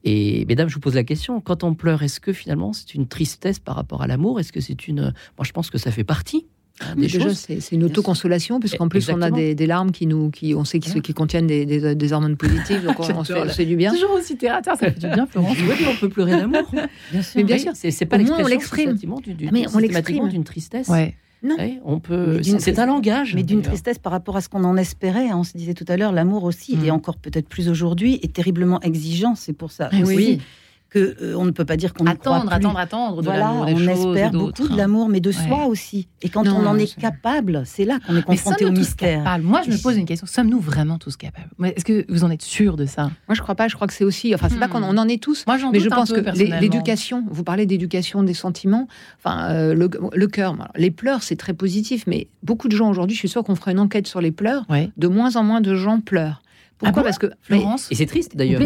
Et 0.04 0.44
mesdames, 0.46 0.68
je 0.68 0.74
vous 0.74 0.80
pose 0.80 0.94
la 0.94 1.04
question, 1.04 1.40
quand 1.40 1.64
on 1.64 1.74
pleure, 1.74 2.02
est-ce 2.02 2.20
que 2.20 2.32
finalement 2.32 2.72
c'est 2.72 2.94
une 2.94 3.06
tristesse 3.06 3.58
par 3.58 3.76
rapport 3.76 4.02
à 4.02 4.06
l'amour? 4.06 4.40
Est-ce 4.40 4.52
que 4.52 4.60
c'est 4.60 4.88
une... 4.88 5.12
Moi, 5.36 5.44
je 5.44 5.52
pense 5.52 5.70
que 5.70 5.78
ça 5.78 5.90
fait 5.90 6.04
partie. 6.04 6.46
Hein, 6.80 6.94
des 6.96 7.02
déjà, 7.08 7.34
c'est 7.34 7.72
une 7.72 7.84
autoconsolation, 7.84 8.58
puisqu'on 8.58 8.88
plus 8.88 9.10
on 9.10 9.20
a 9.20 9.30
des, 9.30 9.66
larmes 9.66 9.92
qui 9.92 10.06
nous, 10.06 10.30
qui, 10.30 10.54
on 10.54 10.64
sait 10.64 10.78
qui, 10.78 11.00
qui 11.02 11.12
contiennent 11.12 11.46
des, 11.46 11.66
des, 11.94 12.12
hormones 12.12 12.36
positives, 12.36 12.84
donc 12.84 12.98
on, 12.98 13.24
se 13.24 13.48
fait, 13.48 13.66
du 13.66 13.76
bien. 13.76 13.92
Toujours 13.92 14.12
aussi 14.12 14.36
terre 14.36 14.60
ça 14.64 14.76
fait 14.76 14.98
du 14.98 15.06
bien, 15.06 15.26
Florence. 15.26 15.56
on 15.90 15.96
peut 15.96 16.08
pleurer 16.08 16.32
d'amour. 16.32 16.70
Bien 17.12 17.22
sûr, 17.22 17.32
mais 17.36 17.44
bien 17.44 17.58
sûr, 17.58 17.72
c'est 17.74 18.06
pas 18.06 18.16
l'expression 18.16 18.94
mais 19.52 19.66
on 19.74 19.78
l'exprime 19.78 20.28
d'une 20.28 20.44
tristesse. 20.44 20.88
Ouais. 20.88 21.14
Non. 21.42 21.56
on 21.84 22.00
peut. 22.00 22.42
C'est 22.42 22.78
un 22.78 22.86
langage. 22.86 23.34
Mais 23.34 23.42
d'une 23.42 23.62
tristesse 23.62 23.98
par 23.98 24.12
rapport 24.12 24.36
à 24.36 24.40
ce 24.40 24.48
qu'on 24.48 24.64
en 24.64 24.76
espérait. 24.76 25.30
Hein. 25.30 25.38
On 25.38 25.44
se 25.44 25.56
disait 25.56 25.74
tout 25.74 25.86
à 25.88 25.96
l'heure, 25.96 26.12
l'amour 26.12 26.44
aussi, 26.44 26.74
et 26.74 26.90
mm. 26.90 26.94
encore 26.94 27.16
peut-être 27.16 27.48
plus 27.48 27.68
aujourd'hui, 27.68 28.20
est 28.22 28.32
terriblement 28.32 28.80
exigeant. 28.80 29.34
C'est 29.34 29.52
pour 29.52 29.70
ça 29.72 29.88
aussi 30.02 30.14
oui 30.14 30.40
que 30.90 31.16
euh, 31.22 31.34
on 31.36 31.44
ne 31.44 31.50
peut 31.52 31.64
pas 31.64 31.76
dire 31.76 31.94
qu'on 31.94 32.06
attendre, 32.06 32.52
attendre, 32.52 32.78
attendre. 32.78 33.22
voilà, 33.22 33.52
on 33.52 33.66
espère 33.66 34.32
beaucoup 34.32 34.68
de 34.68 34.76
l'amour, 34.76 35.08
mais 35.08 35.20
de 35.20 35.32
soi 35.32 35.66
aussi. 35.66 36.08
Et 36.22 36.28
quand 36.28 36.46
on 36.46 36.66
en 36.66 36.76
est 36.76 36.98
capable, 36.98 37.62
c'est 37.64 37.84
là 37.84 37.98
qu'on 38.06 38.16
est 38.16 38.22
confronté 38.22 38.64
au 38.64 38.72
mystère. 38.72 39.38
Moi, 39.42 39.62
je 39.64 39.70
me 39.70 39.82
pose 39.82 39.96
une 39.96 40.06
question 40.06 40.26
sommes-nous 40.26 40.60
vraiment 40.60 40.98
tous 40.98 41.16
capables? 41.16 41.48
Est-ce 41.64 41.84
que 41.84 42.04
vous 42.08 42.24
en 42.24 42.30
êtes 42.30 42.42
sûr 42.42 42.76
de 42.76 42.86
ça? 42.86 43.04
Moi, 43.28 43.34
je 43.34 43.42
crois 43.42 43.54
pas. 43.54 43.68
Je 43.68 43.74
crois 43.74 43.86
que 43.86 43.92
c'est 43.92 44.04
aussi. 44.04 44.34
Enfin, 44.34 44.48
c'est 44.48 44.58
pas 44.58 44.68
qu'on 44.68 44.82
en 44.82 45.08
est 45.08 45.22
tous. 45.22 45.44
Moi, 45.46 45.58
mais 45.72 45.80
je 45.80 45.88
pense 45.88 46.12
que 46.12 46.20
l'éducation. 46.36 47.24
Vous 47.30 47.44
parlez 47.44 47.66
d'éducation 47.66 48.22
des 48.22 48.34
sentiments. 48.34 48.88
Enfin, 49.18 49.50
euh, 49.50 49.74
le, 49.74 50.26
cœur. 50.26 50.56
Les 50.76 50.90
pleurs, 50.90 51.22
c'est 51.22 51.36
très 51.36 51.54
positif, 51.54 52.04
mais 52.06 52.28
beaucoup 52.42 52.68
de 52.68 52.76
gens 52.76 52.88
aujourd'hui, 52.88 53.14
je 53.14 53.20
suis 53.20 53.28
sûre 53.28 53.44
qu'on 53.44 53.54
ferait 53.54 53.72
une 53.72 53.80
enquête 53.80 54.06
sur 54.06 54.20
les 54.20 54.30
pleurs. 54.30 54.66
De 54.96 55.08
moins 55.08 55.36
en 55.36 55.44
moins 55.44 55.60
de 55.60 55.74
gens 55.74 56.00
pleurent. 56.00 56.42
Pourquoi 56.80 57.02
ah 57.02 57.04
Parce 57.04 57.18
que 57.18 57.26
Florence. 57.42 57.88
et 57.90 57.94
c'est 57.94 58.06
triste 58.06 58.36
d'ailleurs. 58.36 58.60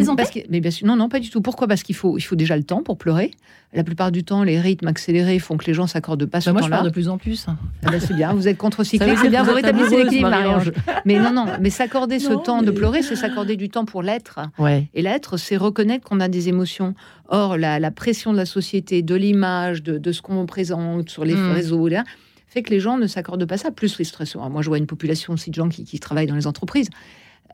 mais 0.49 0.61
bien 0.61 0.71
sûr, 0.71 0.87
non, 0.87 0.95
non, 0.95 1.09
pas 1.09 1.19
du 1.19 1.29
tout. 1.29 1.41
Pourquoi? 1.41 1.67
Parce 1.67 1.83
qu'il 1.83 1.95
faut, 1.95 2.17
il 2.17 2.21
faut 2.21 2.35
déjà 2.35 2.55
le 2.55 2.63
temps 2.63 2.81
pour 2.81 2.97
pleurer. 2.97 3.31
La 3.73 3.83
plupart 3.83 4.09
du 4.09 4.23
temps, 4.23 4.43
les 4.43 4.57
rythmes 4.57 4.87
accélérés 4.87 5.37
font 5.37 5.57
que 5.57 5.65
les 5.65 5.73
gens 5.73 5.85
s'accordent 5.85 6.25
pas 6.25 6.37
bah 6.37 6.41
ce 6.41 6.49
moi, 6.49 6.61
je 6.61 6.67
pleure 6.67 6.83
de 6.83 6.89
plus 6.89 7.09
en 7.09 7.17
plus. 7.17 7.45
Ah 7.49 7.91
ben, 7.91 7.99
c'est 7.99 8.13
bien. 8.13 8.33
Vous 8.33 8.47
êtes 8.47 8.57
contre-cyclique. 8.57 9.17
C'est 9.21 9.29
bien. 9.29 9.43
Vous 9.43 9.53
rétablissez 9.53 9.97
l'équilibre, 9.97 10.29
Marie-Ange. 10.29 10.71
Mais 11.03 11.19
non, 11.19 11.31
non. 11.31 11.45
Mais 11.59 11.69
s'accorder 11.69 12.19
ce 12.19 12.33
temps 12.33 12.61
de 12.61 12.71
pleurer, 12.71 13.01
c'est 13.01 13.17
s'accorder 13.17 13.57
du 13.57 13.69
temps 13.69 13.85
pour 13.85 14.01
l'être. 14.01 14.39
Ouais. 14.57 14.87
Et 14.93 15.01
l'être, 15.01 15.35
c'est 15.35 15.57
reconnaître 15.57 16.07
qu'on 16.07 16.21
a 16.21 16.29
des 16.29 16.47
émotions. 16.47 16.95
Or, 17.27 17.57
la, 17.57 17.91
pression 17.91 18.31
de 18.31 18.37
la 18.37 18.45
société, 18.45 19.01
de 19.01 19.15
l'image, 19.15 19.83
de, 19.83 20.11
ce 20.11 20.21
qu'on 20.21 20.45
présente 20.45 21.09
sur 21.09 21.25
les 21.25 21.35
hmm. 21.35 21.51
réseaux, 21.51 21.87
là, 21.89 22.05
fait 22.47 22.63
que 22.63 22.69
les 22.69 22.79
gens 22.79 22.97
ne 22.97 23.07
s'accordent 23.07 23.45
pas 23.45 23.57
ça. 23.57 23.71
Plus 23.71 23.97
les 23.97 24.05
stressants. 24.05 24.49
Moi, 24.49 24.61
je 24.61 24.69
vois 24.69 24.77
une 24.77 24.87
population 24.87 25.33
aussi 25.33 25.49
de 25.49 25.55
gens 25.55 25.67
qui, 25.67 25.83
qui 25.83 25.99
travaillent 25.99 26.27
dans 26.27 26.35
les 26.35 26.47
entreprises. 26.47 26.89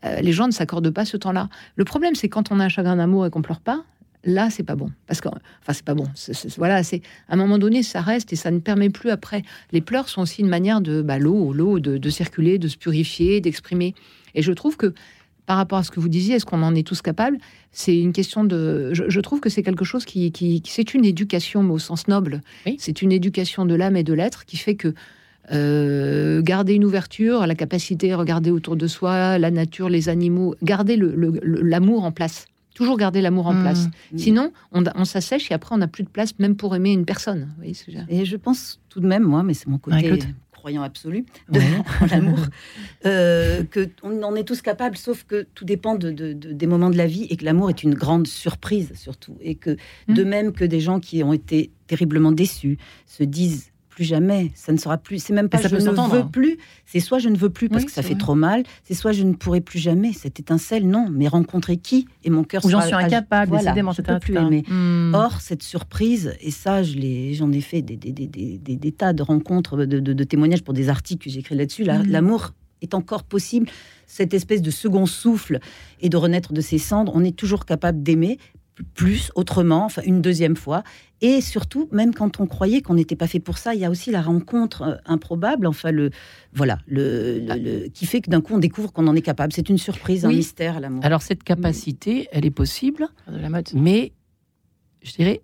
Euh, 0.04 0.20
les 0.20 0.32
gens 0.32 0.46
ne 0.46 0.52
s'accordent 0.52 0.90
pas 0.90 1.04
ce 1.04 1.16
temps-là. 1.16 1.48
Le 1.76 1.84
problème, 1.84 2.14
c'est 2.14 2.28
quand 2.28 2.50
on 2.50 2.60
a 2.60 2.64
un 2.64 2.68
chagrin 2.68 2.96
d'amour 2.96 3.26
et 3.26 3.30
qu'on 3.30 3.42
pleure 3.42 3.60
pas, 3.60 3.84
là, 4.24 4.50
c'est 4.50 4.62
pas 4.62 4.76
bon. 4.76 4.90
Parce 5.06 5.20
que, 5.20 5.28
enfin, 5.28 5.72
c'est 5.72 5.84
pas 5.84 5.94
bon. 5.94 6.06
voilà, 6.56 6.82
c'est 6.82 7.02
à 7.28 7.34
un 7.34 7.36
moment 7.36 7.58
donné, 7.58 7.82
ça 7.82 8.00
reste 8.00 8.32
et 8.32 8.36
ça 8.36 8.50
ne 8.50 8.58
permet 8.58 8.90
plus 8.90 9.10
après. 9.10 9.42
Les 9.72 9.80
pleurs 9.80 10.08
sont 10.08 10.22
aussi 10.22 10.40
une 10.42 10.48
manière 10.48 10.80
de 10.80 11.02
bah, 11.02 11.18
l'eau, 11.18 11.52
l'eau, 11.52 11.78
de, 11.78 12.10
circuler, 12.10 12.58
de 12.58 12.68
se 12.68 12.76
purifier, 12.76 13.40
d'exprimer. 13.40 13.94
Et 14.34 14.42
je 14.42 14.52
trouve 14.52 14.76
que 14.76 14.94
par 15.46 15.56
rapport 15.56 15.78
à 15.78 15.82
ce 15.82 15.90
que 15.90 15.98
vous 15.98 16.08
disiez, 16.08 16.36
est-ce 16.36 16.46
qu'on 16.46 16.62
en 16.62 16.74
est 16.74 16.86
tous 16.86 17.02
capables 17.02 17.38
C'est 17.72 17.98
une 17.98 18.12
question 18.12 18.44
de. 18.44 18.92
Je, 18.92 19.20
trouve 19.20 19.40
que 19.40 19.50
c'est 19.50 19.62
quelque 19.62 19.84
chose 19.84 20.04
qui, 20.04 20.30
qui, 20.30 20.62
c'est 20.66 20.94
une 20.94 21.04
éducation, 21.04 21.62
mais 21.62 21.72
au 21.72 21.78
sens 21.78 22.06
noble. 22.06 22.42
C'est 22.78 23.02
une 23.02 23.12
éducation 23.12 23.66
de 23.66 23.74
l'âme 23.74 23.96
et 23.96 24.04
de 24.04 24.12
l'être 24.12 24.44
qui 24.44 24.56
fait 24.56 24.76
que 24.76 24.94
euh, 25.50 26.40
garder 26.42 26.74
une 26.74 26.84
ouverture, 26.84 27.46
la 27.46 27.54
capacité 27.54 28.12
à 28.12 28.16
regarder 28.16 28.50
autour 28.50 28.76
de 28.76 28.86
soi, 28.86 29.38
la 29.38 29.50
nature, 29.50 29.88
les 29.88 30.08
animaux, 30.08 30.54
garder 30.62 30.96
l'amour 30.96 32.04
en 32.04 32.12
place. 32.12 32.46
Toujours 32.74 32.96
garder 32.96 33.20
l'amour 33.20 33.48
en 33.48 33.54
mmh. 33.54 33.60
place. 33.60 33.88
Sinon, 34.16 34.50
on, 34.72 35.04
s'assèche 35.04 35.50
et 35.50 35.54
après, 35.54 35.74
on 35.74 35.78
n'a 35.78 35.88
plus 35.88 36.04
de 36.04 36.08
place 36.08 36.38
même 36.38 36.56
pour 36.56 36.74
aimer 36.74 36.92
une 36.92 37.04
personne. 37.04 37.48
et 38.08 38.24
je 38.24 38.36
pense 38.36 38.80
tout 38.88 39.00
de 39.00 39.06
même, 39.06 39.24
moi, 39.24 39.42
mais 39.42 39.52
c'est 39.52 39.66
mon 39.66 39.78
côté 39.78 40.20
croyant 40.62 40.82
absolu 40.82 41.24
de 41.48 41.58
l'amour, 42.12 42.38
euh, 43.04 43.64
qu'on 43.64 44.22
en 44.22 44.36
est 44.36 44.44
tous 44.44 44.62
capables, 44.62 44.96
sauf 44.96 45.24
que 45.24 45.44
tout 45.54 45.64
dépend 45.64 45.96
de, 45.96 46.12
des 46.12 46.66
moments 46.68 46.88
de 46.88 46.96
la 46.96 47.08
vie 47.08 47.24
et 47.30 47.36
que 47.36 47.44
l'amour 47.44 47.68
est 47.68 47.82
une 47.82 47.94
grande 47.94 48.28
surprise 48.28 48.92
surtout. 48.94 49.36
Et 49.40 49.56
que 49.56 49.70
mmh. 49.70 50.14
de 50.14 50.22
même 50.22 50.52
que 50.52 50.64
des 50.64 50.78
gens 50.78 51.00
qui 51.00 51.24
ont 51.24 51.32
été 51.32 51.72
terriblement 51.88 52.30
déçus 52.30 52.78
se 53.06 53.24
disent 53.24 53.71
plus 53.94 54.04
jamais. 54.04 54.50
Ça 54.54 54.72
ne 54.72 54.78
sera 54.78 54.98
plus. 54.98 55.18
C'est 55.18 55.32
même 55.32 55.48
pas 55.48 55.58
je 55.60 55.76
ne 55.76 56.08
veux 56.10 56.28
plus. 56.28 56.58
C'est 56.86 57.00
soit 57.00 57.18
je 57.18 57.28
ne 57.28 57.36
veux 57.36 57.50
plus 57.50 57.68
parce 57.68 57.84
que 57.84 57.90
ça 57.90 58.02
fait 58.02 58.14
trop 58.14 58.34
mal. 58.34 58.64
C'est 58.84 58.94
soit 58.94 59.12
je 59.12 59.22
ne 59.22 59.34
pourrai 59.34 59.60
plus 59.60 59.78
jamais. 59.78 60.12
Cette 60.12 60.40
étincelle, 60.40 60.88
non. 60.88 61.08
Mais 61.10 61.28
rencontrer 61.28 61.76
qui 61.76 62.06
et 62.24 62.30
mon 62.30 62.44
cœur. 62.44 62.64
Ou 62.64 62.70
j'en 62.70 62.80
suis 62.80 62.94
incapable. 62.94 63.50
Voilà, 63.50 63.74
je 63.74 64.02
peux 64.02 64.18
plus 64.18 64.36
aimer. 64.36 64.64
Hmm. 64.68 65.14
Or 65.14 65.40
cette 65.40 65.62
surprise 65.62 66.34
et 66.40 66.50
ça, 66.50 66.82
je 66.82 66.92
j'en 67.34 67.52
ai 67.52 67.60
fait 67.60 67.82
des, 67.82 67.96
des, 67.96 68.12
des, 68.12 68.58
des, 68.58 68.92
tas 68.92 69.12
de 69.12 69.22
rencontres, 69.22 69.76
de, 69.76 69.98
de, 69.98 70.24
témoignages 70.24 70.62
pour 70.62 70.74
des 70.74 70.88
articles 70.88 71.24
que 71.24 71.30
j'ai 71.30 71.40
écrits 71.40 71.54
là-dessus. 71.54 71.84
Hmm. 71.84 72.02
L'amour 72.06 72.52
est 72.80 72.94
encore 72.94 73.24
possible. 73.24 73.68
Cette 74.06 74.34
espèce 74.34 74.62
de 74.62 74.70
second 74.70 75.06
souffle 75.06 75.58
et 76.00 76.08
de 76.08 76.16
renaître 76.16 76.52
de 76.52 76.60
ses 76.60 76.78
cendres, 76.78 77.12
on 77.14 77.24
est 77.24 77.36
toujours 77.36 77.64
capable 77.64 78.02
d'aimer 78.02 78.38
plus, 78.94 79.30
autrement, 79.34 79.84
enfin 79.84 80.02
une 80.04 80.22
deuxième 80.22 80.56
fois. 80.56 80.82
Et 81.20 81.40
surtout, 81.40 81.88
même 81.92 82.14
quand 82.14 82.40
on 82.40 82.46
croyait 82.46 82.82
qu'on 82.82 82.94
n'était 82.94 83.16
pas 83.16 83.28
fait 83.28 83.38
pour 83.38 83.58
ça, 83.58 83.74
il 83.74 83.80
y 83.80 83.84
a 83.84 83.90
aussi 83.90 84.10
la 84.10 84.22
rencontre 84.22 84.82
euh, 84.82 84.96
improbable, 85.06 85.66
enfin 85.66 85.92
le 85.92 86.10
voilà, 86.52 86.78
le, 86.86 87.88
qui 87.88 88.06
fait 88.06 88.20
que 88.20 88.30
d'un 88.30 88.40
coup 88.40 88.54
on 88.54 88.58
découvre 88.58 88.92
qu'on 88.92 89.06
en 89.06 89.14
est 89.14 89.22
capable. 89.22 89.52
C'est 89.52 89.68
une 89.68 89.78
surprise, 89.78 90.24
un 90.24 90.28
mystère, 90.28 90.80
l'amour. 90.80 91.04
Alors 91.04 91.22
cette 91.22 91.44
capacité, 91.44 92.28
elle 92.32 92.44
est 92.44 92.50
possible, 92.50 93.08
mais 93.74 94.12
je 95.02 95.12
dirais 95.12 95.42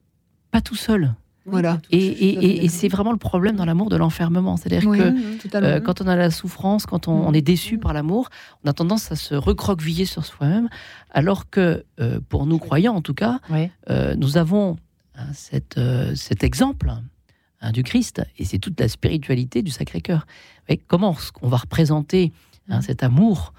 pas 0.50 0.60
tout 0.60 0.76
seul. 0.76 1.14
Voilà. 1.50 1.80
Et, 1.90 2.68
c'est 2.68 2.88
vraiment 2.88 3.12
le 3.12 3.18
problème 3.18 3.56
dans 3.56 3.64
l'amour 3.64 3.88
de 3.88 3.96
l'enfermement. 3.96 4.56
C'est-à-dire 4.56 4.90
que 4.90 5.56
euh, 5.56 5.80
quand 5.80 6.00
on 6.00 6.06
a 6.06 6.16
la 6.16 6.30
souffrance, 6.30 6.86
quand 6.86 7.08
on, 7.08 7.32
est 7.32 7.42
déçu 7.42 7.78
par 7.78 7.92
l'amour, 7.92 8.28
on 8.64 8.70
a 8.70 8.72
tendance 8.72 9.10
à 9.12 9.16
se 9.16 9.34
recroqueviller 9.34 10.04
sur 10.04 10.24
soi-même, 10.24 10.68
alors 11.10 11.50
que 11.50 11.84
euh, 12.00 12.20
pour 12.28 12.46
nous 12.46 12.58
croyants, 12.58 12.94
en 12.94 13.02
tout 13.02 13.14
cas, 13.14 13.40
euh, 13.90 14.14
nous 14.16 14.36
avons 14.36 14.76
hein, 15.16 15.26
cette, 15.32 15.80
cet 16.14 16.44
exemple 16.44 16.92
hein, 17.60 17.72
du 17.72 17.82
Christ, 17.82 18.22
et 18.38 18.44
c'est 18.44 18.58
toute 18.58 18.78
la 18.78 18.88
spiritualité 18.88 19.62
du 19.62 19.70
Sacré-Cœur. 19.70 20.26
Comment 20.86 21.16
on 21.42 21.48
va 21.48 21.56
représenter 21.56 22.32
hein, 22.68 22.82
cet 22.82 23.02
amour 23.02 23.52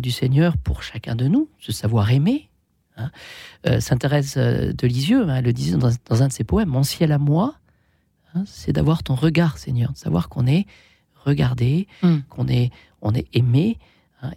du 0.00 0.10
Seigneur 0.10 0.56
pour 0.56 0.82
chacun 0.82 1.14
de 1.14 1.28
nous, 1.28 1.48
ce 1.60 1.70
savoir 1.70 2.10
aimer, 2.10 2.48
Hein. 2.96 3.10
Euh, 3.66 3.80
Sainte 3.80 4.00
Thérèse 4.00 4.34
euh, 4.36 4.72
de 4.72 4.86
Lisieux 4.86 5.28
hein, 5.28 5.40
le 5.40 5.52
disait 5.52 5.76
dans, 5.76 6.22
un 6.22 6.28
de 6.28 6.32
ses 6.32 6.44
poèmes 6.44 6.68
Mon 6.68 6.82
ciel 6.82 7.12
à 7.12 7.18
moi, 7.18 7.54
hein, 8.34 8.44
c'est 8.46 8.72
d'avoir 8.72 9.02
ton 9.02 9.14
regard, 9.14 9.58
Seigneur, 9.58 9.92
de 9.92 9.98
savoir 9.98 10.28
qu'on 10.28 10.46
est 10.46 10.66
regardé, 11.24 11.88
mm. 12.02 12.18
qu'on 12.28 12.48
est, 12.48 12.70
on 13.02 13.14
est 13.14 13.26
aimé, 13.34 13.78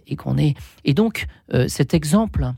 et 0.06 0.16
qu'on 0.16 0.38
est. 0.38 0.56
Et 0.84 0.94
donc, 0.94 1.26
euh, 1.54 1.68
cet 1.68 1.94
exemple 1.94 2.52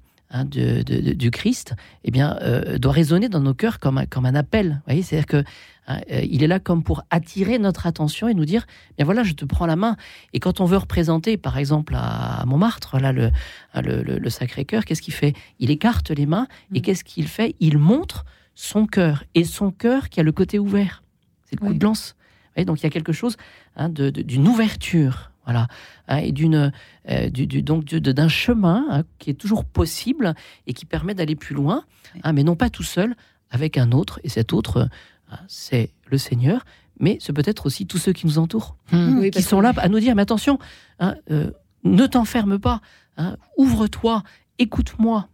du 0.45 1.31
Christ, 1.31 1.75
eh 2.05 2.11
bien, 2.11 2.39
doit 2.79 2.93
résonner 2.93 3.29
dans 3.29 3.41
nos 3.41 3.55
cœurs 3.55 3.79
comme 3.79 3.99
un, 3.99 4.07
comme 4.07 4.27
un 4.27 4.35
appel. 4.35 4.83
Vous 4.89 5.03
c'est-à-dire 5.03 5.27
que 5.27 5.45
Hein, 5.89 6.01
euh, 6.13 6.21
il 6.29 6.45
est 6.45 6.47
là 6.47 6.61
comme 6.61 6.85
pour 6.85 7.03
attirer 7.11 7.59
notre 7.59 7.87
attention 7.87 8.29
et 8.29 8.35
nous 8.35 8.45
dire, 8.45 8.67
bien 8.97 9.05
voilà, 9.05 9.25
je 9.25 9.33
te 9.33 9.45
prends 9.45 9.67
la 9.67 9.77
main. 9.77 9.97
Et 10.33 10.39
quand 10.39 10.61
on 10.61 10.65
veut 10.65 10.77
représenter, 10.77 11.37
par 11.37 11.59
exemple, 11.59 11.95
à 11.97 12.45
Montmartre, 12.47 12.99
là, 12.99 13.13
le, 13.13 13.31
hein, 13.75 13.83
le, 13.83 14.31
Sacré-Cœur, 14.31 14.85
qu'est-ce 14.85 15.03
qu'il 15.03 15.15
fait? 15.15 15.35
Il 15.59 15.71
écarte 15.71 16.11
les 16.11 16.27
mains 16.27 16.47
et 16.73 16.79
mm. 16.79 16.83
qu'est-ce 16.83 17.05
qu'il 17.05 17.27
fait? 17.27 17.57
Il 17.59 17.79
montre 17.79 18.25
son 18.55 18.87
cœur. 18.87 19.25
Et 19.35 19.45
son 19.45 19.71
cœur 19.71 20.09
qui 20.09 20.21
a 20.21 20.23
le 20.23 20.33
côté 20.33 20.59
ouvert. 20.59 21.03
C'est 21.47 21.61
le 21.61 21.67
coup 21.67 21.75
de 21.75 21.85
lance. 21.85 22.15
donc 22.57 22.81
il 22.81 22.85
y 22.85 22.87
a 22.87 22.91
quelque 22.91 23.13
chose 23.13 23.37
hein, 23.77 23.89
d'une 23.89 24.47
ouverture. 24.47 25.32
Voilà, 25.45 25.67
et 26.23 26.31
d'une 26.31 26.73
euh, 27.11 27.29
du, 27.29 27.63
donc 27.63 27.85
d'un 27.85 28.29
chemin 28.29 29.03
qui 29.19 29.31
est 29.31 29.35
toujours 29.35 29.65
possible 29.65 30.35
et 30.69 30.73
qui 30.73 30.85
permet 30.85 31.15
d'aller 31.15 31.35
plus 31.35 31.57
loin, 31.57 31.85
mais 32.33 32.45
non 32.45 32.55
pas 32.55 32.71
tout 32.71 32.85
seul, 32.85 33.17
avec 33.51 33.77
un 33.77 33.91
autre, 33.91 34.21
et 34.23 34.29
cet 34.29 34.53
autre, 34.53 34.89
Hein, 35.33 35.39
c'est 35.49 35.91
le 36.11 36.19
Seigneur, 36.19 36.65
mais 37.01 37.19
c'est 37.21 37.33
peut-être 37.33 37.67
aussi 37.67 37.87
tous 37.87 37.99
ceux 37.99 38.13
qui 38.13 38.27
nous 38.27 38.39
entourent, 38.39 38.77
hmm. 38.93 39.31
qui 39.31 39.43
sont 39.43 39.61
là 39.61 39.73
à 39.77 39.89
nous 39.89 39.99
dire, 39.99 40.15
mais 40.15 40.23
attention, 40.23 40.59
hein, 41.01 41.17
euh, 41.31 41.51
ne 41.85 42.07
t'enferme 42.07 42.59
pas, 42.59 42.81
hein, 43.17 43.37
ouvre-toi, 43.57 44.23
écoute-moi. 44.59 45.29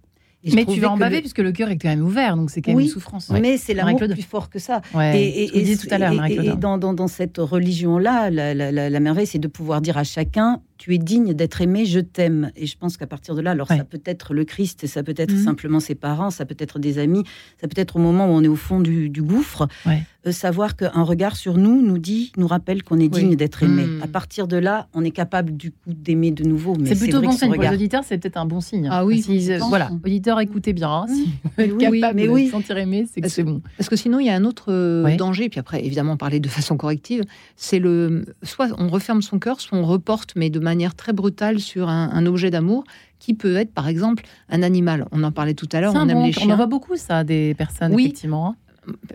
Mais 0.54 0.64
tu 0.64 0.80
vas 0.80 0.90
en 0.90 0.96
baver 0.96 1.20
puisque 1.20 1.38
le 1.38 1.52
cœur 1.52 1.70
est 1.70 1.78
quand 1.78 1.88
même 1.88 2.04
ouvert, 2.04 2.36
donc 2.36 2.50
c'est 2.50 2.62
quand 2.62 2.72
même 2.72 2.80
une 2.80 2.88
souffrance. 2.88 3.30
Mais 3.30 3.56
c'est 3.56 3.74
l'amour 3.74 3.98
plus 3.98 4.22
fort 4.22 4.50
que 4.50 4.58
ça. 4.58 4.80
et, 4.94 5.70
et, 5.70 5.76
tout 5.76 5.88
à 5.90 5.98
l'heure, 5.98 6.26
Et, 6.26 6.56
dans, 6.56 6.78
dans, 6.78 7.08
cette 7.08 7.38
religion-là, 7.38 8.30
la, 8.30 8.54
la 8.54 9.00
merveille, 9.00 9.26
c'est 9.26 9.38
de 9.38 9.48
pouvoir 9.48 9.80
dire 9.80 9.96
à 9.96 10.04
chacun 10.04 10.60
tu 10.78 10.94
es 10.94 10.98
digne 10.98 11.34
d'être 11.34 11.60
aimé, 11.60 11.84
je 11.84 12.00
t'aime. 12.00 12.52
Et 12.56 12.66
je 12.66 12.78
pense 12.78 12.96
qu'à 12.96 13.06
partir 13.06 13.34
de 13.34 13.40
là, 13.40 13.50
alors 13.50 13.66
ça 13.66 13.84
peut 13.84 14.00
être 14.06 14.32
le 14.32 14.44
Christ, 14.44 14.86
ça 14.86 15.02
peut 15.02 15.14
être 15.16 15.32
mhm. 15.32 15.44
simplement 15.44 15.80
ses 15.80 15.96
parents, 15.96 16.30
ça 16.30 16.46
peut 16.46 16.56
être 16.58 16.78
des 16.78 16.98
amis, 16.98 17.24
ça 17.60 17.66
peut 17.66 17.80
être 17.80 17.96
au 17.96 17.98
moment 17.98 18.26
où 18.26 18.30
on 18.30 18.42
est 18.42 18.48
au 18.48 18.56
fond 18.56 18.80
du, 18.80 19.10
gouffre, 19.18 19.66
euh, 19.86 20.32
savoir 20.32 20.76
qu'un 20.76 21.02
regard 21.02 21.36
sur 21.36 21.58
nous 21.58 21.82
nous 21.82 21.98
dit, 21.98 22.32
nous 22.36 22.46
rappelle 22.46 22.82
qu'on 22.84 23.00
est 23.00 23.08
digne 23.08 23.34
d'être 23.34 23.64
aimé. 23.64 23.84
Mhm. 23.84 24.02
À 24.02 24.06
partir 24.06 24.46
de 24.46 24.56
là, 24.56 24.88
on 24.94 25.04
est 25.04 25.10
capable 25.10 25.56
du 25.56 25.72
coup 25.72 25.92
d'aimer 25.92 26.30
de 26.30 26.44
nouveau. 26.44 26.76
C'est 26.84 26.96
plutôt 26.96 27.20
bon 27.20 27.32
signe 27.32 27.52
pour 27.52 27.62
les 27.62 27.68
auditeurs, 27.68 28.04
c'est 28.04 28.18
peut-être 28.18 28.36
un 28.36 28.46
bon 28.46 28.60
signe. 28.60 28.88
Ah 28.90 29.04
oui, 29.04 29.24
voilà, 29.68 29.90
auditeurs, 30.04 30.40
écoutez 30.40 30.72
bien. 30.72 30.88
Hein, 30.88 31.06
si 31.08 31.28
vous 31.56 31.62
êtes 31.64 31.78
capable 31.78 32.16
mais 32.16 32.28
oui. 32.28 32.46
de 32.46 32.50
sentir 32.52 32.78
aimé, 32.78 33.06
c'est 33.12 33.20
que 33.20 33.28
c'est 33.28 33.42
bon. 33.42 33.60
Parce 33.76 33.88
que 33.88 33.96
sinon, 33.96 34.20
il 34.20 34.26
y 34.26 34.30
a 34.30 34.34
un 34.34 34.44
autre 34.44 34.72
euh, 34.72 35.16
danger, 35.16 35.48
puis 35.48 35.58
après, 35.58 35.84
évidemment, 35.84 36.16
parler 36.16 36.38
de 36.38 36.48
façon 36.48 36.76
corrective, 36.76 37.24
c'est 37.56 37.80
le 37.80 38.24
soit 38.44 38.68
on 38.78 38.88
referme 38.88 39.22
son 39.22 39.38
cœur, 39.38 39.60
soit 39.60 39.76
on 39.76 39.84
reporte, 39.84 40.34
mais 40.36 40.50
de 40.50 40.60
manière 40.68 40.94
très 40.94 41.12
brutale 41.12 41.58
sur 41.60 41.88
un, 41.88 42.26
objet 42.26 42.50
d'amour 42.50 42.84
qui 43.18 43.34
peut 43.34 43.56
être, 43.56 43.72
par 43.72 43.88
exemple, 43.88 44.24
un 44.48 44.62
animal. 44.62 45.06
On 45.12 45.22
en 45.24 45.32
parlait 45.32 45.54
tout 45.54 45.68
à 45.72 45.80
l'heure, 45.80 45.92
on 45.94 46.08
aime 46.08 46.22
les 46.22 46.32
chiens. 46.32 46.48
On 46.48 46.52
en 46.52 46.56
voit 46.56 46.66
beaucoup, 46.66 46.96
ça, 46.96 47.24
des 47.24 47.54
personnes, 47.54 47.94
oui. 47.94 48.04
effectivement. 48.04 48.54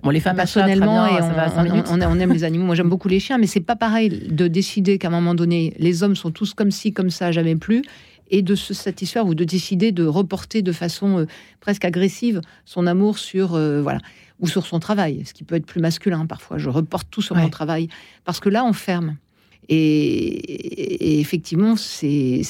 Bon, 0.03 0.09
les 0.11 0.19
femmes 0.19 0.35
personnellement, 0.35 1.07
et 1.07 1.19
on, 1.89 1.99
on, 2.01 2.19
aime 2.19 2.33
les 2.33 2.43
animaux. 2.43 2.65
Moi, 2.65 2.75
j'aime 2.75 2.89
beaucoup 2.89 3.07
les 3.07 3.19
chiens, 3.19 3.39
mais 3.39 3.47
c'est 3.47 3.59
pas 3.59 3.75
pareil 3.75 4.09
de 4.29 4.47
décider 4.47 4.99
qu'à 4.99 5.07
un 5.07 5.11
moment 5.11 5.33
donné, 5.33 5.73
les 5.79 6.03
hommes 6.03 6.15
sont 6.15 6.29
tous 6.29 6.53
comme 6.53 6.69
ci, 6.69 6.93
comme 6.93 7.09
ça, 7.09 7.31
jamais 7.31 7.55
plus, 7.55 7.81
et 8.29 8.41
de 8.41 8.55
se 8.55 8.73
satisfaire 8.73 9.25
ou 9.25 9.35
de 9.35 9.43
décider 9.43 9.91
de 9.91 10.05
reporter 10.05 10.61
de 10.61 10.71
façon 10.71 11.19
euh, 11.19 11.27
presque 11.59 11.85
agressive 11.85 12.41
son 12.65 12.87
amour 12.87 13.17
sur 13.17 13.53
euh, 13.53 13.81
voilà 13.81 13.99
ou 14.39 14.47
sur 14.47 14.65
son 14.65 14.79
travail, 14.79 15.23
ce 15.25 15.33
qui 15.33 15.43
peut 15.43 15.55
être 15.55 15.65
plus 15.65 15.79
masculin 15.79 16.25
parfois. 16.25 16.57
Je 16.57 16.69
reporte 16.69 17.07
tout 17.09 17.21
sur 17.21 17.35
mon 17.35 17.49
travail 17.49 17.87
parce 18.25 18.39
que 18.39 18.49
là, 18.49 18.65
on 18.65 18.73
ferme. 18.73 19.15
Et, 19.69 21.19
effectivement, 21.19 21.75
c'est 21.75 22.41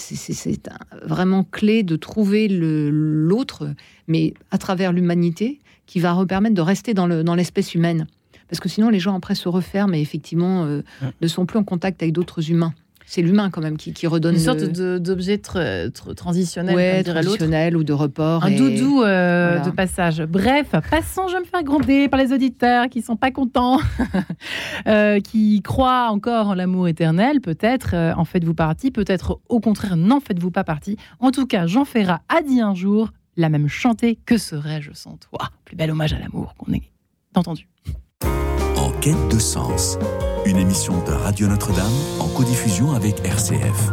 vraiment 1.04 1.44
clé 1.44 1.84
de 1.84 1.96
trouver 1.96 2.48
l'autre, 2.50 3.74
mais 4.08 4.34
à 4.52 4.58
travers 4.58 4.92
l'humanité, 4.92 5.60
qui 5.86 6.00
va 6.00 6.26
permettre 6.26 6.56
de 6.56 6.62
rester 6.62 6.94
dans 6.94 7.36
l'espèce 7.36 7.76
humaine. 7.76 8.08
Parce 8.50 8.60
que 8.60 8.70
sinon, 8.70 8.90
les 8.90 9.00
gens 9.00 9.16
après 9.16 9.36
se 9.36 9.50
referment 9.50 9.96
et 9.96 10.02
effectivement 10.02 10.66
euh, 10.66 10.82
ne 11.22 11.28
sont 11.28 11.46
plus 11.46 11.58
en 11.58 11.64
contact 11.64 12.04
avec 12.04 12.14
d'autres 12.14 12.52
humains 12.52 12.74
c'est 13.06 13.22
l'humain 13.22 13.50
quand 13.50 13.62
même 13.62 13.78
qui, 13.78 14.08
redonne 14.08 14.36
une 14.36 14.40
sorte 14.40 14.64
d'objet 14.64 15.38
transitionnel, 15.38 17.04
transitionnel 17.04 17.78
ou 17.78 17.84
de 17.84 17.94
report. 17.94 18.44
Un 18.44 18.52
doudou 18.52 19.04
euh, 19.04 19.60
de 19.60 19.70
passage. 19.70 20.22
Bref, 20.24 20.72
passons. 20.90 21.28
Je 21.28 21.38
me 21.38 21.46
fais 21.46 21.64
gronder 21.64 22.08
par 22.10 22.20
les 22.20 22.34
auditeurs 22.34 22.90
qui 22.90 23.02
sont 23.02 23.16
pas 23.16 23.32
contents, 23.32 23.80
euh, 24.88 25.20
qui 25.20 25.62
croient 25.62 26.10
encore 26.10 26.50
en 26.50 26.54
l'amour 26.54 26.88
éternel. 26.88 27.42
Peut-être 27.42 27.92
euh, 27.94 28.14
en 28.16 28.26
faites-vous 28.26 28.54
partie, 28.54 28.92
peut-être 28.92 29.40
au 29.50 29.60
contraire 29.60 29.96
n'en 29.96 30.20
faites-vous 30.20 30.52
pas 30.52 30.64
partie. 30.64 30.98
En 31.20 31.32
tout 31.32 31.46
cas, 31.46 31.68
Jean 31.68 31.86
Ferrat 31.86 32.22
a 32.30 32.42
dit 32.42 32.62
un 32.62 32.74
jour 32.74 33.12
la 33.38 33.50
même 33.50 33.68
chanter 33.68 34.20
que 34.26 34.38
serais-je 34.38 34.92
sans 34.94 35.18
toi? 35.18 35.50
Plus 35.66 35.76
bel 35.76 35.92
hommage 35.92 36.14
à 36.14 36.20
l'amour 36.20 36.54
qu'on 36.58 36.72
ait 36.74 36.84
entendu. 37.36 37.68
En 38.84 38.92
quête 39.00 39.30
de 39.32 39.40
sens 39.40 39.98
une 40.46 40.58
émission 40.58 41.02
de 41.06 41.14
Radio 41.14 41.48
Notre-Dame 41.48 41.94
en 42.20 42.28
codiffusion 42.28 42.92
avec 42.92 43.26
RCF. 43.26 43.90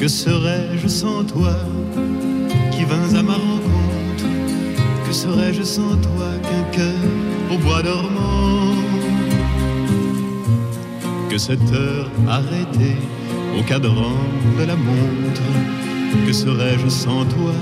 Que 0.00 0.08
serais-je 0.08 0.88
sans 0.88 1.22
toi 1.22 1.54
qui 2.72 2.82
vins 2.82 3.14
à 3.16 3.22
ma 3.22 3.34
rencontre? 3.34 4.26
Que 5.06 5.12
serais-je 5.12 5.62
sans 5.62 5.96
toi 5.96 6.30
qu'un 6.42 6.76
cœur 6.76 7.54
au 7.54 7.58
bois 7.58 7.82
dormant? 7.84 8.74
Que 11.28 11.38
cette 11.38 11.72
heure 11.72 12.10
arrêtée 12.28 12.96
au 13.56 13.62
cadran 13.62 14.16
de 14.58 14.64
la 14.64 14.74
montre? 14.74 15.42
Que 16.26 16.32
serais-je 16.32 16.88
sans 16.88 17.24
toi? 17.24 17.54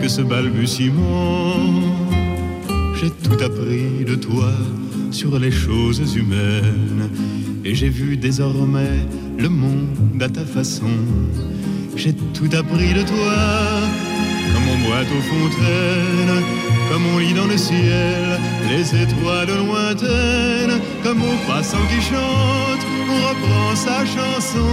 Que 0.00 0.08
ce 0.08 0.22
balbutiement? 0.22 1.56
J'ai 2.98 3.10
tout 3.10 3.42
appris 3.44 4.04
de 4.04 4.14
toi 4.14 4.50
sur 5.10 5.38
les 5.38 5.50
choses 5.50 6.16
humaines. 6.16 7.10
Et 7.64 7.74
j'ai 7.74 7.88
vu 7.88 8.16
désormais 8.16 9.06
le 9.38 9.48
monde 9.48 10.22
à 10.22 10.28
ta 10.28 10.44
façon. 10.44 10.94
J'ai 11.96 12.14
tout 12.34 12.50
appris 12.56 12.92
de 12.94 13.02
toi. 13.02 13.36
Comme 14.52 14.68
on 14.74 14.88
boite 14.88 15.08
aux 15.10 15.22
fontaines 15.22 16.42
Comme 16.88 17.02
on 17.14 17.18
lit 17.18 17.34
dans 17.34 17.46
le 17.46 17.58
ciel 17.58 18.38
Les 18.70 19.02
étoiles 19.02 19.48
lointaines 19.48 20.80
Comme 21.02 21.20
au 21.20 21.36
passant 21.48 21.84
qui 21.90 22.00
chante 22.00 22.82
On 23.10 23.28
reprend 23.28 23.74
sa 23.74 24.06
chanson. 24.06 24.70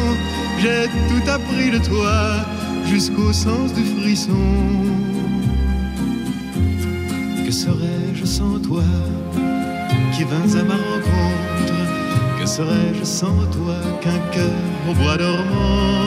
J'ai 0.59 0.87
tout 1.09 1.29
appris 1.29 1.71
de 1.71 1.79
toi 1.79 2.45
jusqu'au 2.85 3.31
sens 3.33 3.73
du 3.73 3.83
frisson. 3.83 4.31
Que 7.45 7.51
serais-je 7.51 8.25
sans 8.25 8.59
toi 8.59 8.83
qui 10.13 10.23
vins 10.23 10.59
à 10.59 10.63
ma 10.63 10.75
rencontre? 10.75 11.73
Que 12.39 12.45
serais-je 12.45 13.03
sans 13.03 13.45
toi 13.51 13.75
qu'un 14.01 14.19
cœur 14.31 14.61
au 14.89 14.93
bois 14.93 15.17
dormant? 15.17 16.03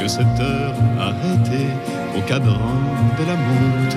Que 0.00 0.08
cette 0.08 0.40
heure 0.40 0.74
arrêtée 0.98 1.70
au 2.16 2.20
cadran 2.22 2.76
de 3.18 3.24
la 3.26 3.36
montre? 3.36 3.96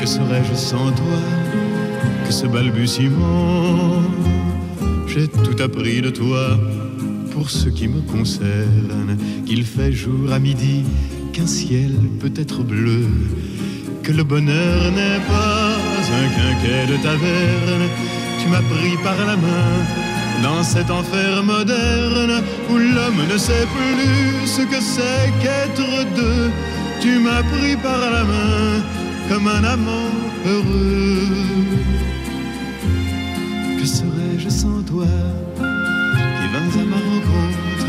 Que 0.00 0.06
serais-je 0.06 0.54
sans 0.54 0.92
toi 0.92 1.20
que 2.26 2.32
ce 2.32 2.46
balbutiement? 2.46 4.02
J'ai 5.06 5.28
tout 5.28 5.62
appris 5.62 6.02
de 6.02 6.10
toi 6.10 6.58
pour 7.34 7.50
ce 7.50 7.68
qui 7.68 7.88
me 7.88 8.00
concerne, 8.00 9.18
qu'il 9.44 9.64
fait 9.64 9.92
jour 9.92 10.32
à 10.32 10.38
midi, 10.38 10.84
qu'un 11.32 11.48
ciel 11.48 11.92
peut 12.20 12.32
être 12.36 12.62
bleu, 12.62 13.08
que 14.04 14.12
le 14.12 14.22
bonheur 14.22 14.92
n'est 14.92 15.22
pas 15.26 15.74
un 16.20 16.28
quinquet 16.36 16.86
de 16.92 16.96
taverne. 17.02 17.86
Tu 18.40 18.48
m'as 18.48 18.62
pris 18.74 18.96
par 19.02 19.18
la 19.26 19.36
main 19.36 19.74
dans 20.44 20.62
cet 20.62 20.90
enfer 20.90 21.42
moderne 21.42 22.42
où 22.70 22.76
l'homme 22.76 23.22
ne 23.32 23.36
sait 23.36 23.66
plus 23.76 24.46
ce 24.46 24.62
que 24.62 24.80
c'est 24.80 25.26
qu'être 25.42 25.90
deux. 26.14 26.50
Tu 27.00 27.18
m'as 27.18 27.42
pris 27.42 27.76
par 27.76 27.98
la 27.98 28.22
main 28.22 28.82
comme 29.28 29.48
un 29.48 29.64
amant 29.64 30.12
heureux. 30.46 31.28
Que 33.78 33.86
serais-je 33.86 34.48
sans 34.48 34.82
toi? 34.82 35.06
À 36.56 36.84
ma 36.84 36.96
rencontre 36.96 37.86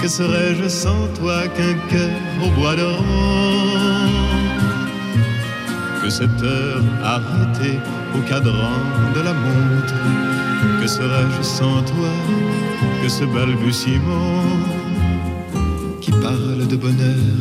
Que 0.00 0.08
serais-je 0.08 0.68
sans 0.68 1.06
toi 1.18 1.46
qu'un 1.48 1.74
cœur 1.90 2.18
au 2.44 2.50
bois 2.58 2.74
dormant 2.74 4.08
Que 6.02 6.08
cette 6.10 6.42
heure 6.42 6.82
arrêtée 7.04 7.78
au 8.16 8.20
cadran 8.28 8.78
de 9.14 9.20
la 9.20 9.34
montre 9.34 9.94
Que 10.80 10.86
serais-je 10.86 11.42
sans 11.42 11.82
toi 11.82 12.12
que 13.02 13.08
ce 13.08 13.24
balbutiement 13.24 14.42
Qui 16.00 16.12
parle 16.12 16.66
de 16.66 16.76
bonheur 16.76 17.40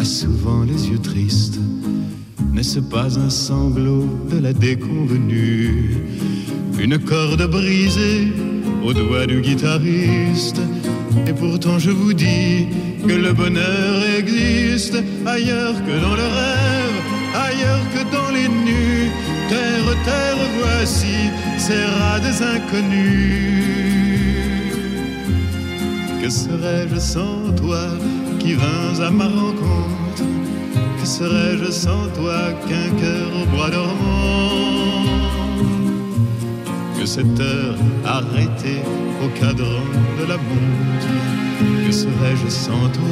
a 0.00 0.04
souvent 0.04 0.64
les 0.64 0.88
yeux 0.88 0.98
tristes? 0.98 1.60
N'est-ce 2.52 2.80
pas 2.80 3.18
un 3.18 3.30
sanglot 3.30 4.08
de 4.30 4.38
la 4.38 4.52
déconvenue 4.52 5.98
Une 6.78 6.98
corde 6.98 7.46
brisée 7.50 8.32
au 8.84 8.92
doigt 8.92 9.26
du 9.26 9.40
guitariste. 9.40 10.60
Et 11.26 11.32
pourtant 11.32 11.78
je 11.78 11.90
vous 11.90 12.12
dis 12.12 12.68
que 13.06 13.12
le 13.12 13.32
bonheur 13.32 13.94
existe 14.18 14.96
ailleurs 15.24 15.74
que 15.86 16.00
dans 16.04 16.14
le 16.14 16.28
rêve, 16.40 16.96
ailleurs 17.34 17.84
que 17.94 18.02
dans 18.14 18.30
les 18.30 18.48
nus. 18.48 19.10
Terre, 19.48 19.96
terre, 20.04 20.38
voici 20.60 21.16
ces 21.58 21.84
rats 21.98 22.20
des 22.20 22.42
inconnus. 22.42 23.66
Que 26.22 26.30
serais-je 26.30 26.98
sans 26.98 27.52
toi 27.56 27.86
qui 28.40 28.54
vins 28.54 29.00
à 29.00 29.10
ma 29.10 29.28
rencontre? 29.28 30.24
Que 31.00 31.06
serais-je 31.06 31.70
sans 31.70 32.08
toi 32.18 32.52
qu'un 32.68 32.90
cœur 33.00 33.28
au 33.40 33.46
bois 33.54 33.70
dormant? 33.70 34.85
Cette 37.06 37.38
heure 37.38 37.76
arrêtée 38.04 38.82
au 39.24 39.28
cadran 39.38 39.84
de 40.18 40.24
la 40.28 40.36
montre 40.36 41.86
Que 41.86 41.92
serais-je 41.92 42.48
sans 42.48 42.88
toi 42.90 43.04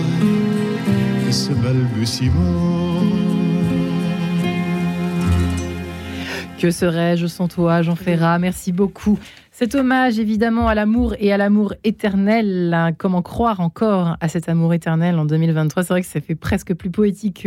que 1.25 1.33
ce 1.33 1.53
balbutiement? 1.53 3.01
Que 6.59 6.73
serais-je 6.73 7.29
sans 7.29 7.47
toi, 7.47 7.83
Jean 7.83 7.95
Ferrat? 7.95 8.41
Merci 8.41 8.73
beaucoup. 8.73 9.17
Cet 9.53 9.77
hommage 9.77 10.19
évidemment 10.19 10.67
à 10.67 10.75
l'amour 10.75 11.15
et 11.21 11.33
à 11.33 11.37
l'amour 11.37 11.73
éternel, 11.85 12.75
hein, 12.75 12.93
comment 12.93 13.23
croire 13.23 13.61
encore 13.61 14.17
à 14.21 14.29
cet 14.29 14.49
amour 14.49 14.75
éternel 14.75 15.21
en 15.21 15.25
2023 15.25 15.85
C'est 15.85 15.93
vrai 15.95 16.03
que 16.03 16.09
ça 16.09 16.21
fait 16.21 16.35
presque 16.35 16.75
plus 16.75 16.91
poétique 16.91 17.47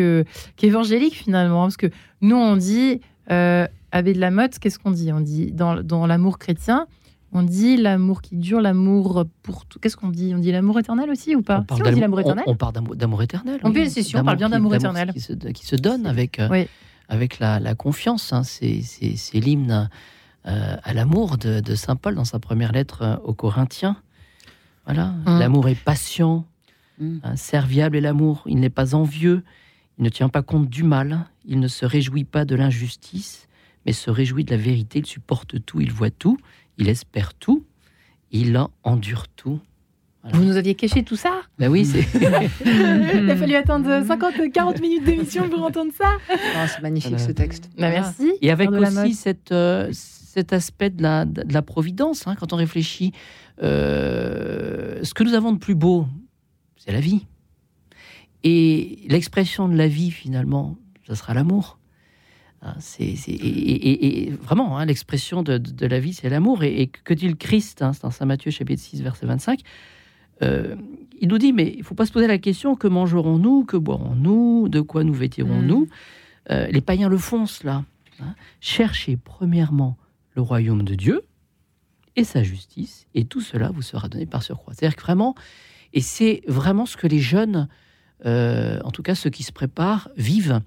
qu'évangélique 0.55 1.15
finalement, 1.15 1.63
parce 1.63 1.77
que 1.77 1.87
nous 2.21 2.37
on 2.37 2.55
dit, 2.55 3.01
euh, 3.31 3.67
avec 3.91 4.15
de 4.15 4.19
la 4.21 4.31
Motte, 4.31 4.59
qu'est-ce 4.59 4.79
qu'on 4.79 4.91
dit? 4.91 5.11
On 5.13 5.21
dit 5.21 5.51
dans, 5.51 5.81
dans 5.81 6.05
l'amour 6.07 6.37
chrétien, 6.37 6.87
on 7.31 7.43
dit 7.43 7.77
l'amour 7.77 8.21
qui 8.21 8.35
dure, 8.37 8.61
l'amour 8.61 9.25
pour 9.43 9.65
tout. 9.65 9.79
Qu'est-ce 9.79 9.97
qu'on 9.97 10.09
dit? 10.09 10.33
On 10.35 10.39
dit 10.39 10.51
l'amour 10.51 10.79
éternel 10.79 11.09
aussi 11.09 11.35
ou 11.35 11.41
pas? 11.41 11.59
On 11.59 11.63
parle 11.63 11.93
dit 11.93 11.99
l'amour 11.99 12.19
éternel. 12.21 12.43
On, 12.47 12.55
parle 12.55 12.73
d'amour 12.95 13.21
éternel. 13.21 13.59
On, 13.63 13.71
oui. 13.71 13.89
on 14.15 14.23
parle 14.23 14.37
bien 14.37 14.49
d'amour 14.49 14.75
éternel. 14.75 15.11
Qui 15.13 15.19
se, 15.19 15.33
qui 15.33 15.65
se, 15.65 15.75
donne 15.75 16.05
avec, 16.07 16.39
euh, 16.39 16.65
avec 17.09 17.39
la, 17.39 17.59
la 17.59 17.75
confiance. 17.75 18.33
Hein. 18.33 18.43
C'est 18.43 18.81
l'hymne 19.33 19.89
euh, 20.47 20.77
à 20.81 20.93
l'amour 20.93 21.37
de, 21.37 21.59
de, 21.59 21.75
Saint 21.75 21.97
Paul 21.97 22.15
dans 22.15 22.25
sa 22.25 22.39
première 22.39 22.71
lettre 22.71 23.01
euh, 23.01 23.15
aux 23.23 23.33
Corinthiens. 23.33 23.97
Voilà, 24.85 25.13
Hum. 25.25 25.39
l'amour 25.39 25.67
est 25.67 25.75
patient, 25.75 26.45
Mm. 26.99 27.17
hein, 27.23 27.35
serviable 27.35 27.97
est 27.97 28.01
l'amour. 28.01 28.43
Il 28.47 28.59
n'est 28.59 28.69
pas 28.69 28.95
envieux, 28.95 29.43
il 29.97 30.03
ne 30.03 30.09
tient 30.09 30.29
pas 30.29 30.41
compte 30.41 30.69
du 30.69 30.83
mal, 30.83 31.25
il 31.45 31.59
ne 31.59 31.67
se 31.67 31.85
réjouit 31.85 32.23
pas 32.23 32.45
de 32.45 32.55
l'injustice, 32.55 33.46
mais 33.87 33.93
se 33.93 34.11
réjouit 34.11 34.43
de 34.43 34.51
la 34.51 34.57
vérité. 34.57 34.99
Il 34.99 35.05
supporte 35.05 35.63
tout, 35.65 35.79
il 35.79 35.91
voit 35.91 36.11
tout, 36.11 36.37
il 36.77 36.89
espère 36.89 37.33
tout, 37.33 37.65
il 38.31 38.59
endure 38.83 39.29
tout. 39.29 39.59
Vous 40.33 40.43
nous 40.43 40.57
aviez 40.57 40.75
caché 40.75 41.03
tout 41.03 41.15
ça 41.15 41.43
Ben 41.57 41.69
oui, 41.71 41.85
c'est. 41.85 42.05
Il 42.65 43.31
a 43.31 43.37
fallu 43.37 43.55
attendre 43.55 44.03
50, 44.05 44.51
40 44.51 44.81
minutes 44.81 45.05
d'émission 45.05 45.47
pour 45.47 45.63
entendre 45.63 45.93
ça. 45.97 46.17
Ah, 46.57 46.67
c'est 46.67 46.81
magnifique 46.81 47.11
Voilà. 47.11 47.25
ce 47.27 47.31
texte. 47.31 47.69
Bah, 47.77 47.89
merci. 47.89 48.33
Et 48.41 48.51
avec 48.51 48.69
aussi 48.69 49.13
cette, 49.13 49.53
euh, 49.53 49.87
cet 49.93 50.51
aspect 50.51 50.89
de 50.89 51.01
la, 51.01 51.23
de 51.23 51.53
la 51.53 51.61
providence, 51.61 52.27
hein, 52.27 52.35
quand 52.37 52.51
on 52.51 52.57
réfléchit, 52.57 53.13
euh, 53.63 54.99
ce 55.01 55.13
que 55.13 55.23
nous 55.23 55.33
avons 55.33 55.53
de 55.53 55.59
plus 55.59 55.75
beau, 55.75 56.07
c'est 56.75 56.91
la 56.91 56.99
vie. 56.99 57.25
Et 58.43 59.05
l'expression 59.07 59.69
de 59.69 59.77
la 59.77 59.87
vie, 59.87 60.11
finalement, 60.11 60.75
ça 61.07 61.15
sera 61.15 61.33
l'amour. 61.33 61.76
Hein, 62.63 62.73
c'est, 62.79 63.15
c'est- 63.15 63.31
et, 63.31 63.37
et- 63.37 64.27
et 64.27 64.31
vraiment, 64.31 64.77
hein, 64.77 64.85
l'expression 64.85 65.43
de, 65.43 65.61
la 65.85 65.99
vie, 65.99 66.13
c'est 66.13 66.29
l'amour. 66.29 66.63
Et, 66.63 66.81
et 66.81 66.87
que 66.87 67.13
dit 67.13 67.27
le 67.27 67.35
Christ 67.35 67.81
hein, 67.81 67.93
C'est 67.93 68.01
dans 68.03 68.11
Saint 68.11 68.25
Matthieu, 68.25 68.49
chapitre 68.51 68.81
6, 68.81 69.01
verset 69.01 69.25
25. 69.25 69.61
euh, 70.43 70.75
il 71.19 71.27
nous 71.29 71.37
dit, 71.39 71.51
mais 71.51 71.73
il 71.75 71.83
faut 71.83 71.95
pas 71.95 72.05
se 72.05 72.11
poser 72.11 72.27
la 72.27 72.37
question, 72.37 72.75
que 72.75 72.87
mangerons-nous, 72.87 73.65
que 73.65 73.75
boirons-nous, 73.77 74.69
de 74.69 74.81
quoi 74.81 75.03
nous 75.03 75.13
vêtirons-nous? 75.13 75.87
Euh, 76.51 76.67
Les 76.67 76.81
païens 76.81 77.09
le 77.09 77.17
font, 77.17 77.45
cela. 77.47 77.83
hein. 78.19 78.35
Cherchez 78.59 79.17
premièrement 79.17 79.97
le 80.35 80.41
royaume 80.43 80.83
de 80.83 80.93
Dieu 80.93 81.21
et 82.15 82.23
sa 82.23 82.43
justice, 82.43 83.07
et 83.15 83.25
tout 83.25 83.41
cela 83.41 83.69
vous 83.71 83.81
sera 83.81 84.07
donné 84.09 84.25
par 84.27 84.43
surcroît. 84.43 84.73
C'est-à-dire 84.75 84.95
que 84.95 85.01
vraiment, 85.01 85.33
et 85.93 86.01
c'est 86.01 86.41
vraiment 86.47 86.85
ce 86.85 86.97
que 86.97 87.07
les 87.07 87.19
jeunes, 87.19 87.67
euh, 88.25 88.79
en 88.83 88.91
tout 88.91 89.01
cas 89.03 89.15
ceux 89.15 89.29
qui 89.31 89.41
se 89.43 89.51
préparent, 89.51 90.09
vivent. 90.17 90.61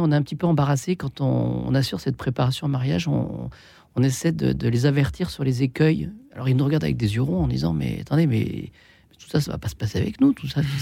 On 0.00 0.10
est 0.12 0.14
un 0.16 0.22
petit 0.22 0.36
peu 0.36 0.46
embarrassé 0.46 0.96
quand 0.96 1.20
on, 1.20 1.64
on 1.66 1.74
assure 1.74 2.00
cette 2.00 2.16
préparation 2.16 2.66
au 2.66 2.70
mariage, 2.70 3.08
on, 3.08 3.50
on 3.96 4.02
essaie 4.02 4.32
de, 4.32 4.52
de 4.52 4.68
les 4.68 4.86
avertir 4.86 5.30
sur 5.30 5.44
les 5.44 5.62
écueils. 5.62 6.10
Alors 6.34 6.48
ils 6.48 6.56
nous 6.56 6.64
regardent 6.64 6.84
avec 6.84 6.96
des 6.96 7.14
yeux 7.14 7.22
ronds 7.22 7.44
en 7.44 7.48
disant, 7.48 7.72
mais 7.72 7.98
attendez, 8.02 8.26
mais 8.26 8.70
tout 9.18 9.28
ça, 9.28 9.40
ça 9.40 9.50
va 9.52 9.58
pas 9.58 9.68
se 9.68 9.74
passer 9.74 9.98
avec 9.98 10.20
nous, 10.20 10.32
tout 10.32 10.46
ça, 10.46 10.60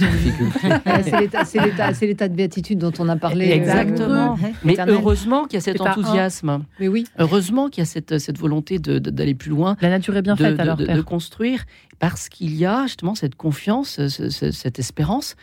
c'est 1.04 2.06
l'état- 2.06 2.28
de 2.28 2.34
béatitude 2.34 2.78
dont 2.78 2.92
on 2.98 3.08
a 3.08 3.16
parlé. 3.16 3.50
euh, 3.50 3.54
Exactement. 3.54 4.36
Mais 4.64 4.74
Éternel. 4.74 4.94
heureusement 4.96 5.44
qu'il 5.44 5.54
y 5.54 5.56
a 5.56 5.60
cet 5.60 5.78
C'est 5.78 5.84
pas 5.84 5.90
un. 5.90 5.92
enthousiasme. 5.92 6.64
Mais 6.80 6.88
oui. 6.88 7.04
Heureusement 7.18 7.68
qu'il 7.68 7.80
y 7.80 7.86
a 7.86 7.86
cette, 7.86 8.18
cette 8.18 8.38
volonté 8.38 8.78
d'aller 8.78 9.34
plus 9.34 9.50
loin, 9.50 9.76
La 9.80 9.88
nature 9.90 10.16
est 10.16 10.22
bien 10.22 10.34
de, 10.34 10.38
faite 10.42 10.56
de- 10.56 10.60
alors, 10.60 10.76
de- 10.76 10.84
Père. 10.86 10.96
de 10.96 11.00
construire, 11.02 11.64
parce 11.98 12.28
qu'il 12.28 12.54
y 12.54 12.66
a 12.66 12.82
justement 12.84 13.14
cette 13.14 13.34
confiance, 13.36 14.06
ce- 14.08 14.28
ce- 14.30 14.50
cette 14.50 14.78
espérance, 14.78 15.34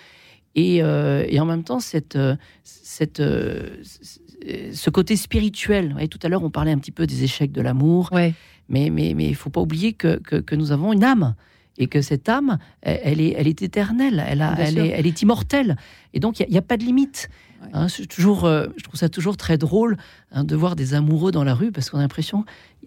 et, 0.56 0.84
euh, 0.84 1.26
et 1.28 1.40
en 1.40 1.46
même 1.46 1.64
temps 1.64 1.80
cette, 1.80 2.16
euh, 2.16 2.36
cette, 2.64 3.20
euh, 3.20 3.78
ce 3.84 4.90
côté 4.90 5.16
spirituel. 5.16 5.96
Tout 6.10 6.20
à 6.24 6.30
l'heure, 6.30 6.44
on 6.44 6.50
parlait 6.50 6.72
un 6.72 6.78
petit 6.78 6.92
peu 6.92 7.08
des 7.08 7.24
échecs 7.24 7.52
de 7.52 7.62
l'amour, 7.62 8.10
Ouais. 8.12 8.34
mais 8.70 8.88
il 8.88 8.92
mais, 8.94 9.14
mais 9.16 9.28
il 9.28 9.36
faut 9.36 9.50
pas 9.50 9.62
oublier 9.62 9.94
que, 9.94 10.20
que, 10.20 10.36
que 10.36 10.56
nous 10.56 10.72
avons 10.72 10.94
une 10.94 11.04
âme. 11.04 11.36
Et 11.80 11.88
que 11.88 12.04
cette 12.04 12.30
âme, 12.30 12.60
elle, 12.84 13.20
est, 13.20 13.34
elle 13.36 13.48
est 13.48 13.64
éternelle, 13.64 14.24
elle, 14.28 14.44
a, 14.44 14.54
elle, 14.60 14.78
est, 14.78 14.90
elle 14.90 15.08
est 15.08 15.24
immortelle. 15.24 15.76
Et 16.14 16.20
donc, 16.20 16.40
il 16.40 16.48
n'y 16.52 16.58
a, 16.60 16.62
pas 16.62 16.78
de 16.78 16.84
limite. 16.84 17.30
Ouais. 17.64 17.70
Hein, 17.74 17.88
toujours, 18.10 18.46
euh, 18.46 18.68
je 18.78 18.84
trouve 18.84 19.00
ça 19.00 19.10
toujours 19.10 19.38
très 19.38 19.58
drôle 19.58 19.98
hein, 20.32 20.44
de 20.44 20.56
voir 20.56 20.76
des 20.76 20.94
amoureux 20.94 21.32
dans 21.32 21.44
la 21.44 21.54
rue 21.54 21.72
parce 21.72 21.90
qu'on 21.90 21.98
a 21.98 22.02
l'impression 22.02 22.46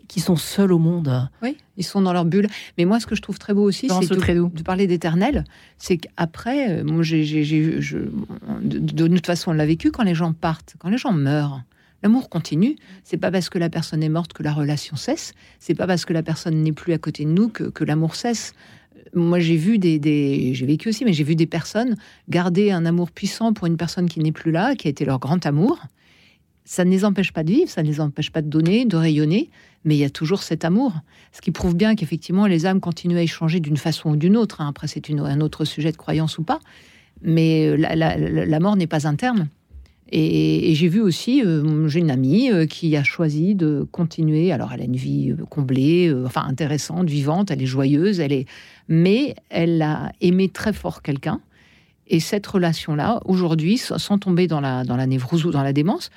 qu'ils 0.08 0.22
sont 0.22 0.36
seuls 0.36 0.72
au 0.72 0.78
monde. 0.78 1.28
Oui, 1.42 1.56
ils 1.76 1.84
sont 1.84 2.00
dans 2.00 2.12
leur 2.12 2.24
bulle. 2.24 2.48
Mais 2.78 2.84
moi, 2.84 3.00
ce 3.00 3.06
que 3.06 3.14
je 3.14 3.22
trouve 3.22 3.38
très 3.38 3.54
beau 3.54 3.62
aussi, 3.62 3.88
c'est 3.88 4.06
ce 4.06 4.14
de, 4.14 4.62
parler 4.62 4.86
d'éternel. 4.86 5.44
C'est 5.78 5.96
qu'après, 5.96 6.80
euh, 6.80 6.84
moi, 6.84 7.02
j'ai, 7.02 7.24
de, 7.24 8.80
de 8.80 9.08
toute 9.08 9.26
façon, 9.26 9.50
on 9.50 9.54
l'a 9.54 9.66
vécu 9.66 9.90
quand 9.90 10.04
les 10.04 10.14
gens 10.14 10.32
partent, 10.32 10.76
quand 10.78 10.88
les 10.88 10.98
gens 10.98 11.12
meurent. 11.12 11.62
L'amour 12.02 12.28
continue. 12.28 12.76
C'est 13.04 13.16
pas 13.16 13.30
parce 13.30 13.48
que 13.48 13.58
la 13.58 13.70
personne 13.70 14.02
est 14.02 14.08
morte 14.08 14.32
que 14.32 14.42
la 14.42 14.52
relation 14.52 14.96
cesse. 14.96 15.32
C'est 15.58 15.74
pas 15.74 15.86
parce 15.86 16.04
que 16.04 16.12
la 16.12 16.22
personne 16.22 16.62
n'est 16.62 16.72
plus 16.72 16.92
à 16.92 16.98
côté 16.98 17.24
de 17.24 17.30
nous 17.30 17.48
que, 17.48 17.64
que 17.64 17.84
l'amour 17.84 18.14
cesse. 18.14 18.52
Moi 19.14 19.38
j'ai 19.38 19.56
vu 19.56 19.78
des, 19.78 20.52
j'ai 20.54 20.66
vécu 20.66 20.88
aussi, 20.88 21.04
mais 21.04 21.12
j'ai 21.12 21.24
vu 21.24 21.36
des 21.36 21.46
personnes 21.46 21.96
garder 22.28 22.70
un 22.70 22.86
amour 22.86 23.10
puissant 23.10 23.52
pour 23.52 23.66
une 23.66 23.76
personne 23.76 24.08
qui 24.08 24.20
n'est 24.20 24.32
plus 24.32 24.52
là, 24.52 24.74
qui 24.74 24.88
a 24.88 24.90
été 24.90 25.04
leur 25.04 25.18
grand 25.18 25.44
amour. 25.46 25.78
Ça 26.64 26.84
ne 26.84 26.90
les 26.90 27.04
empêche 27.04 27.32
pas 27.32 27.44
de 27.44 27.52
vivre, 27.52 27.70
ça 27.70 27.82
ne 27.82 27.88
les 27.88 28.00
empêche 28.00 28.30
pas 28.30 28.42
de 28.42 28.48
donner, 28.48 28.84
de 28.84 28.96
rayonner, 28.96 29.50
mais 29.84 29.94
il 29.94 29.98
y 29.98 30.04
a 30.04 30.10
toujours 30.10 30.42
cet 30.42 30.64
amour. 30.64 30.92
Ce 31.32 31.40
qui 31.40 31.52
prouve 31.52 31.76
bien 31.76 31.94
qu'effectivement 31.94 32.46
les 32.46 32.66
âmes 32.66 32.80
continuent 32.80 33.18
à 33.18 33.22
échanger 33.22 33.60
d'une 33.60 33.76
façon 33.76 34.10
ou 34.10 34.16
d'une 34.16 34.36
autre. 34.36 34.60
Hein. 34.60 34.68
Après, 34.68 34.88
c'est 34.88 35.08
un 35.10 35.40
autre 35.40 35.64
sujet 35.64 35.92
de 35.92 35.96
croyance 35.96 36.38
ou 36.38 36.42
pas, 36.42 36.58
mais 37.22 37.66
euh, 37.68 37.76
la 37.76 38.60
mort 38.60 38.76
n'est 38.76 38.88
pas 38.88 39.06
un 39.06 39.14
terme. 39.14 39.48
Et, 40.12 40.74
j'ai 40.74 40.88
vu 40.88 41.00
aussi, 41.00 41.42
euh, 41.44 41.88
j'ai 41.88 41.98
une 41.98 42.12
amie 42.12 42.50
euh, 42.52 42.66
qui 42.66 42.96
a 42.96 43.02
choisi 43.02 43.54
de 43.54 43.86
continuer. 43.90 44.52
Alors, 44.52 44.72
elle 44.72 44.82
a 44.82 44.84
une 44.84 44.96
vie 44.96 45.32
euh, 45.32 45.44
comblée, 45.44 46.14
enfin 46.24 46.44
intéressante, 46.46 47.08
vivante, 47.08 47.50
elle 47.50 47.62
est 47.62 47.66
joyeuse, 47.66 48.20
elle 48.20 48.32
est, 48.32 48.46
mais 48.88 49.34
elle 49.50 49.82
a 49.82 50.12
aimé 50.20 50.48
très 50.48 50.72
fort 50.72 51.02
quelqu'un. 51.02 51.40
Et 52.08 52.20
cette 52.20 52.46
relation-là, 52.46 53.20
aujourd'hui, 53.24 53.78
sans 53.78 54.18
tomber 54.18 54.46
dans 54.46 54.60
la, 54.60 54.84
dans 54.84 54.96
la 54.96 55.06
névrose 55.06 55.44
ou 55.44 55.50
dans 55.50 55.64
la 55.64 55.72
démence, 55.72 56.10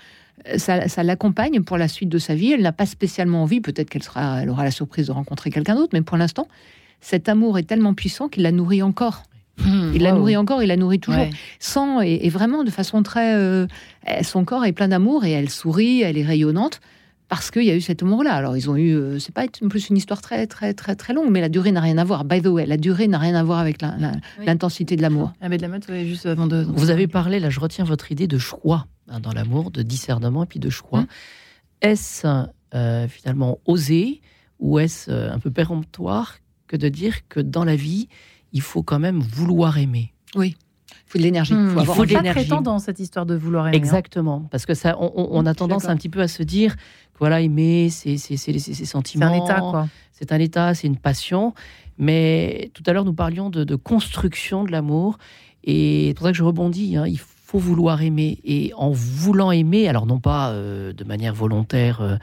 ça, 0.58 0.88
ça 0.88 1.02
l'accompagne 1.02 1.64
pour 1.64 1.78
la 1.78 1.88
suite 1.88 2.10
de 2.10 2.20
sa 2.20 2.36
vie. 2.36 2.52
Elle 2.52 2.62
n'a 2.62 2.72
pas 2.72 2.86
spécialement 2.86 3.42
envie, 3.42 3.60
peut-être 3.60 3.90
qu'elle 3.90 4.04
sera, 4.04 4.44
elle 4.44 4.52
aura 4.52 4.64
la 4.64 4.72
surprise 4.72 5.08
de 5.08 5.12
rencontrer 5.12 5.50
quelqu'un 5.50 5.76
d'autre, 5.76 5.90
mais 5.94 6.04
pour 6.04 6.16
l'instant, 6.16 6.48
cet 7.02 7.28
amour 7.28 7.58
est 7.58 7.64
tellement 7.64 7.96
puissant 7.96 8.30
qu'il 8.30 8.44
la 8.44 8.52
nourrit 8.52 8.84
encore. 8.84 9.24
Hmm, 9.66 9.92
il 9.94 10.04
la 10.04 10.12
nourrit 10.12 10.38
encore, 10.38 10.64
il 10.64 10.68
la 10.68 10.78
nourrit 10.78 11.00
toujours, 11.00 11.28
sans 11.60 12.02
et, 12.02 12.30
vraiment 12.30 12.64
de 12.64 12.70
façon 12.70 13.04
très. 13.04 13.36
Euh, 13.36 13.68
son 14.24 14.46
corps 14.46 14.66
est 14.66 14.72
plein 14.72 14.88
d'amour 14.88 15.26
et 15.26 15.32
elle 15.32 15.50
sourit, 15.50 16.02
elle 16.02 16.18
est 16.18 16.26
rayonnante 16.26 16.80
parce 17.28 17.52
qu'il 17.52 17.64
y 17.64 17.70
a 17.70 17.76
eu 17.76 17.82
cet 17.82 18.02
amour-là. 18.04 18.34
Alors 18.34 18.58
ils 18.58 18.70
ont 18.70 18.76
eu, 18.76 18.96
euh, 18.96 19.20
c'est 19.20 19.34
pas 19.34 19.46
plus 19.48 19.90
une 19.90 19.98
histoire 19.98 20.22
très 20.22 20.48
très 20.48 20.74
très 20.74 20.96
très 20.96 21.14
longue, 21.14 21.30
mais 21.30 21.42
la 21.42 21.50
durée 21.50 21.72
n'a 21.72 21.82
rien 21.82 21.98
à 21.98 22.04
voir. 22.04 22.26
By 22.26 22.42
the 22.42 22.48
way, 22.48 22.66
la 22.66 22.78
durée 22.78 23.08
n'a 23.08 23.20
rien 23.20 23.36
à 23.36 23.44
voir 23.44 23.60
avec 23.60 23.78
l'intensité 24.46 24.96
de 24.96 25.02
l'amour. 25.02 25.34
Ah, 25.42 25.50
mais 25.50 25.58
de 25.58 25.68
la 25.68 26.06
juste 26.06 26.26
avant 26.26 26.48
de. 26.48 26.66
Vous 26.74 26.90
avez 26.90 27.08
parlé 27.08 27.40
là, 27.40 27.50
je 27.50 27.60
retiens 27.60 27.86
votre 27.86 28.12
idée 28.12 28.28
de 28.28 28.38
choix 28.38 28.88
hein, 29.08 29.20
dans 29.20 29.32
l'amour, 29.32 29.72
de 29.72 29.84
discernement 29.84 30.44
et 30.44 30.48
puis 30.48 30.60
de 30.60 30.70
choix. 30.70 31.02
Hmm. 31.02 31.08
Est-ce 31.82 32.28
euh, 32.76 33.08
finalement 33.08 33.60
osé 33.66 34.22
ou 34.60 34.80
est-ce 34.80 35.10
un 35.10 35.40
peu 35.40 35.52
péremptoire 35.52 36.38
que 36.68 36.76
de 36.76 36.90
dire 36.90 37.28
que 37.30 37.40
dans 37.40 37.64
la 37.64 37.76
vie 37.76 38.10
il 38.54 38.62
faut 38.62 38.84
quand 38.84 39.00
même 39.00 39.20
vouloir 39.20 39.78
aimer. 39.78 40.14
Oui. 40.36 40.56
Il 40.92 41.12
faut 41.12 41.18
de 41.18 41.24
l'énergie. 41.24 41.54
Hmm. 41.54 41.76
il 41.80 41.86
faut 41.86 42.06
de 42.06 42.14
l'énergie. 42.14 42.48
dans 42.48 42.80
cette 42.80 43.00
histoire 43.00 43.26
de 43.26 43.36
vouloir 43.36 43.68
aimer. 43.68 43.78
Hein. 43.78 43.80
Exactement. 43.80 44.48
Parce 44.52 44.66
que 44.66 44.74
ça, 44.74 44.96
on, 45.00 45.46
a 45.46 45.54
tendance 45.54 45.86
un 45.86 45.96
petit 45.96 46.10
peu 46.10 46.22
à 46.22 46.28
se 46.28 46.44
dire 46.44 46.76
que 46.76 47.20
voilà, 47.20 47.42
aimer, 47.42 47.90
c'est 47.90 48.18
ses 48.18 48.38
sentiments. 48.86 49.28
C'est 49.28 49.42
un 49.42 49.46
état, 49.46 49.60
quoi. 49.60 49.88
C'est 50.12 50.32
un 50.32 50.40
état, 50.40 50.74
c'est 50.74 50.88
une 50.88 50.98
passion. 50.98 51.54
Mais 51.98 52.72
tout 52.74 52.84
à 52.86 52.94
l'heure, 52.94 53.06
nous 53.06 53.14
parlions 53.14 53.50
de, 53.50 53.76
construction 53.76 54.64
de 54.64 54.72
l'amour. 54.72 55.18
Et 55.64 56.10
c'est 56.10 56.14
pour 56.14 56.26
ça 56.26 56.32
que 56.32 56.38
je 56.38 56.44
rebondis. 56.44 56.96
Hein. 56.96 57.06
il 57.08 57.20
faut 57.20 57.60
vouloir 57.60 58.02
aimer. 58.02 58.40
Et 58.44 58.72
en 58.76 58.92
voulant 58.92 59.52
aimer, 59.52 59.88
alors 59.88 60.06
non 60.06 60.20
pas 60.20 60.50
euh, 60.50 60.94
de 60.94 61.04
manière 61.04 61.34
volontaire. 61.34 62.02
Euh, 62.02 62.18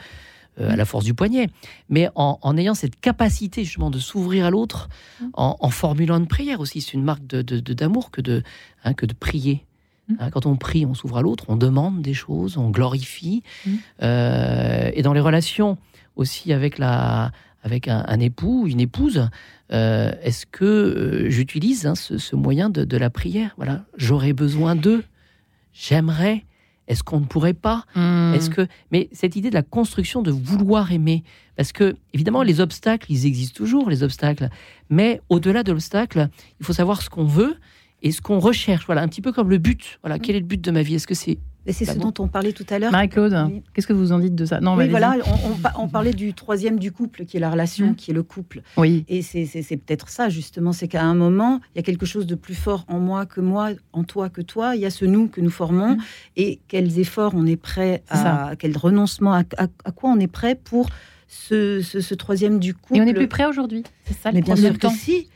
euh, 0.59 0.71
à 0.71 0.77
la 0.77 0.87
force 0.87 1.05
du 1.05 1.13
poignet, 1.13 1.51
mais 1.91 2.09
en, 2.15 2.57
ayant 2.57 2.75
cette 2.75 2.99
capacité 2.99 3.63
justement 3.63 3.91
de 3.91 3.99
s'ouvrir 3.99 4.47
à 4.47 4.51
l'autre, 4.51 4.89
mm. 5.21 5.27
en, 5.35 5.71
formulant 5.71 6.17
une 6.17 6.27
prière 6.27 6.61
aussi. 6.61 6.81
C'est 6.81 6.95
une 6.95 7.05
marque 7.05 7.27
d'amour 7.27 8.11
que, 8.11 8.23
de, 8.23 8.43
hein, 8.83 8.95
que 8.95 9.05
de 9.05 9.13
prier. 9.13 9.67
Mm. 10.09 10.15
Hein, 10.19 10.31
quand 10.31 10.47
on 10.47 10.57
prie, 10.57 10.87
on 10.87 10.95
s'ouvre 10.95 11.19
à 11.19 11.23
l'autre, 11.23 11.45
on 11.49 11.57
demande 11.57 12.01
des 12.01 12.15
choses, 12.15 12.57
on 12.57 12.71
glorifie. 12.71 13.43
Mm. 13.67 13.71
Euh, 14.03 14.91
et 14.95 15.03
dans 15.03 15.13
les 15.13 15.21
relations 15.21 15.77
aussi 16.17 16.55
avec, 16.55 16.79
la, 16.79 17.33
avec 17.63 17.87
un, 17.89 18.19
époux, 18.21 18.67
une 18.67 18.81
épouse, 18.81 19.29
euh, 19.73 20.13
est-ce 20.23 20.47
que 20.47 21.27
j'utilise 21.29 21.87
hein, 21.87 21.95
ce, 21.95 22.17
ce, 22.17 22.35
moyen 22.35 22.71
de, 22.71 22.85
de 22.85 22.97
la 22.97 23.11
prière? 23.11 23.53
Voilà, 23.59 23.85
j'aurais 23.99 24.33
besoin 24.33 24.75
d'eux, 24.75 25.05
j'aimerais 25.75 26.47
est-ce 26.89 27.03
qu'on 27.03 27.21
ne 27.21 27.27
pourrait 27.27 27.55
pas 27.55 27.85
hmm. 27.95 28.35
Est-ce 28.35 28.51
que 28.51 28.67
mais 28.91 29.09
cette 29.13 29.37
idée 29.37 29.51
de 29.51 29.55
la 29.55 29.63
construction 29.63 30.23
de 30.23 30.31
vouloir 30.31 30.93
aimer 30.93 31.25
parce 31.57 31.73
que 31.73 31.97
évidemment 32.13 32.43
les 32.43 32.61
obstacles 32.61 33.11
ils 33.11 33.27
existent 33.27 33.57
toujours 33.57 33.91
les 33.91 34.03
obstacles 34.03 34.49
mais 34.91 35.21
au-delà 35.29 35.63
de 35.63 35.73
l'obstacle 35.73 36.29
il 36.61 36.67
faut 36.67 36.73
savoir 36.73 37.03
ce 37.03 37.11
qu'on 37.11 37.25
veut 37.25 37.57
et 38.03 38.13
ce 38.13 38.21
qu'on 38.21 38.39
recherche. 38.39 38.87
Voilà 38.87 39.03
un 39.03 39.09
petit 39.09 39.23
peu 39.23 39.33
comme 39.33 39.51
le 39.51 39.59
but. 39.59 39.99
Voilà 40.03 40.19
quel 40.19 40.37
est 40.37 40.41
le 40.41 40.47
but 40.47 40.61
de 40.61 40.71
ma 40.71 40.83
vie? 40.83 40.95
Est-ce 40.95 41.07
que 41.07 41.15
c'est 41.15 41.39
c'est 41.73 41.85
ce 41.85 41.99
dont 41.99 42.15
on 42.19 42.29
parlait 42.29 42.53
tout 42.53 42.67
à 42.71 42.79
l'heure. 42.79 42.93
Marie-Claude, 42.93 43.63
qu'est-ce 43.75 43.87
que 43.87 43.93
vous 43.93 44.13
en 44.13 44.19
dites 44.19 44.35
de 44.35 44.45
ça? 44.45 44.61
Non, 44.61 44.77
oui, 44.77 44.89
voilà, 44.89 45.17
on, 45.79 45.89
parlait 45.89 46.13
du 46.13 46.35
troisième 46.35 46.79
du 46.79 46.93
couple, 46.93 47.25
qui 47.25 47.37
est 47.37 47.41
la 47.41 47.51
relation, 47.51 47.91
mmh. 47.91 47.97
qui 47.97 48.11
est 48.11 48.15
le 48.15 48.23
couple. 48.23 48.63
Oui. 48.77 49.05
Et 49.09 49.23
c'est 49.23 49.77
peut-être 49.77 50.09
ça, 50.09 50.29
justement, 50.29 50.73
c'est 50.73 50.89
qu'à 50.89 51.03
un 51.03 51.15
moment, 51.15 51.61
il 51.75 51.79
y 51.79 51.81
a 51.81 51.83
quelque 51.83 52.07
chose 52.07 52.27
de 52.27 52.35
plus 52.35 52.55
fort 52.55 52.85
en 52.89 52.99
moi 52.99 53.27
que 53.27 53.41
moi, 53.41 53.71
en 53.93 54.05
toi 54.05 54.29
que 54.29 54.41
toi. 54.41 54.77
Il 54.77 54.83
y 54.83 54.87
a 54.87 54.91
ce 54.91 55.05
nous 55.05 55.29
que 55.29 55.41
nous 55.41 55.51
formons. 55.51 55.97
Mmh. 55.97 56.03
Et 56.37 56.61
quels 56.69 56.99
efforts 56.99 57.33
on 57.35 57.47
est 57.47 57.57
prêt 57.57 58.03
à, 58.09 58.53
quel 58.59 58.77
renoncement, 58.77 59.33
à, 59.33 59.93
quoi 59.93 60.11
on 60.11 60.19
est 60.19 60.27
prêt 60.27 60.55
pour 60.55 60.89
ce, 61.29 62.15
troisième 62.15 62.59
du 62.59 62.75
couple. 62.75 62.99
Et 62.99 63.01
on 63.03 63.05
n'est 63.05 63.15
plus 63.15 63.29
prêt 63.29 63.47
aujourd'hui. 63.47 63.83
C'est 64.05 64.17
ça, 64.17 64.33
mais 64.33 64.43
bien 64.43 64.57
sûr 64.57 64.79
que 64.79 64.89
si. 64.91 65.29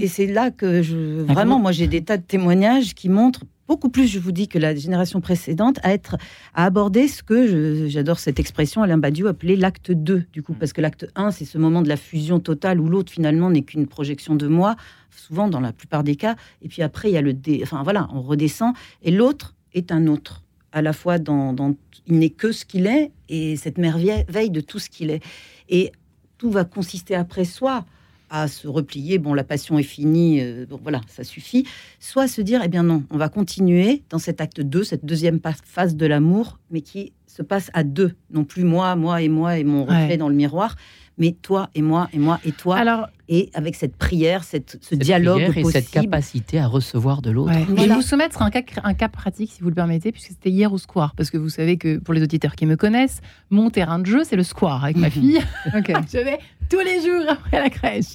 Et 0.00 0.08
c'est 0.08 0.26
là 0.26 0.50
que 0.50 0.82
je, 0.82 1.22
vraiment, 1.22 1.58
moi, 1.58 1.72
j'ai 1.72 1.86
des 1.86 2.02
tas 2.02 2.16
de 2.16 2.22
témoignages 2.22 2.94
qui 2.94 3.08
montrent 3.08 3.44
beaucoup 3.70 3.88
plus, 3.88 4.08
je 4.08 4.18
vous 4.18 4.32
dis, 4.32 4.48
que 4.48 4.58
la 4.58 4.74
génération 4.74 5.20
précédente, 5.20 5.78
à, 5.84 5.92
être, 5.92 6.16
à 6.54 6.64
aborder 6.64 7.06
ce 7.06 7.22
que, 7.22 7.86
j'adore 7.86 8.18
cette 8.18 8.40
expression, 8.40 8.82
Alain 8.82 8.98
Badiou 8.98 9.28
appelait 9.28 9.54
l'acte 9.54 9.92
2, 9.92 10.24
du 10.32 10.42
coup, 10.42 10.54
mm. 10.54 10.56
parce 10.56 10.72
que 10.72 10.80
l'acte 10.80 11.06
1, 11.14 11.30
c'est 11.30 11.44
ce 11.44 11.56
moment 11.56 11.80
de 11.80 11.88
la 11.88 11.96
fusion 11.96 12.40
totale 12.40 12.80
où 12.80 12.88
l'autre, 12.88 13.12
finalement, 13.12 13.48
n'est 13.48 13.62
qu'une 13.62 13.86
projection 13.86 14.34
de 14.34 14.48
moi, 14.48 14.74
souvent 15.12 15.46
dans 15.46 15.60
la 15.60 15.72
plupart 15.72 16.02
des 16.02 16.16
cas, 16.16 16.34
et 16.62 16.68
puis 16.68 16.82
après, 16.82 17.10
il 17.10 17.14
y 17.14 17.16
a 17.16 17.22
le... 17.22 17.32
Dé... 17.32 17.60
Enfin, 17.62 17.84
voilà, 17.84 18.08
on 18.12 18.22
redescend, 18.22 18.74
et 19.04 19.12
l'autre 19.12 19.54
est 19.72 19.92
un 19.92 20.08
autre 20.08 20.42
à 20.72 20.82
la 20.82 20.92
fois 20.92 21.20
dans, 21.20 21.52
dans 21.52 21.76
il 22.08 22.18
n'est 22.18 22.30
que 22.30 22.50
ce 22.50 22.64
qu'il 22.64 22.88
est 22.88 23.12
et 23.28 23.54
cette 23.54 23.78
merveille 23.78 24.50
de 24.50 24.60
tout 24.60 24.80
ce 24.80 24.90
qu'il 24.90 25.10
est. 25.10 25.22
Et 25.68 25.92
tout 26.38 26.50
va 26.50 26.64
consister 26.64 27.14
après 27.14 27.44
soi 27.44 27.84
à 28.30 28.48
se 28.48 28.68
replier, 28.68 29.18
bon, 29.18 29.34
la 29.34 29.44
passion 29.44 29.78
est 29.78 29.82
finie, 29.82 30.40
euh, 30.40 30.64
voilà, 30.82 31.00
ça 31.08 31.24
suffit, 31.24 31.66
soit 31.98 32.28
se 32.28 32.40
dire, 32.40 32.62
eh 32.64 32.68
bien 32.68 32.84
non, 32.84 33.02
on 33.10 33.18
va 33.18 33.28
continuer 33.28 34.04
dans 34.08 34.18
cet 34.18 34.40
acte 34.40 34.60
2, 34.60 34.84
cette 34.84 35.04
deuxième 35.04 35.40
phase 35.64 35.96
de 35.96 36.06
l'amour, 36.06 36.58
mais 36.70 36.80
qui 36.80 37.12
se 37.26 37.42
passe 37.42 37.70
à 37.74 37.84
deux, 37.84 38.12
non 38.30 38.44
plus 38.44 38.64
moi, 38.64 38.94
moi 38.96 39.20
et 39.22 39.28
moi 39.28 39.58
et 39.58 39.64
mon 39.64 39.84
reflet 39.84 40.16
dans 40.16 40.28
le 40.28 40.34
miroir, 40.34 40.76
mais 41.18 41.32
toi 41.32 41.68
et 41.74 41.82
moi 41.82 42.08
et 42.12 42.18
moi 42.18 42.40
et 42.44 42.52
toi. 42.52 42.76
Alors, 42.76 43.08
et 43.28 43.50
avec 43.54 43.76
cette 43.76 43.96
prière, 43.96 44.42
cette, 44.42 44.78
ce 44.80 44.94
dialogue 44.94 45.52
et 45.56 45.64
cette 45.64 45.90
capacité 45.90 46.58
à 46.58 46.66
recevoir 46.66 47.22
de 47.22 47.30
l'autre. 47.30 47.52
Je 47.68 47.74
vais 47.74 47.86
vous 47.86 48.02
soumettre 48.02 48.42
un 48.42 48.50
cas, 48.50 48.62
un 48.82 48.94
cas 48.94 49.08
pratique, 49.08 49.52
si 49.52 49.62
vous 49.62 49.68
le 49.68 49.74
permettez, 49.74 50.10
puisque 50.10 50.28
c'était 50.30 50.50
hier 50.50 50.72
au 50.72 50.78
square. 50.78 51.14
Parce 51.14 51.30
que 51.30 51.38
vous 51.38 51.48
savez 51.48 51.76
que 51.76 51.98
pour 51.98 52.12
les 52.12 52.22
auditeurs 52.22 52.56
qui 52.56 52.66
me 52.66 52.76
connaissent, 52.76 53.20
mon 53.50 53.70
terrain 53.70 53.98
de 53.98 54.06
jeu, 54.06 54.24
c'est 54.24 54.36
le 54.36 54.42
square 54.42 54.84
avec 54.84 54.96
ma 54.96 55.10
fille. 55.10 55.40
je 55.74 56.24
vais 56.24 56.38
tous 56.68 56.80
les 56.80 57.00
jours 57.02 57.24
après 57.28 57.60
la 57.60 57.70
crèche 57.70 58.14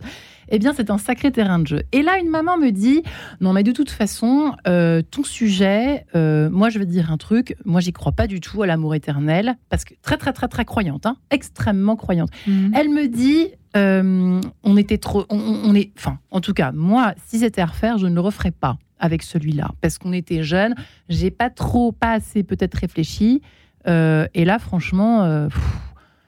eh 0.49 0.59
bien, 0.59 0.73
c'est 0.73 0.89
un 0.89 0.97
sacré 0.97 1.31
terrain 1.31 1.59
de 1.59 1.67
jeu. 1.67 1.83
Et 1.91 2.01
là, 2.01 2.17
une 2.19 2.29
maman 2.29 2.57
me 2.57 2.71
dit, 2.71 3.03
non, 3.41 3.53
mais 3.53 3.63
de 3.63 3.71
toute 3.71 3.89
façon, 3.89 4.53
euh, 4.67 5.01
ton 5.01 5.23
sujet, 5.23 6.05
euh, 6.15 6.49
moi, 6.49 6.69
je 6.69 6.79
vais 6.79 6.85
te 6.85 6.91
dire 6.91 7.11
un 7.11 7.17
truc, 7.17 7.55
moi, 7.65 7.81
j'y 7.81 7.93
crois 7.93 8.11
pas 8.11 8.27
du 8.27 8.39
tout 8.39 8.61
à 8.61 8.67
l'amour 8.67 8.95
éternel, 8.95 9.55
parce 9.69 9.85
que 9.85 9.93
très, 10.01 10.17
très, 10.17 10.33
très, 10.33 10.47
très 10.47 10.65
croyante, 10.65 11.05
hein, 11.05 11.17
extrêmement 11.31 11.95
croyante. 11.95 12.29
Mhm. 12.47 12.71
Elle 12.75 12.89
me 12.89 13.07
dit, 13.07 13.47
euh, 13.75 14.41
on 14.63 14.77
était 14.77 14.97
trop, 14.97 15.25
on, 15.29 15.75
est, 15.75 15.91
enfin, 15.97 16.19
en 16.31 16.41
tout 16.41 16.53
cas, 16.53 16.71
moi, 16.71 17.13
si 17.25 17.39
c'était 17.39 17.61
à 17.61 17.65
refaire, 17.65 17.97
je 17.97 18.07
ne 18.07 18.15
le 18.15 18.21
referais 18.21 18.51
pas 18.51 18.77
avec 18.99 19.23
celui-là, 19.23 19.71
parce 19.81 19.97
qu'on 19.97 20.13
était 20.13 20.43
jeunes, 20.43 20.75
j'ai 21.09 21.31
pas 21.31 21.49
trop, 21.49 21.91
pas 21.91 22.13
assez 22.13 22.43
peut-être 22.43 22.75
réfléchi. 22.75 23.41
et 23.85 24.45
là, 24.45 24.57
franchement, 24.57 25.49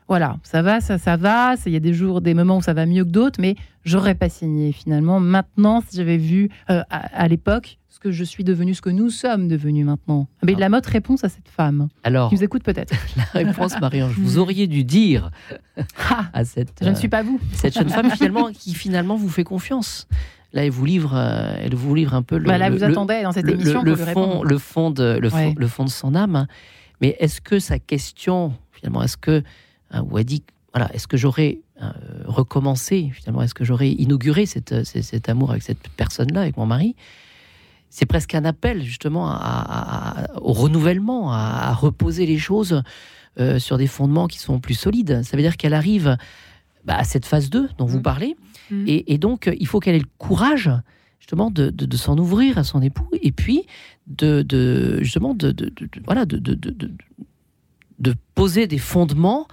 voilà, 0.08 0.38
ça 0.44 0.62
va, 0.62 0.80
ça, 0.80 0.98
ça 0.98 1.18
va. 1.18 1.56
Il 1.66 1.74
y 1.74 1.76
a 1.76 1.82
des 1.82 1.94
jours, 1.94 2.22
des 2.22 2.34
moments 2.34 2.58
où 2.58 2.62
ça 2.62 2.74
va 2.74 2.86
mieux 2.86 3.04
que 3.04 3.10
d'autres, 3.10 3.42
mais 3.42 3.56
j'aurais 3.84 4.16
pas 4.16 4.30
signé 4.30 4.72
finalement. 4.72 5.20
Maintenant, 5.20 5.84
si 5.88 5.98
j'avais 5.98 6.18
vu 6.18 6.50
euh, 6.70 6.82
à, 6.90 7.28
l'époque 7.28 7.78
ce 7.90 8.00
que 8.00 8.12
je 8.12 8.24
suis 8.24 8.44
devenu, 8.44 8.74
ce 8.74 8.82
que 8.82 8.90
nous 8.90 9.10
sommes 9.10 9.48
devenus 9.50 9.86
maintenant. 9.86 10.28
Mais 10.44 10.54
la 10.54 10.70
mode 10.70 10.86
réponse 10.86 11.24
à 11.24 11.30
cette 11.30 11.50
femme. 11.50 11.90
Alors, 12.04 12.30
qui 12.30 12.36
vous 12.36 12.44
écoute 12.44 12.64
peut-être. 12.64 12.94
La 13.18 13.44
réponse, 13.44 13.80
Marianne, 13.82 14.10
vous 14.18 14.38
auriez 14.38 14.68
dû 14.68 14.86
dire 14.86 15.32
ah, 16.10 16.26
à 16.32 16.46
cette. 16.46 16.80
Je 16.82 16.90
ne 16.90 16.96
suis 16.96 17.10
pas 17.10 17.24
vous. 17.24 17.40
Cette 17.52 17.74
jeune 17.74 17.90
femme 17.90 18.10
finalement 18.16 18.52
qui 18.54 18.74
finalement 18.76 19.16
vous 19.16 19.30
fait 19.30 19.44
confiance. 19.44 20.08
Là, 20.54 20.64
elle 20.64 20.72
vous 20.72 20.86
livre, 20.86 21.16
euh, 21.16 21.58
elle 21.62 21.76
vous 21.76 21.94
livre 21.94 22.14
un 22.14 22.22
peu 22.22 22.38
le. 22.38 22.46
Bah 22.46 22.58
là, 22.58 22.70
vous 22.70 22.84
attendez 22.84 23.24
dans 23.24 23.34
cette 23.34 23.50
émission 23.50 23.82
le, 23.82 23.96
fond, 23.98 24.44
le 24.44 24.58
fond 24.58 24.90
de 24.90 25.20
le, 25.22 25.30
fond, 25.30 25.54
le 25.58 25.68
fond 25.68 25.84
de 25.84 25.90
son 25.90 26.16
âme. 26.16 26.48
Mais 27.02 27.18
est-ce 27.20 27.42
que 27.42 27.60
sa 27.60 27.78
question 27.78 28.54
finalement, 28.72 29.04
est-ce 29.04 29.18
que 29.18 29.44
où 29.94 30.18
elle 30.18 30.26
dit 30.26 30.44
voilà, 30.74 30.94
est-ce 30.94 31.08
que 31.08 31.18
j'aurais 31.18 31.60
euh, 31.82 31.92
recommencé, 32.26 33.10
finalement, 33.14 33.42
est-ce 33.42 33.54
que 33.56 33.64
j'aurais 33.64 33.90
inauguré 33.90 34.46
cette, 34.46 34.84
cet 34.84 35.30
amour 35.30 35.52
avec 35.52 35.64
cette 35.64 35.90
personne-là, 35.90 36.42
avec 36.42 36.58
mon 36.58 36.66
mari? 36.66 36.96
C'est 37.90 38.06
presque 38.06 38.36
un 38.36 38.46
appel, 38.46 38.84
justement, 38.84 39.28
au 40.36 40.54
renouvellement, 40.54 41.32
à, 41.32 41.74
reposer 41.74 42.26
les 42.26 42.38
choses 42.38 42.84
euh, 43.40 43.60
sur 43.60 43.78
des 43.78 43.88
fondements 43.88 44.28
qui 44.28 44.40
sont 44.40 44.60
plus 44.60 44.76
solides. 44.76 45.24
Ça 45.24 45.38
veut 45.38 45.42
dire 45.42 45.58
qu'elle 45.58 45.74
arrive 45.74 46.18
bah, 46.86 46.98
à 46.98 47.04
cette 47.04 47.26
phase 47.26 47.50
2 47.50 47.70
dont 47.78 47.86
vous 47.86 48.00
mmh. 48.00 48.04
parlez. 48.04 48.36
Mmh. 48.70 48.84
Et, 48.88 49.18
donc, 49.18 49.50
il 49.60 49.66
faut 49.66 49.80
qu'elle 49.80 49.96
ait 49.96 50.00
le 50.00 50.06
courage 50.18 50.70
justement 51.20 51.50
de, 51.50 51.70
de, 51.70 51.98
s'en 51.98 52.18
ouvrir 52.18 52.58
à 52.58 52.64
son 52.64 52.82
époux 52.82 53.10
et 53.22 53.32
puis 53.32 53.66
de, 54.06 54.44
de 54.44 55.02
justement 55.02 55.34
de, 55.34 55.56
voilà 56.06 56.26
de, 56.26 56.38
de, 56.38 58.14
poser 58.36 58.68
des 58.68 58.78
fondements, 58.78 59.48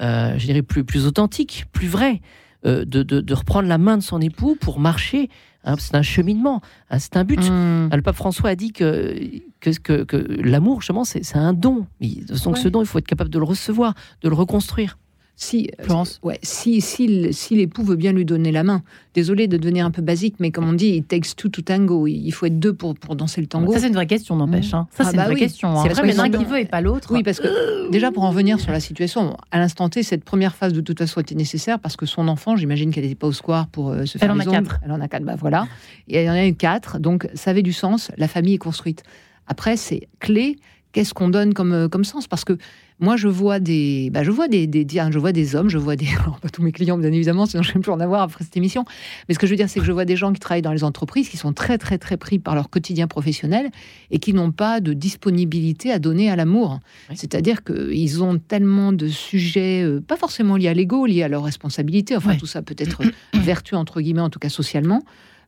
euh, 0.00 0.38
je 0.38 0.46
dirais 0.46 0.62
plus 0.62 0.84
plus 0.84 1.06
authentiques, 1.06 1.66
plus 1.72 1.88
vrais, 1.88 2.20
euh, 2.64 2.84
de, 2.84 3.34
reprendre 3.34 3.68
la 3.68 3.78
main 3.78 3.96
de 3.96 4.02
son 4.02 4.20
époux 4.20 4.56
pour 4.60 4.80
marcher. 4.80 5.28
Hein, 5.64 5.76
c'est 5.78 5.94
un 5.94 6.02
cheminement, 6.02 6.60
hein, 6.90 6.98
c'est 6.98 7.16
un 7.16 7.24
but. 7.24 7.38
Mmh. 7.38 7.90
Le 7.94 8.02
pape 8.02 8.16
François 8.16 8.50
a 8.50 8.54
dit 8.56 8.72
que 8.72 9.16
que, 9.60 9.70
que, 9.70 10.02
que 10.02 10.16
l'amour, 10.16 10.80
justement, 10.80 11.04
c'est 11.04 11.36
un 11.36 11.52
don. 11.52 11.86
Donc 12.00 12.58
ce 12.58 12.68
don, 12.68 12.82
il 12.82 12.86
faut 12.86 12.98
être 12.98 13.06
capable 13.06 13.30
de 13.30 13.38
le 13.38 13.44
recevoir, 13.44 13.94
de 14.22 14.28
le 14.28 14.34
reconstruire. 14.34 14.98
Si, 15.34 15.70
euh, 15.80 16.04
ouais, 16.22 16.38
si, 16.42 16.80
si, 16.80 17.32
si 17.32 17.56
l'époux 17.56 17.82
veut 17.82 17.96
bien 17.96 18.12
lui 18.12 18.24
donner 18.24 18.52
la 18.52 18.62
main. 18.62 18.82
Désolé 19.14 19.48
de 19.48 19.56
devenir 19.56 19.84
un 19.84 19.90
peu 19.90 20.02
basique, 20.02 20.36
mais 20.38 20.50
comme 20.50 20.68
on 20.68 20.72
dit, 20.72 20.96
it 20.96 21.08
takes 21.08 21.34
two 21.36 21.48
to 21.48 21.62
tango. 21.62 22.06
Il 22.06 22.30
faut 22.30 22.46
être 22.46 22.60
deux 22.60 22.72
pour, 22.72 22.94
pour 22.94 23.16
danser 23.16 23.40
le 23.40 23.46
tango. 23.46 23.72
Ça, 23.72 23.80
c'est 23.80 23.88
une 23.88 23.94
vraie 23.94 24.06
question, 24.06 24.36
n'empêche. 24.36 24.72
Hein. 24.72 24.86
Ça, 24.90 24.98
ah 24.98 25.04
c'est 25.04 25.10
une 25.12 25.16
bah 25.16 25.24
vraie 25.24 25.36
question. 25.36 25.70
Hein. 25.70 25.82
C'est 25.82 25.94
vrai, 25.94 26.06
mais 26.06 26.12
l'un 26.12 26.30
qui 26.30 26.44
veut 26.44 26.60
et 26.60 26.64
pas 26.64 26.80
l'autre. 26.80 27.08
Oui, 27.12 27.22
parce 27.22 27.40
que 27.40 27.90
déjà, 27.90 28.12
pour 28.12 28.24
en 28.24 28.30
venir 28.30 28.60
sur 28.60 28.72
la 28.72 28.80
situation, 28.80 29.36
à 29.50 29.58
l'instant 29.58 29.88
T, 29.88 30.02
cette 30.02 30.22
première 30.22 30.54
phase 30.54 30.72
de 30.72 30.80
toute 30.80 30.98
façon 30.98 31.20
était 31.20 31.34
nécessaire 31.34 31.80
parce 31.80 31.96
que 31.96 32.06
son 32.06 32.28
enfant, 32.28 32.56
j'imagine 32.56 32.90
qu'elle 32.90 33.04
n'était 33.04 33.16
pas 33.16 33.26
au 33.26 33.32
square 33.32 33.66
pour 33.66 33.90
euh, 33.90 34.04
se 34.04 34.18
faire 34.18 34.30
Elle 34.30 34.36
en 34.36 34.38
a 34.38 34.44
quatre. 34.44 34.80
Elle 34.84 34.92
en 34.92 35.00
a 35.00 35.08
quatre, 35.08 35.24
bah 35.24 35.36
voilà. 35.36 35.66
Et 36.08 36.18
elle 36.18 36.30
en 36.30 36.34
a 36.34 36.46
eu 36.46 36.54
quatre, 36.54 37.00
donc 37.00 37.28
ça 37.34 37.50
avait 37.50 37.62
du 37.62 37.72
sens. 37.72 38.10
La 38.16 38.28
famille 38.28 38.54
est 38.54 38.58
construite. 38.58 39.02
Après, 39.46 39.76
c'est 39.76 40.08
clé. 40.20 40.56
Qu'est-ce 40.92 41.14
qu'on 41.14 41.30
donne 41.30 41.54
comme, 41.54 41.72
euh, 41.72 41.88
comme 41.88 42.04
sens? 42.04 42.28
Parce 42.28 42.44
que 42.44 42.58
moi, 43.00 43.16
je 43.16 43.28
vois 43.28 43.58
des, 43.58 44.10
bah, 44.10 44.22
je 44.22 44.30
vois 44.30 44.48
des, 44.48 44.66
des, 44.66 44.86
je 44.88 45.18
vois 45.18 45.32
des 45.32 45.56
hommes, 45.56 45.68
je 45.68 45.78
vois 45.78 45.96
des, 45.96 46.06
alors 46.20 46.38
pas 46.38 46.48
tous 46.48 46.62
mes 46.62 46.72
clients, 46.72 46.98
bien 46.98 47.12
évidemment, 47.12 47.46
sinon 47.46 47.62
je 47.62 47.70
ne 47.70 47.74
vais 47.74 47.80
plus 47.80 47.92
en 47.92 48.00
avoir 48.00 48.22
après 48.22 48.44
cette 48.44 48.56
émission. 48.56 48.84
Mais 49.28 49.34
ce 49.34 49.38
que 49.38 49.46
je 49.46 49.52
veux 49.52 49.56
dire, 49.56 49.68
c'est 49.68 49.80
que 49.80 49.86
je 49.86 49.92
vois 49.92 50.04
des 50.04 50.16
gens 50.16 50.32
qui 50.32 50.40
travaillent 50.40 50.62
dans 50.62 50.72
les 50.72 50.84
entreprises, 50.84 51.28
qui 51.28 51.36
sont 51.36 51.52
très, 51.52 51.78
très, 51.78 51.98
très 51.98 52.16
pris 52.16 52.38
par 52.38 52.54
leur 52.54 52.70
quotidien 52.70 53.06
professionnel 53.08 53.70
et 54.10 54.18
qui 54.18 54.34
n'ont 54.34 54.52
pas 54.52 54.80
de 54.80 54.92
disponibilité 54.92 55.90
à 55.90 55.98
donner 55.98 56.30
à 56.30 56.36
l'amour. 56.36 56.80
C'est-à-dire 57.14 57.64
qu'ils 57.64 58.22
ont 58.22 58.38
tellement 58.38 58.92
de 58.92 59.08
sujets, 59.08 59.82
euh, 59.82 60.00
pas 60.00 60.16
forcément 60.16 60.56
liés 60.56 60.68
à 60.68 60.74
l'ego, 60.74 61.06
liés 61.06 61.22
à 61.22 61.28
leur 61.28 61.44
responsabilité. 61.44 62.16
Enfin, 62.16 62.36
tout 62.36 62.46
ça 62.46 62.62
peut 62.62 62.76
être 62.78 63.02
vertu 63.34 63.74
entre 63.74 64.00
guillemets, 64.00 64.20
en 64.20 64.30
tout 64.30 64.38
cas 64.38 64.48
socialement, 64.48 65.02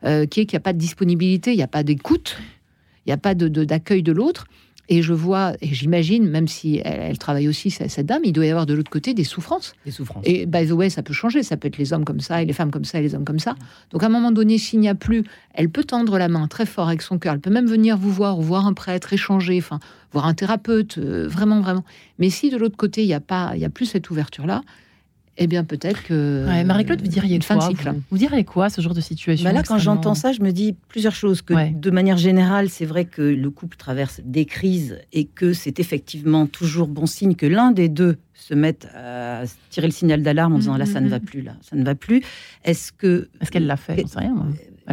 euh, 0.05 0.27
qui 0.27 0.41
est 0.41 0.47
qu'il 0.47 0.57
n'y 0.57 0.63
a 0.63 0.65
pas 0.65 0.73
de 0.73 0.79
disponibilité, 0.79 1.53
il 1.53 1.57
n'y 1.57 1.63
a 1.63 1.69
pas 1.69 1.83
d'écoute, 1.83 2.37
il 3.07 3.11
n'y 3.11 3.13
a 3.13 3.19
pas 3.19 3.35
de 3.35 3.49
d'accueil 3.65 4.03
de 4.03 4.13
l'autre. 4.13 4.47
Et 4.89 5.03
je 5.03 5.14
vois, 5.14 5.55
et 5.62 5.72
j'imagine, 5.72 6.28
même 6.28 6.47
si 6.47 6.80
elle, 6.85 7.16
travaille 7.16 7.49
aussi, 7.49 7.70
cette 7.70 8.05
dame, 8.05 8.22
il 8.24 8.32
doit 8.32 8.45
y 8.45 8.51
avoir 8.51 8.66
de 8.66 8.74
l'autre 8.74 8.91
côté 8.91 9.14
des 9.14 9.24
souffrances. 9.24 9.74
Des 9.87 9.91
souffrances. 9.91 10.22
Et 10.26 10.45
by 10.45 10.66
the 10.66 10.72
way, 10.72 10.91
ça 10.91 11.03
peut 11.03 11.14
changer. 11.14 11.43
Ça 11.43 11.57
peut 11.57 11.68
être 11.68 11.78
les 11.78 11.93
hommes 11.93 12.05
comme 12.05 12.20
ça, 12.20 12.43
et 12.43 12.45
les 12.45 12.53
femmes 12.53 12.70
comme 12.70 12.85
ça, 12.85 12.99
et 12.99 13.03
les 13.03 13.14
hommes 13.14 13.24
comme 13.24 13.39
ça. 13.39 13.55
Donc 13.91 14.03
à 14.03 14.07
un 14.07 14.11
moment 14.11 14.30
donné, 14.30 14.59
s'il 14.59 14.80
n'y 14.80 14.89
a 14.89 14.95
plus, 14.95 15.24
elle 15.55 15.70
peut 15.70 15.85
tendre 15.85 16.18
la 16.18 16.28
main 16.28 16.47
très 16.49 16.66
fort 16.66 16.89
avec 16.89 17.01
son 17.01 17.18
cœur. 17.18 17.35
Elle 17.35 17.41
peut 17.41 17.51
même 17.51 17.66
venir 17.66 17.97
vous 17.97 18.12
voir, 18.12 18.39
ou 18.39 18.43
voir 18.43 18.66
un 18.66 18.74
prêtre, 18.74 19.12
échanger, 19.12 19.59
enfin, 19.59 19.80
voir 20.12 20.26
un 20.26 20.35
thérapeute, 20.35 20.99
euh, 20.99 21.26
vraiment, 21.28 21.61
vraiment. 21.61 21.85
Mais 22.18 22.28
si 22.28 22.51
de 22.51 22.59
l'autre 22.59 22.76
côté, 22.76 23.03
il 23.03 23.07
n'y 23.07 23.14
a 23.14 23.20
pas, 23.20 23.53
il 23.55 23.61
y 23.61 23.64
a 23.64 23.70
plus 23.70 23.87
cette 23.87 24.11
ouverture-là, 24.11 24.62
eh 25.37 25.47
bien, 25.47 25.64
peut-être 25.64 26.03
que. 26.05 26.64
Marie-Claude, 26.64 27.01
vous 27.01 27.09
diriez 27.09 27.41
fin 27.41 27.57
de 27.57 27.62
cycle. 27.62 27.93
Vous, 28.11 28.18
diriez 28.18 28.45
quoi, 28.45 28.70
ce 28.70 28.80
genre 28.80 28.95
de 28.95 29.01
situation 29.01 29.45
bah 29.45 29.53
Là, 29.53 29.62
quand 29.62 29.78
j'entends 29.78 30.14
ça, 30.14 30.32
je 30.32 30.41
me 30.41 30.53
dis 30.53 30.76
plusieurs 30.89 31.14
choses. 31.14 31.43
Que 31.43 31.72
de 31.72 31.91
manière 31.91 32.16
générale, 32.16 32.68
c'est 32.70 32.87
vrai 32.87 33.05
que 33.05 33.22
le 33.22 33.51
couple 33.51 33.76
traverse 33.76 34.20
des 34.24 34.45
crises 34.45 34.99
et 35.12 35.24
que 35.24 35.53
c'est 35.53 35.80
effectivement 35.80 36.47
toujours 36.47 36.89
bon 36.89 37.07
signe 37.07 37.35
que 37.35 37.47
l'un 37.47 37.72
des 37.72 37.89
deux 37.89 38.16
se 38.35 38.55
mette 38.55 38.89
à 38.95 39.43
tirer 39.70 39.87
le 39.87 39.93
signal 39.93 40.22
d'alarme 40.22 40.55
en 40.55 40.59
disant 40.59 40.76
là, 40.76 40.87
ça 40.87 41.01
ne 41.01 41.09
va 41.09 41.20
plus, 41.20 41.43
là, 41.43 41.57
ça 41.62 41.76
ne 41.76 41.85
va 41.85 41.95
plus. 41.95 42.22
Est-ce 42.64 42.93
que. 42.93 43.28
Est-ce 43.41 43.51
qu'elle 43.51 43.66
l'a 43.66 43.76
fait? 43.76 44.05
rien. 44.16 44.35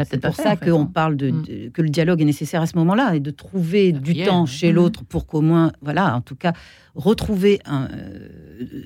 C'est 0.05 0.21
pour 0.21 0.35
ça 0.35 0.55
qu'on 0.55 0.85
parle 0.85 1.17
de, 1.17 1.31
mm. 1.31 1.71
que 1.73 1.81
le 1.81 1.89
dialogue 1.89 2.21
est 2.21 2.25
nécessaire 2.25 2.61
à 2.61 2.67
ce 2.67 2.77
moment-là 2.77 3.15
et 3.15 3.19
de 3.19 3.31
trouver 3.31 3.91
du 3.91 4.23
temps 4.23 4.45
chez 4.45 4.71
mm. 4.71 4.75
l'autre 4.75 5.03
pour 5.03 5.25
qu'au 5.25 5.41
moins, 5.41 5.71
voilà, 5.81 6.15
en 6.15 6.21
tout 6.21 6.35
cas, 6.35 6.53
retrouver, 6.95 7.59
un, 7.65 7.89
euh, 7.91 8.29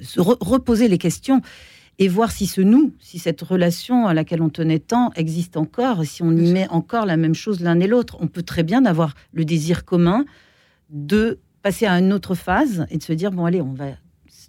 se 0.01 0.19
reposer 0.19 0.87
les 0.87 0.97
questions 0.97 1.41
et 1.97 2.07
voir 2.07 2.31
si 2.31 2.47
ce 2.47 2.61
nous, 2.61 2.93
si 2.99 3.19
cette 3.19 3.41
relation 3.41 4.07
à 4.07 4.13
laquelle 4.13 4.41
on 4.41 4.49
tenait 4.49 4.79
tant 4.79 5.11
existe 5.15 5.55
encore, 5.57 6.01
et 6.01 6.05
si 6.05 6.23
on 6.23 6.31
y 6.31 6.51
met 6.51 6.67
encore 6.69 7.05
la 7.05 7.17
même 7.17 7.35
chose 7.35 7.61
l'un 7.61 7.79
et 7.79 7.87
l'autre. 7.87 8.17
On 8.19 8.27
peut 8.27 8.43
très 8.43 8.63
bien 8.63 8.85
avoir 8.85 9.13
le 9.31 9.45
désir 9.45 9.85
commun 9.85 10.25
de 10.89 11.39
passer 11.61 11.85
à 11.85 11.97
une 11.99 12.11
autre 12.11 12.35
phase 12.35 12.85
et 12.89 12.97
de 12.97 13.03
se 13.03 13.13
dire 13.13 13.31
bon 13.31 13.45
allez, 13.45 13.61
on 13.61 13.73
va 13.73 13.85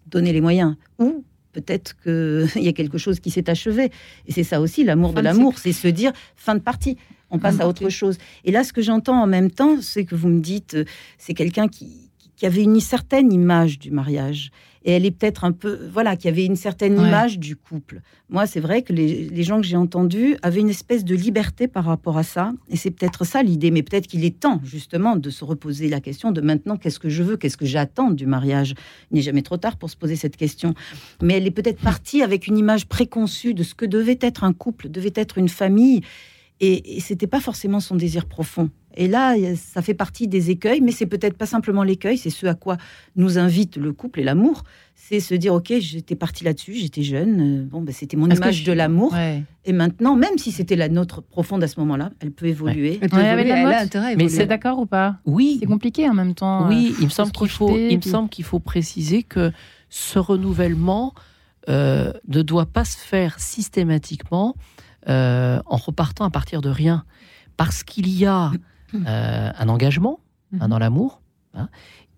donner 0.07 0.33
les 0.33 0.41
moyens. 0.41 0.77
Ou 0.99 1.25
peut-être 1.57 1.97
qu'il 2.03 2.63
y 2.63 2.69
a 2.69 2.73
quelque 2.73 2.99
chose 2.99 3.21
qui 3.21 3.31
s'est 3.31 3.49
achevé. 3.49 3.91
Et 4.27 4.33
c'est 4.33 4.45
ça 4.45 4.61
aussi, 4.61 4.85
l'amour 4.85 5.13
de 5.13 5.21
l'amour, 5.21 5.59
c'est 5.59 5.73
se 5.73 5.89
dire 5.89 6.13
fin 6.37 6.55
de 6.55 6.61
partie, 6.61 6.97
on 7.31 7.39
passe 7.39 7.61
à 7.61 7.67
autre 7.67 7.89
chose. 7.89 8.19
Et 8.45 8.53
là, 8.53 8.63
ce 8.63 8.73
que 8.73 8.83
j'entends 8.83 9.21
en 9.21 9.27
même 9.27 9.51
temps, 9.51 9.81
c'est 9.81 10.05
que 10.05 10.15
vous 10.15 10.29
me 10.29 10.41
dites, 10.41 10.75
euh, 10.75 10.85
c'est 11.19 11.35
quelqu'un 11.35 11.67
qui, 11.67 12.06
qui 12.37 12.47
avait 12.47 12.63
une 12.63 12.81
certaine 12.81 13.33
image 13.33 13.79
du 13.79 13.91
mariage 13.91 14.51
et 14.87 14.93
elle 14.93 15.05
est 15.05 15.11
peut-être 15.11 15.45
un 15.45 15.51
peu, 15.51 15.81
voilà, 15.93 16.17
qui 16.17 16.29
avait 16.29 16.45
une 16.45 16.55
certaine 16.55 16.95
image 16.95 17.41
du 17.41 17.57
couple. 17.57 18.03
Moi, 18.31 18.47
c'est 18.47 18.61
vrai 18.61 18.83
que 18.83 18.93
les, 18.93 19.43
gens 19.43 19.61
que 19.61 19.67
j'ai 19.67 19.77
entendus 19.77 20.37
avaient 20.43 20.61
une 20.61 20.69
espèce 20.69 21.05
de 21.05 21.17
liberté 21.17 21.67
par 21.67 21.85
rapport 21.85 22.17
à 22.17 22.23
ça, 22.23 22.53
et 22.69 22.77
c'est 22.77 22.93
peut-être 22.93 23.25
ça 23.25 23.43
l'idée, 23.43 23.73
mais 23.73 23.83
peut-être 23.83 24.07
qu'il 24.07 24.25
est 24.25 24.39
temps 24.39 24.61
justement 24.63 25.17
de 25.17 25.29
se 25.29 25.45
reposer 25.45 25.89
la 25.89 26.01
question 26.01 26.31
de 26.31 26.41
maintenant, 26.41 26.77
qu'est-ce 26.77 27.01
que 27.01 27.09
je 27.09 27.25
veux, 27.25 27.37
qu'est-ce 27.37 27.57
que 27.57 27.67
j'attends 27.67 28.13
du 28.13 28.27
mariage? 28.27 28.75
Il 29.11 29.17
n'est 29.17 29.23
jamais 29.23 29.43
trop 29.43 29.57
tard 29.57 29.77
pour 29.77 29.91
se 29.91 29.97
poser 29.97 30.15
cette 30.15 30.37
question, 30.37 30.73
mais 31.21 31.35
elle 31.35 31.49
est 31.49 31.51
peut-être 31.51 31.81
partie 31.81 32.23
avec 32.23 32.47
une 32.47 32.57
image 32.57 32.87
préconçue 32.87 33.55
de 33.55 33.65
ce 33.65 33.75
que 33.75 33.87
devait 33.87 34.19
être 34.21 34.45
un 34.45 34.53
couple, 34.53 34.89
devait 34.89 35.13
être 35.17 35.39
une 35.39 35.49
famille, 35.49 36.03
et, 36.61 36.97
et 36.97 37.01
c'était 37.01 37.27
pas 37.27 37.41
forcément 37.41 37.81
son 37.81 37.97
désir 37.97 38.25
profond. 38.25 38.71
Et 38.97 39.09
là, 39.09 39.35
ça 39.57 39.83
fait 39.83 39.95
partie 39.95 40.27
des 40.27 40.51
écueils, 40.51 40.81
mais 40.81 40.91
c'est 40.91 41.07
peut-être 41.07 41.37
pas 41.37 41.47
simplement 41.47 41.83
l'écueil, 41.83 42.17
c'est 42.17 42.31
ce 42.31 42.47
à 42.47 42.55
quoi 42.55 42.79
nous 43.15 43.39
invite 43.39 43.77
le 43.77 43.93
couple 43.93 44.21
et 44.21 44.25
l'amour. 44.25 44.65
C'est 44.95 45.21
se 45.21 45.35
dire, 45.35 45.53
ok, 45.53 45.75
j'étais 45.79 46.17
parti 46.17 46.45
là-dessus, 46.45 46.75
j'étais 46.75 47.03
jeune, 47.03 47.41
euh, 47.41 47.65
bon, 47.65 47.83
ben, 47.83 47.93
c'était 47.93 48.17
mon 48.17 48.29
image 48.31 48.65
de 48.65 48.73
l'amour. 48.73 49.15
Et 49.67 49.73
maintenant, 49.73 50.17
même 50.17 50.39
si 50.39 50.51
c'était 50.51 50.77
la 50.77 50.89
nôtre 50.89 51.23
profonde 51.23 51.63
à 51.63 51.69
ce 51.69 51.79
moment-là, 51.81 52.11
elle 52.21 52.31
peut 52.31 52.47
évoluer. 52.47 52.99
Elle, 53.03 53.11
peut 53.11 53.21
évoluer, 53.21 54.17
Mais 54.17 54.29
c'est 54.29 54.47
d'accord 54.47 54.79
ou 54.79 54.87
pas? 54.87 55.17
Oui. 55.27 55.59
C'est 55.61 55.67
compliqué 55.67 56.09
en 56.09 56.15
même 56.15 56.35
temps. 56.35 56.67
Oui, 56.69 56.93
euh, 56.93 56.97
il 57.01 57.05
me 57.05 57.11
semble 57.11 57.33
qu'il 57.33 57.51
faut, 57.51 57.77
il 57.77 57.97
me 57.97 58.03
semble 58.03 58.31
qu'il 58.31 58.45
faut 58.45 58.61
préciser 58.61 59.23
que 59.23 59.53
ce 59.91 60.19
renouvellement 60.19 61.13
euh, 61.69 62.13
ne 62.29 62.43
doit 62.43 62.67
pas 62.67 62.85
se 62.85 62.97
faire 62.97 63.39
systématiquement 63.39 64.55
en 65.09 65.77
repartant 65.77 66.25
à 66.25 66.31
partir 66.31 66.63
de 66.63 66.69
rien, 66.69 67.05
parce 67.57 67.85
qu'il 67.85 68.09
y 68.09 68.27
a 68.27 68.51
euh, 68.95 69.51
un 69.57 69.69
engagement 69.69 70.21
hein, 70.55 70.65
mhm. 70.65 70.69
dans 70.69 70.79
l'amour. 70.79 71.21
Hein, 71.55 71.69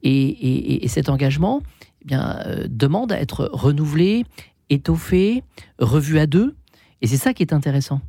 et, 0.02 0.86
cet 0.88 1.08
engagement 1.08 1.60
eh 2.02 2.04
bien, 2.04 2.40
euh, 2.46 2.66
demande 2.68 3.12
à 3.12 3.20
être 3.20 3.48
renouvelé, 3.52 4.24
étoffé, 4.70 5.42
revu 5.78 6.18
à 6.18 6.26
deux. 6.26 6.56
Et 7.02 7.06
c'est 7.06 7.16
ça 7.16 7.34
qui 7.34 7.42
est 7.42 7.52
intéressant. 7.52 8.00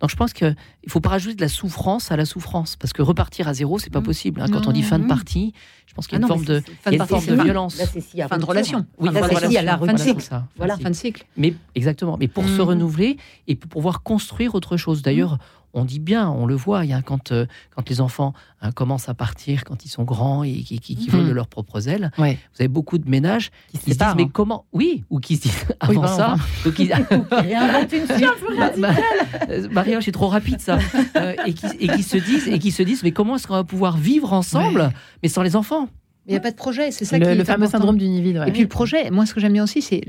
Donc 0.00 0.10
je 0.10 0.16
pense 0.16 0.32
qu'il 0.32 0.48
ne 0.48 0.90
faut 0.90 1.00
pas 1.00 1.10
rajouter 1.10 1.36
de 1.36 1.40
la 1.40 1.48
souffrance 1.48 2.10
à 2.10 2.16
la 2.16 2.24
souffrance, 2.24 2.76
parce 2.76 2.92
que 2.92 3.02
repartir 3.02 3.48
à 3.48 3.54
zéro, 3.54 3.78
c'est 3.78 3.90
pas 3.90 4.00
mhm. 4.00 4.06
possible. 4.06 4.40
Hein. 4.40 4.46
Quand 4.50 4.66
on 4.66 4.72
dit 4.72 4.82
fin 4.82 4.98
de 4.98 5.06
partie, 5.06 5.52
je 5.86 5.94
pense 5.94 6.06
qu'il 6.06 6.18
y 6.18 6.22
a 6.22 6.24
une 6.24 6.24
ah 6.24 6.28
forme 6.28 6.44
de, 6.44 6.62
fin 6.80 6.90
de, 6.90 7.42
violence. 7.42 7.76
fin 7.76 8.38
de 8.38 8.44
relation. 8.44 8.86
Oui, 8.98 9.10
fin 9.12 9.20
de 9.20 9.34
relation. 9.34 9.62
la 9.62 9.78
fin 9.78 9.92
de 9.92 9.98
cycle. 9.98 10.24
Voilà, 10.56 10.76
fin 10.78 10.90
de 10.90 10.94
cycle. 10.94 11.26
Mais 11.36 11.54
exactement. 11.74 12.16
Mais 12.18 12.28
pour 12.28 12.44
se 12.44 12.60
mhm. 12.60 12.68
renouveler 12.68 13.16
et 13.46 13.56
pour 13.56 13.68
pouvoir 13.68 14.02
construire 14.02 14.54
autre 14.54 14.76
chose. 14.76 15.02
D'ailleurs, 15.02 15.38
on 15.74 15.84
dit 15.84 15.98
bien, 15.98 16.28
on 16.28 16.46
le 16.46 16.54
voit, 16.54 16.84
il 16.84 17.02
quand, 17.04 17.32
euh, 17.32 17.46
quand 17.74 17.88
les 17.88 18.00
enfants 18.00 18.34
hein, 18.60 18.72
commencent 18.72 19.08
à 19.08 19.14
partir, 19.14 19.64
quand 19.64 19.84
ils 19.84 19.88
sont 19.88 20.04
grands 20.04 20.42
et 20.42 20.52
qui, 20.62 20.78
qui, 20.78 21.08
volent 21.08 21.24
de 21.24 21.28
mhm. 21.30 21.34
leurs 21.34 21.48
propres 21.48 21.88
ailes, 21.88 22.10
vous 22.18 22.24
avez 22.58 22.68
beaucoup 22.68 22.98
de 22.98 23.08
ménages 23.08 23.50
qui, 23.72 23.78
se 23.92 23.98
disent 23.98 24.14
mais 24.16 24.28
comment 24.28 24.66
Oui, 24.72 25.04
ou 25.10 25.18
qui 25.18 25.36
se 25.36 25.42
disent 25.42 25.64
avant 25.80 26.06
ça. 26.06 26.36
Donc 26.64 26.78
ils... 26.78 26.92
réinventent 27.30 27.92
une 27.92 28.02
euh, 29.48 29.68
Maria, 29.70 30.00
c'est 30.00 30.12
trop 30.12 30.28
rapide 30.28 30.60
ça. 30.60 30.78
Euh, 31.16 31.34
et, 31.46 31.54
qui, 31.54 31.66
et, 31.80 31.88
qui, 31.88 32.02
se 32.02 32.16
disent, 32.16 32.48
et 32.48 32.58
qui 32.58 32.70
se 32.70 32.82
disent 32.82 33.02
mais 33.02 33.12
comment 33.12 33.36
est-ce 33.36 33.46
qu'on 33.46 33.54
va 33.54 33.64
pouvoir 33.64 33.96
vivre 33.96 34.32
ensemble, 34.32 34.92
mais 35.22 35.28
sans 35.28 35.42
les 35.42 35.56
enfants? 35.56 35.88
Il 36.26 36.30
n'y 36.30 36.36
a 36.36 36.40
pas 36.40 36.52
de 36.52 36.56
projet, 36.56 36.92
c'est 36.92 37.04
ça 37.04 37.18
le, 37.18 37.24
qui 37.24 37.32
est 37.32 37.34
le 37.34 37.42
fameux 37.42 37.66
syndrome 37.66 37.98
du 37.98 38.06
nid 38.06 38.36
Et 38.46 38.52
puis 38.52 38.62
le 38.62 38.68
projet, 38.68 39.10
moi 39.10 39.26
ce 39.26 39.34
que 39.34 39.40
j'aime 39.40 39.54
bien 39.54 39.64
aussi, 39.64 39.82
c'est 39.82 40.02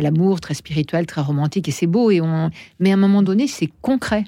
l'amour 0.00 0.40
très 0.40 0.54
spirituel, 0.54 1.06
très 1.06 1.20
romantique, 1.20 1.68
et 1.68 1.70
c'est 1.70 1.86
beau. 1.86 2.10
Et 2.10 2.20
on... 2.20 2.50
Mais 2.80 2.90
à 2.90 2.94
un 2.94 2.98
moment 2.98 3.22
donné, 3.22 3.46
c'est 3.46 3.70
concret. 3.80 4.24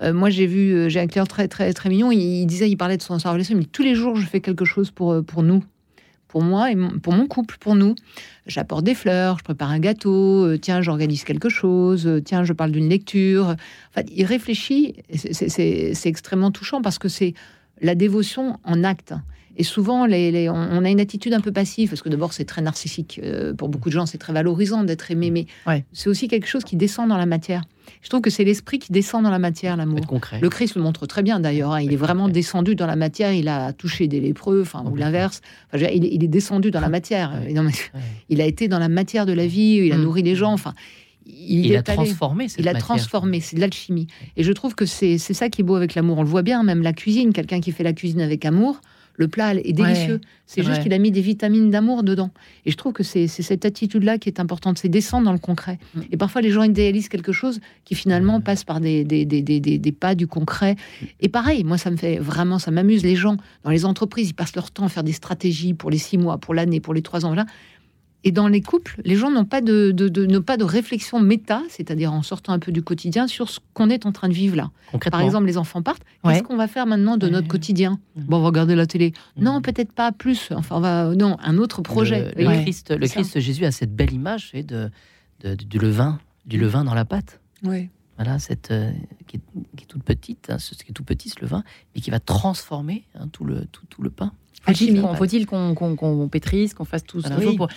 Euh, 0.00 0.12
moi, 0.12 0.30
j'ai 0.30 0.46
vu, 0.46 0.72
euh, 0.72 0.88
j'ai 0.88 1.00
un 1.00 1.06
client 1.06 1.26
très, 1.26 1.48
très, 1.48 1.72
très 1.72 1.88
mignon. 1.88 2.10
Il, 2.10 2.46
disait, 2.46 2.70
il 2.70 2.76
parlait 2.76 2.96
de 2.96 3.02
son, 3.02 3.14
relation. 3.16 3.54
Il 3.54 3.58
me 3.58 3.62
dit 3.62 3.68
tous 3.68 3.82
les 3.82 3.94
jours, 3.94 4.16
je 4.16 4.26
fais 4.26 4.40
quelque 4.40 4.64
chose 4.64 4.90
pour, 4.90 5.12
euh, 5.12 5.22
pour 5.22 5.42
nous, 5.42 5.62
pour 6.28 6.42
moi 6.42 6.70
et 6.70 6.76
pour 7.02 7.12
mon 7.12 7.26
couple, 7.26 7.56
pour 7.60 7.74
nous. 7.74 7.94
J'apporte 8.46 8.84
des 8.84 8.94
fleurs, 8.94 9.38
je 9.38 9.44
prépare 9.44 9.70
un 9.70 9.78
gâteau. 9.78 10.56
tiens, 10.56 10.80
j'organise 10.80 11.24
quelque 11.24 11.48
chose. 11.48 12.08
tiens, 12.24 12.44
je 12.44 12.52
parle 12.52 12.72
d'une 12.72 12.88
lecture. 12.88 13.56
Enfin, 13.90 14.06
il 14.14 14.24
réfléchit. 14.24 14.96
C'est 15.12 16.06
extrêmement 16.06 16.50
touchant 16.50 16.80
parce 16.80 16.98
que 16.98 17.08
c'est 17.08 17.34
la 17.80 17.94
dévotion 17.94 18.58
en 18.64 18.82
acte. 18.84 19.14
Et 19.56 19.64
souvent, 19.64 20.06
les, 20.06 20.48
on, 20.48 20.84
a 20.84 20.88
une 20.88 21.00
attitude 21.00 21.34
un 21.34 21.40
peu 21.40 21.52
passive, 21.52 21.90
parce 21.90 22.00
que 22.00 22.08
d'abord, 22.08 22.32
c'est 22.32 22.44
très 22.44 22.62
narcissique. 22.62 23.20
Euh, 23.22 23.52
pour 23.52 23.68
beaucoup 23.68 23.90
de 23.90 23.94
gens, 23.94 24.06
c'est 24.06 24.18
très 24.18 24.32
valorisant 24.32 24.82
d'être 24.82 25.10
aimé, 25.10 25.30
mais 25.30 25.46
c'est 25.92 26.08
aussi 26.08 26.28
quelque 26.28 26.46
chose 26.46 26.64
qui 26.64 26.76
descend 26.76 27.08
dans 27.08 27.18
la 27.18 27.26
matière. 27.26 27.62
Je 28.02 28.08
trouve 28.08 28.20
que 28.20 28.30
c'est 28.30 28.44
l'esprit 28.44 28.78
qui 28.78 28.92
descend 28.92 29.22
dans 29.24 29.30
la 29.30 29.38
matière, 29.38 29.76
l'amour. 29.76 30.00
Le 30.40 30.48
Christ 30.48 30.74
le 30.76 30.82
montre 30.82 31.06
très 31.06 31.22
bien 31.22 31.40
d'ailleurs. 31.40 31.72
Hein. 31.72 31.80
Il 31.80 31.92
est 31.92 31.96
vraiment 31.96 32.28
descendu 32.28 32.74
dans 32.74 32.86
la 32.86 32.96
matière. 32.96 33.32
Il 33.32 33.48
a 33.48 33.72
touché 33.72 34.08
des 34.08 34.20
lépreux, 34.20 34.62
enfin, 34.62 34.84
ou 34.90 34.96
l'inverse. 34.96 35.40
il, 35.74 36.24
est 36.24 36.28
descendu 36.28 36.70
dans 36.70 36.80
la 36.80 36.88
matière. 36.88 37.40
Il 38.28 38.40
a 38.40 38.46
été 38.46 38.68
dans 38.68 38.78
la 38.78 38.88
matière 38.88 39.26
de 39.26 39.32
la 39.32 39.46
vie. 39.46 39.80
Il 39.84 39.92
a 39.92 39.98
mm. 39.98 40.02
nourri 40.02 40.22
les 40.22 40.34
gens. 40.34 40.52
Enfin, 40.52 40.74
il, 41.26 41.76
a 41.76 41.82
transformé 41.82 42.48
Il 42.58 42.68
a 42.68 42.74
transformé, 42.74 43.40
c'est 43.40 43.56
de 43.56 43.60
l'alchimie. 43.60 44.06
Et 44.36 44.42
je 44.42 44.52
trouve 44.52 44.74
que 44.74 44.86
c'est 44.86 45.18
ça 45.18 45.48
qui 45.48 45.60
est 45.60 45.64
beau 45.64 45.76
avec 45.76 45.94
l'amour. 45.94 46.18
On 46.18 46.22
le 46.22 46.28
voit 46.28 46.42
bien, 46.42 46.62
même 46.62 46.82
la 46.82 46.92
cuisine. 46.92 47.32
Quelqu'un 47.32 47.60
qui 47.60 47.72
fait 47.72 47.84
la 47.84 47.92
cuisine 47.92 48.20
avec 48.20 48.44
amour, 48.44 48.80
le 49.22 49.28
plat 49.28 49.54
est 49.54 49.72
délicieux. 49.72 50.20
c'est 50.46 50.64
juste 50.64 50.82
qu'il 50.82 50.92
a 50.92 50.98
mis 50.98 51.12
des 51.12 51.20
vitamines 51.20 51.70
d'amour 51.70 52.02
dedans. 52.02 52.30
Et 52.66 52.70
je 52.72 52.76
trouve 52.76 52.92
que 52.92 53.04
c'est 53.04 53.28
cette 53.28 53.64
attitude-là 53.64 54.18
qui 54.18 54.28
est 54.28 54.40
importante, 54.40 54.78
c'est 54.78 54.88
descendre 54.88 55.24
dans 55.26 55.32
le 55.32 55.38
concret. 55.38 55.78
Mm. 55.94 56.00
Et 56.10 56.16
parfois, 56.16 56.40
les 56.42 56.50
gens 56.50 56.64
idéalisent 56.64 57.08
quelque 57.08 57.32
chose 57.32 57.60
qui 57.84 57.94
finalement 57.94 58.40
passe 58.40 58.64
par 58.64 58.80
des, 58.80 59.04
des, 59.04 59.92
pas 59.92 60.14
du 60.14 60.26
concret. 60.26 60.74
Et 61.20 61.28
pareil, 61.28 61.62
moi, 61.62 61.78
ça 61.78 61.90
me 61.90 61.96
fait 61.96 62.18
vraiment, 62.18 62.58
ça 62.58 62.70
m'amuse. 62.72 63.04
Les 63.04 63.16
gens 63.16 63.36
dans 63.62 63.70
les 63.70 63.84
entreprises, 63.84 64.30
ils 64.30 64.34
passent 64.34 64.56
leur 64.56 64.70
temps 64.70 64.84
à 64.84 64.88
faire 64.88 65.04
des 65.04 65.12
stratégies 65.12 65.74
pour 65.74 65.90
les 65.90 65.98
six 65.98 66.18
mois, 66.18 66.38
pour 66.38 66.54
l'année, 66.54 66.80
pour 66.80 66.94
les 66.94 67.02
trois 67.02 67.24
ans. 67.24 67.34
Là, 67.34 67.46
et 68.24 68.30
dans 68.30 68.48
les 68.48 68.60
couples, 68.60 69.00
les 69.04 69.16
gens 69.16 69.30
n'ont 69.30 69.44
pas 69.44 69.60
de, 69.60 69.90
de, 69.90 70.38
pas 70.38 70.56
de 70.56 70.64
réflexion 70.64 71.20
méta, 71.20 71.62
c'est-à-dire 71.68 72.12
en 72.12 72.22
sortant 72.22 72.52
un 72.52 72.58
peu 72.58 72.70
du 72.70 72.82
quotidien, 72.82 73.26
sur 73.26 73.50
ce 73.50 73.58
qu'on 73.74 73.90
est 73.90 74.06
en 74.06 74.12
train 74.12 74.28
de 74.28 74.34
vivre 74.34 74.56
là. 74.56 74.70
Par 75.10 75.20
exemple, 75.20 75.46
les 75.46 75.58
enfants 75.58 75.82
partent. 75.82 76.04
Qu'est-ce 76.24 76.42
qu'on 76.42 76.56
va 76.56 76.68
faire 76.68 76.86
maintenant 76.86 77.16
de 77.16 77.28
notre 77.28 77.48
quotidien. 77.48 77.98
Bon, 78.16 78.38
on 78.38 78.40
va 78.40 78.46
regarder 78.46 78.74
la 78.74 78.86
télé. 78.86 79.12
Mmh. 79.36 79.42
Non, 79.42 79.62
peut-être 79.62 79.92
pas 79.92 80.12
plus. 80.12 80.50
Enfin, 80.52 80.76
on 80.76 80.80
va 80.80 81.14
non, 81.14 81.36
un 81.42 81.58
autre 81.58 81.82
projet. 81.82 82.32
Le, 82.36 82.62
Christ, 82.62 82.94
le 82.96 83.08
Christ 83.08 83.40
Jésus 83.40 83.64
a 83.64 83.72
cette 83.72 83.94
belle 83.94 84.12
image 84.12 84.52
de, 84.52 84.90
du 85.54 85.78
levain, 85.78 86.20
du 86.46 86.58
levain 86.58 86.84
dans 86.84 86.94
la 86.94 87.04
pâte. 87.04 87.40
Oui. 87.64 87.88
Voilà, 88.16 88.38
cette 88.38 88.70
euh, 88.70 88.92
qui, 89.26 89.38
est, 89.38 89.86
toute 89.86 90.04
petite, 90.04 90.50
hein, 90.50 90.58
ce 90.58 90.74
qui 90.74 90.90
est 90.90 90.94
tout 90.94 91.02
petit, 91.02 91.30
ce 91.30 91.40
levain, 91.40 91.64
mais 91.94 92.00
qui 92.00 92.10
va 92.10 92.20
transformer 92.20 93.04
hein, 93.14 93.26
tout, 93.32 93.44
le, 93.44 93.64
tout, 93.66 93.86
tout 93.86 94.02
le 94.02 94.10
pain. 94.10 94.32
Faut-il 94.64 95.46
qu'on 95.46 96.28
pétrise, 96.28 96.74
qu'on 96.74 96.84
fasse 96.84 97.04
tout 97.04 97.20
ce 97.20 97.28
qu'il 97.28 97.42
faut 97.42 97.56
pour. 97.56 97.68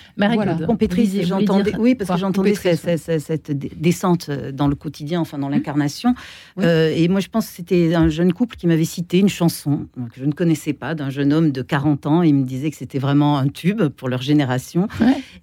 qu'on 0.66 0.76
pétrise, 0.76 1.20
j'entendais. 1.22 1.74
Oui, 1.76 1.94
parce 1.94 2.10
que 2.10 2.16
j'entendais 2.16 2.54
cette, 2.54 3.50
descente 3.50 4.28
euh, 4.28 4.52
dans 4.52 4.68
le 4.68 4.74
quotidien, 4.74 5.20
enfin 5.20 5.38
dans 5.38 5.48
l'incarnation. 5.48 6.14
Euh, 6.60 6.92
et 6.94 7.08
moi, 7.08 7.20
je 7.20 7.28
pense 7.28 7.46
que 7.46 7.52
c'était 7.52 7.94
un 7.94 8.08
jeune 8.08 8.32
couple 8.32 8.56
qui 8.56 8.66
m'avait 8.66 8.84
cité 8.84 9.18
une 9.18 9.28
chanson 9.28 9.86
que 9.94 10.20
je 10.20 10.24
ne 10.24 10.32
connaissais 10.32 10.72
pas 10.72 10.94
d'un 10.94 11.10
jeune 11.10 11.32
homme 11.32 11.50
de 11.50 11.62
40 11.62 12.06
ans. 12.06 12.22
Il 12.22 12.34
me 12.34 12.44
disait 12.44 12.70
que 12.70 12.76
c'était 12.76 12.98
vraiment 12.98 13.38
un 13.38 13.48
tube 13.48 13.82
pour 13.88 14.08
leur 14.08 14.22
génération. 14.22 14.88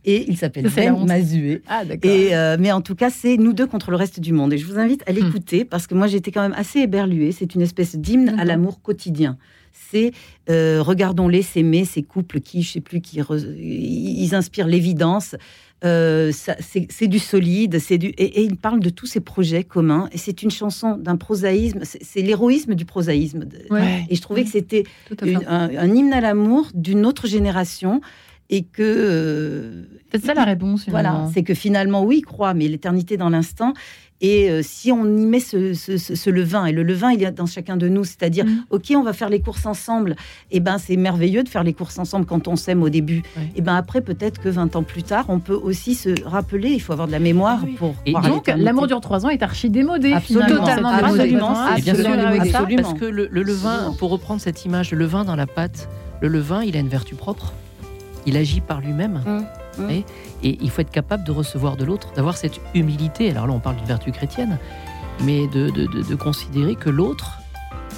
Et 0.06 0.30
il 0.30 0.38
s'appelle 0.38 0.70
Ben 0.76 1.06
Mazué. 1.06 1.62
Ah, 1.68 1.84
et 2.04 2.36
euh, 2.36 2.58
mais 2.60 2.72
en 2.72 2.82
tout 2.82 2.96
cas, 2.96 3.10
c'est 3.10 3.38
nous 3.38 3.54
deux 3.54 3.68
contre 3.68 3.92
le 3.92 3.98
reste 3.98 4.20
du 4.20 4.34
monde. 4.34 4.54
Et 4.54 4.58
je 4.58 4.66
vous 4.66 4.80
invite 4.80 5.04
à 5.08 5.12
hmm. 5.12 5.16
l'écouter 5.16 5.66
parce 5.66 5.88
que 5.88 5.96
moi, 5.96 6.08
j'étais 6.08 6.32
quand 6.32 6.42
même 6.42 6.56
assez 6.56 6.80
éberluée. 6.80 7.32
C'est 7.32 7.56
une 7.56 7.62
espèce 7.62 7.96
d'hymne 7.96 8.36
à 8.40 8.46
l'amour 8.46 8.82
quotidien 8.82 9.38
c'est 9.74 10.12
euh, 10.50 10.82
regardons-les 10.82 11.42
s'aimer, 11.42 11.86
ces 11.86 12.04
couples 12.04 12.40
qui, 12.40 12.62
je 12.62 12.74
sais 12.74 12.82
plus, 12.82 13.02
qui 13.02 13.20
ils 13.20 14.36
inspirent 14.36 14.68
l'évidence. 14.68 15.36
Euh, 15.84 16.32
c'est 16.32 17.08
du 17.08 17.20
solide, 17.20 17.80
c'est 17.80 17.98
du 17.98 18.08
et, 18.18 18.42
il 18.42 18.56
parle 18.56 18.80
de 18.80 18.90
tous 18.90 19.06
ces 19.06 19.20
projets 19.20 19.66
communs. 19.66 20.08
Et 20.14 20.18
c'est 20.18 20.42
une 20.42 20.52
chanson 20.52 20.96
d'un 20.96 21.18
prosaïsme, 21.18 21.82
c'est 21.84 22.22
l'héroïsme 22.22 22.74
du 22.74 22.86
prosaïsme. 22.86 23.46
Et 24.10 24.16
je 24.16 24.22
trouvais 24.22 24.46
que 24.46 24.50
c'était 24.50 24.84
un, 25.46 25.94
hymne 25.94 26.14
à 26.14 26.22
l'amour 26.22 26.68
d'une 26.74 27.06
autre 27.06 27.28
génération 27.28 28.00
et 28.50 28.64
que 28.64 28.82
euh, 28.82 29.84
c'est 30.12 30.26
ça 30.26 30.34
la 30.34 30.44
réponse. 30.44 30.88
Voilà, 30.88 31.30
c'est 31.34 31.44
que 31.44 31.54
finalement 31.54 32.04
oui, 32.04 32.22
croit, 32.22 32.54
mais 32.54 32.68
l'éternité 32.68 33.18
dans 33.18 33.30
l'instant. 33.30 33.74
Et 34.24 34.50
euh, 34.50 34.62
si 34.64 34.90
on 34.90 35.06
y 35.06 35.26
met 35.26 35.42
ce, 35.42 36.30
levain, 36.30 36.66
et 36.66 36.72
le 36.72 36.82
levain, 36.82 37.12
il 37.12 37.20
y 37.20 37.26
a 37.26 37.32
dans 37.32 37.46
chacun 37.46 37.76
de 37.76 37.90
nous, 37.90 38.06
c'est-à-dire, 38.06 38.46
mm. 38.46 38.66
ok, 38.70 38.94
on 38.96 39.04
va 39.04 39.12
faire 39.12 39.28
les 39.28 39.42
courses 39.42 39.66
ensemble, 39.66 40.12
et 40.50 40.58
eh 40.58 40.60
ben 40.62 40.78
c'est 40.78 40.96
merveilleux 40.96 41.44
de 41.44 41.50
faire 41.50 41.64
les 41.64 41.74
courses 41.74 42.00
ensemble 42.00 42.26
quand 42.26 42.48
on 42.48 42.56
s'aime 42.56 42.84
au 42.84 42.90
début. 42.90 43.18
Et 43.38 43.58
eh 43.58 43.62
ben 43.62 43.76
après, 43.76 44.00
peut-être 44.00 44.40
que 44.42 44.48
20 44.48 44.78
ans 44.78 44.84
plus 44.84 45.04
tard, 45.04 45.26
on 45.28 45.40
peut 45.40 45.60
aussi 45.62 45.94
se 45.94 46.10
rappeler, 46.26 46.70
il 46.70 46.80
faut 46.80 46.94
avoir 46.94 47.08
de 47.08 47.12
la 47.12 47.20
mémoire 47.20 47.66
pour. 47.78 47.96
Et 48.06 48.14
donc, 48.14 48.48
l'amour 48.48 48.88
dure 48.88 49.02
3 49.02 49.26
ans 49.26 49.30
est 49.30 49.44
archi 49.44 49.70
démodé. 49.70 50.14
Absolument, 50.14 50.48
totalement 50.48 50.90
absolument, 50.90 51.54
parce 51.54 52.94
que 52.94 53.06
le, 53.06 53.28
levain, 53.28 53.94
pour 54.00 54.10
reprendre 54.10 54.40
cette 54.40 54.64
image, 54.64 54.92
le 54.92 55.00
levain 55.00 55.26
dans 55.26 55.36
la 55.36 55.48
pâte, 55.48 55.90
le 56.22 56.30
levain, 56.30 56.64
il 56.64 56.78
a 56.78 56.80
une 56.80 56.88
vertu 56.88 57.16
propre. 57.16 57.52
Il 58.26 58.38
agit 58.38 58.62
par 58.62 58.80
lui-même. 58.80 59.22
Mm. 59.26 59.63
Mmh. 59.78 59.90
Et, 59.90 60.06
il 60.44 60.70
faut 60.70 60.82
être 60.82 60.92
capable 60.92 61.24
de 61.24 61.32
recevoir 61.32 61.78
de 61.78 61.86
l'autre, 61.86 62.12
d'avoir 62.14 62.38
cette 62.38 62.60
humilité. 62.74 63.30
Alors 63.32 63.48
là, 63.48 63.54
on 63.54 63.60
parle 63.60 63.78
d'une 63.78 63.86
vertu 63.86 64.12
chrétienne, 64.12 64.58
mais 65.22 65.48
de, 65.48 66.16
considérer 66.16 66.76
que 66.76 66.90
l'autre 66.90 67.40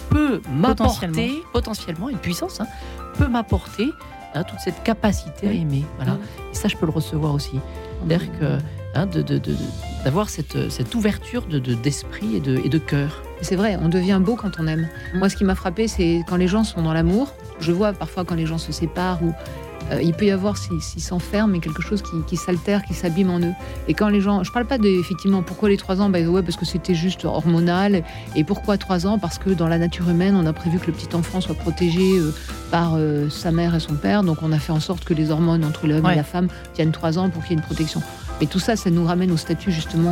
peut 0.10 0.42
m'apporter 0.50 1.32
potentiellement 1.52 2.10
une 2.10 2.18
puissance, 2.18 2.62
hein, 2.62 2.68
peut 3.18 3.28
m'apporter 3.28 3.90
hein, 4.34 4.44
toute 4.44 4.60
cette 4.60 4.84
capacité 4.84 5.48
à 5.48 5.52
aimer. 5.52 5.84
Voilà. 5.98 6.14
Mmh. 6.14 6.20
Et 6.52 6.56
ça, 6.56 6.68
je 6.68 6.78
peux 6.78 6.86
le 6.86 6.92
recevoir 6.92 7.34
aussi. 7.34 7.60
C'est-à-dire 8.00 8.32
que 8.40 8.58
hein, 8.96 9.08
d'avoir 10.04 10.30
cette, 10.30 10.70
cette, 10.70 10.94
ouverture 10.96 11.46
d'esprit 11.48 12.38
et 12.38 12.40
de, 12.40 12.58
et 12.58 12.70
de 12.70 12.78
cœur. 12.78 13.24
C'est 13.42 13.56
vrai, 13.56 13.78
on 13.82 13.90
devient 13.90 14.20
beau 14.24 14.36
quand 14.36 14.60
on 14.60 14.68
aime. 14.68 14.88
Moi, 15.14 15.30
ce 15.30 15.36
qui 15.36 15.44
m'a 15.44 15.56
frappé, 15.56 15.88
c'est 15.88 16.22
quand 16.28 16.38
les 16.38 16.48
gens 16.48 16.64
sont 16.64 16.82
dans 16.82 16.94
l'amour. 16.94 17.34
Je 17.60 17.72
vois 17.72 17.94
parfois 17.94 18.24
quand 18.26 18.36
les 18.36 18.46
gens 18.46 18.58
se 18.58 18.72
séparent 18.72 19.22
ou 19.24 19.34
euh, 19.92 20.02
il 20.02 20.14
peut 20.14 20.26
y 20.26 20.32
avoir, 20.32 20.58
s'ils 20.58 20.82
s'enferment, 20.82 21.52
mais 21.52 21.60
quelque 21.60 21.82
chose 21.82 22.04
qui, 22.28 22.38
s'altère, 22.38 22.84
qui 22.84 22.94
s'abîme 22.94 23.30
en 23.30 23.40
eux. 23.40 23.54
Et 23.88 23.94
quand 23.94 24.10
les 24.10 24.22
gens, 24.22 24.44
je 24.44 24.52
parle 24.52 24.66
pas 24.66 24.78
de, 24.78 24.88
effectivement, 24.88 25.44
pourquoi 25.44 25.70
les 25.70 25.78
trois 25.78 26.02
ans 26.02 26.10
bah, 26.10 26.20
ouais, 26.22 26.42
parce 26.42 26.58
que 26.58 26.66
c'était 26.66 26.96
juste 26.96 27.26
hormonal. 27.26 28.04
Et 28.36 28.44
pourquoi 28.44 28.78
trois 28.78 29.06
ans? 29.06 29.20
Parce 29.20 29.38
que 29.38 29.52
dans 29.52 29.68
la 29.68 29.78
nature 29.78 30.10
humaine, 30.10 30.36
on 30.36 30.46
a 30.46 30.54
prévu 30.54 30.80
que 30.80 30.88
le 30.88 30.94
petit 30.94 31.16
enfant 31.16 31.42
soit 31.42 31.56
protégé 31.56 32.18
euh, 32.18 32.34
par 32.72 32.94
euh, 32.96 33.30
sa 33.30 33.52
mère 33.52 33.76
et 33.76 33.80
son 33.80 33.94
père. 33.94 34.24
Donc 34.24 34.38
on 34.42 34.52
a 34.52 34.60
fait 34.60 34.72
en 34.72 34.80
sorte 34.80 35.04
que 35.04 35.14
les 35.14 35.32
hormones 35.32 35.64
entre 35.64 35.88
l'homme 35.88 36.10
et 36.10 36.16
la 36.16 36.24
femme 36.24 36.48
tiennent 36.74 36.92
trois 36.92 37.20
ans 37.20 37.30
pour 37.30 37.44
qu'il 37.44 37.52
y 37.52 37.54
ait 37.54 37.62
une 37.62 37.66
protection. 37.66 38.02
Mais 38.42 38.48
tout 38.48 38.60
ça, 38.60 38.76
ça 38.76 38.90
nous 38.90 39.06
ramène 39.06 39.32
au 39.32 39.38
statut 39.38 39.72
justement 39.72 40.12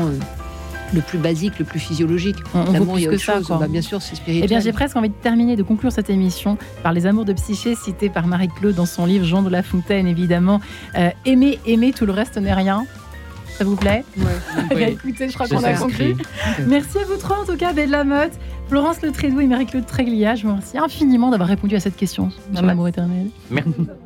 le 0.93 1.01
plus 1.01 1.17
basique, 1.17 1.59
le 1.59 1.65
plus 1.65 1.79
physiologique. 1.79 2.37
L'amour, 2.53 2.99
il 2.99 3.03
y 3.03 3.07
a 3.07 3.09
autre 3.09 3.19
chose. 3.19 3.47
Bah, 3.47 3.67
bien 3.69 3.81
sûr, 3.81 4.01
c'est 4.01 4.15
spirituel. 4.15 4.45
Eh 4.45 4.47
bien, 4.47 4.59
j'ai 4.59 4.71
presque 4.71 4.95
envie 4.95 5.09
de 5.09 5.13
terminer, 5.13 5.55
de 5.55 5.63
conclure 5.63 5.91
cette 5.91 6.09
émission 6.09 6.57
par 6.81 6.93
les 6.93 7.05
amours 7.05 7.25
de 7.25 7.33
Psyché 7.33 7.75
cités 7.75 8.09
par 8.09 8.27
Marie-Claude 8.27 8.75
dans 8.75 8.85
son 8.85 9.05
livre 9.05 9.25
Jean 9.25 9.41
de 9.41 9.49
La 9.49 9.63
Fontaine, 9.63 10.07
évidemment. 10.07 10.61
Euh, 10.97 11.09
aimer, 11.25 11.59
aimer, 11.65 11.91
tout 11.93 12.05
le 12.05 12.13
reste 12.13 12.37
n'est 12.37 12.53
rien. 12.53 12.85
Ça 13.57 13.63
vous 13.63 13.75
plaît? 13.75 14.03
Ouais. 14.17 14.91
Écoutez, 14.93 15.29
je 15.29 15.33
crois 15.35 15.47
qu'on 15.47 15.63
a 15.63 15.73
compris. 15.73 16.15
Merci 16.67 16.97
à 16.97 17.05
vous 17.05 17.17
trois, 17.17 17.41
en 17.41 17.45
tout 17.45 17.55
cas, 17.55 17.71
Belle 17.71 17.91
Lamotte, 17.91 18.33
Florence 18.67 19.01
Le 19.01 19.11
Trédou 19.11 19.41
et 19.41 19.47
Marie-Claude 19.47 19.85
Tréglia. 19.85 20.35
Je 20.35 20.43
vous 20.43 20.49
remercie 20.49 20.77
infiniment 20.77 21.29
d'avoir 21.29 21.49
répondu 21.49 21.75
à 21.75 21.79
cette 21.79 21.95
question 21.95 22.31
sur 22.53 22.65
l'amour 22.65 22.87
éternel. 22.87 23.27
Merci. 23.51 23.71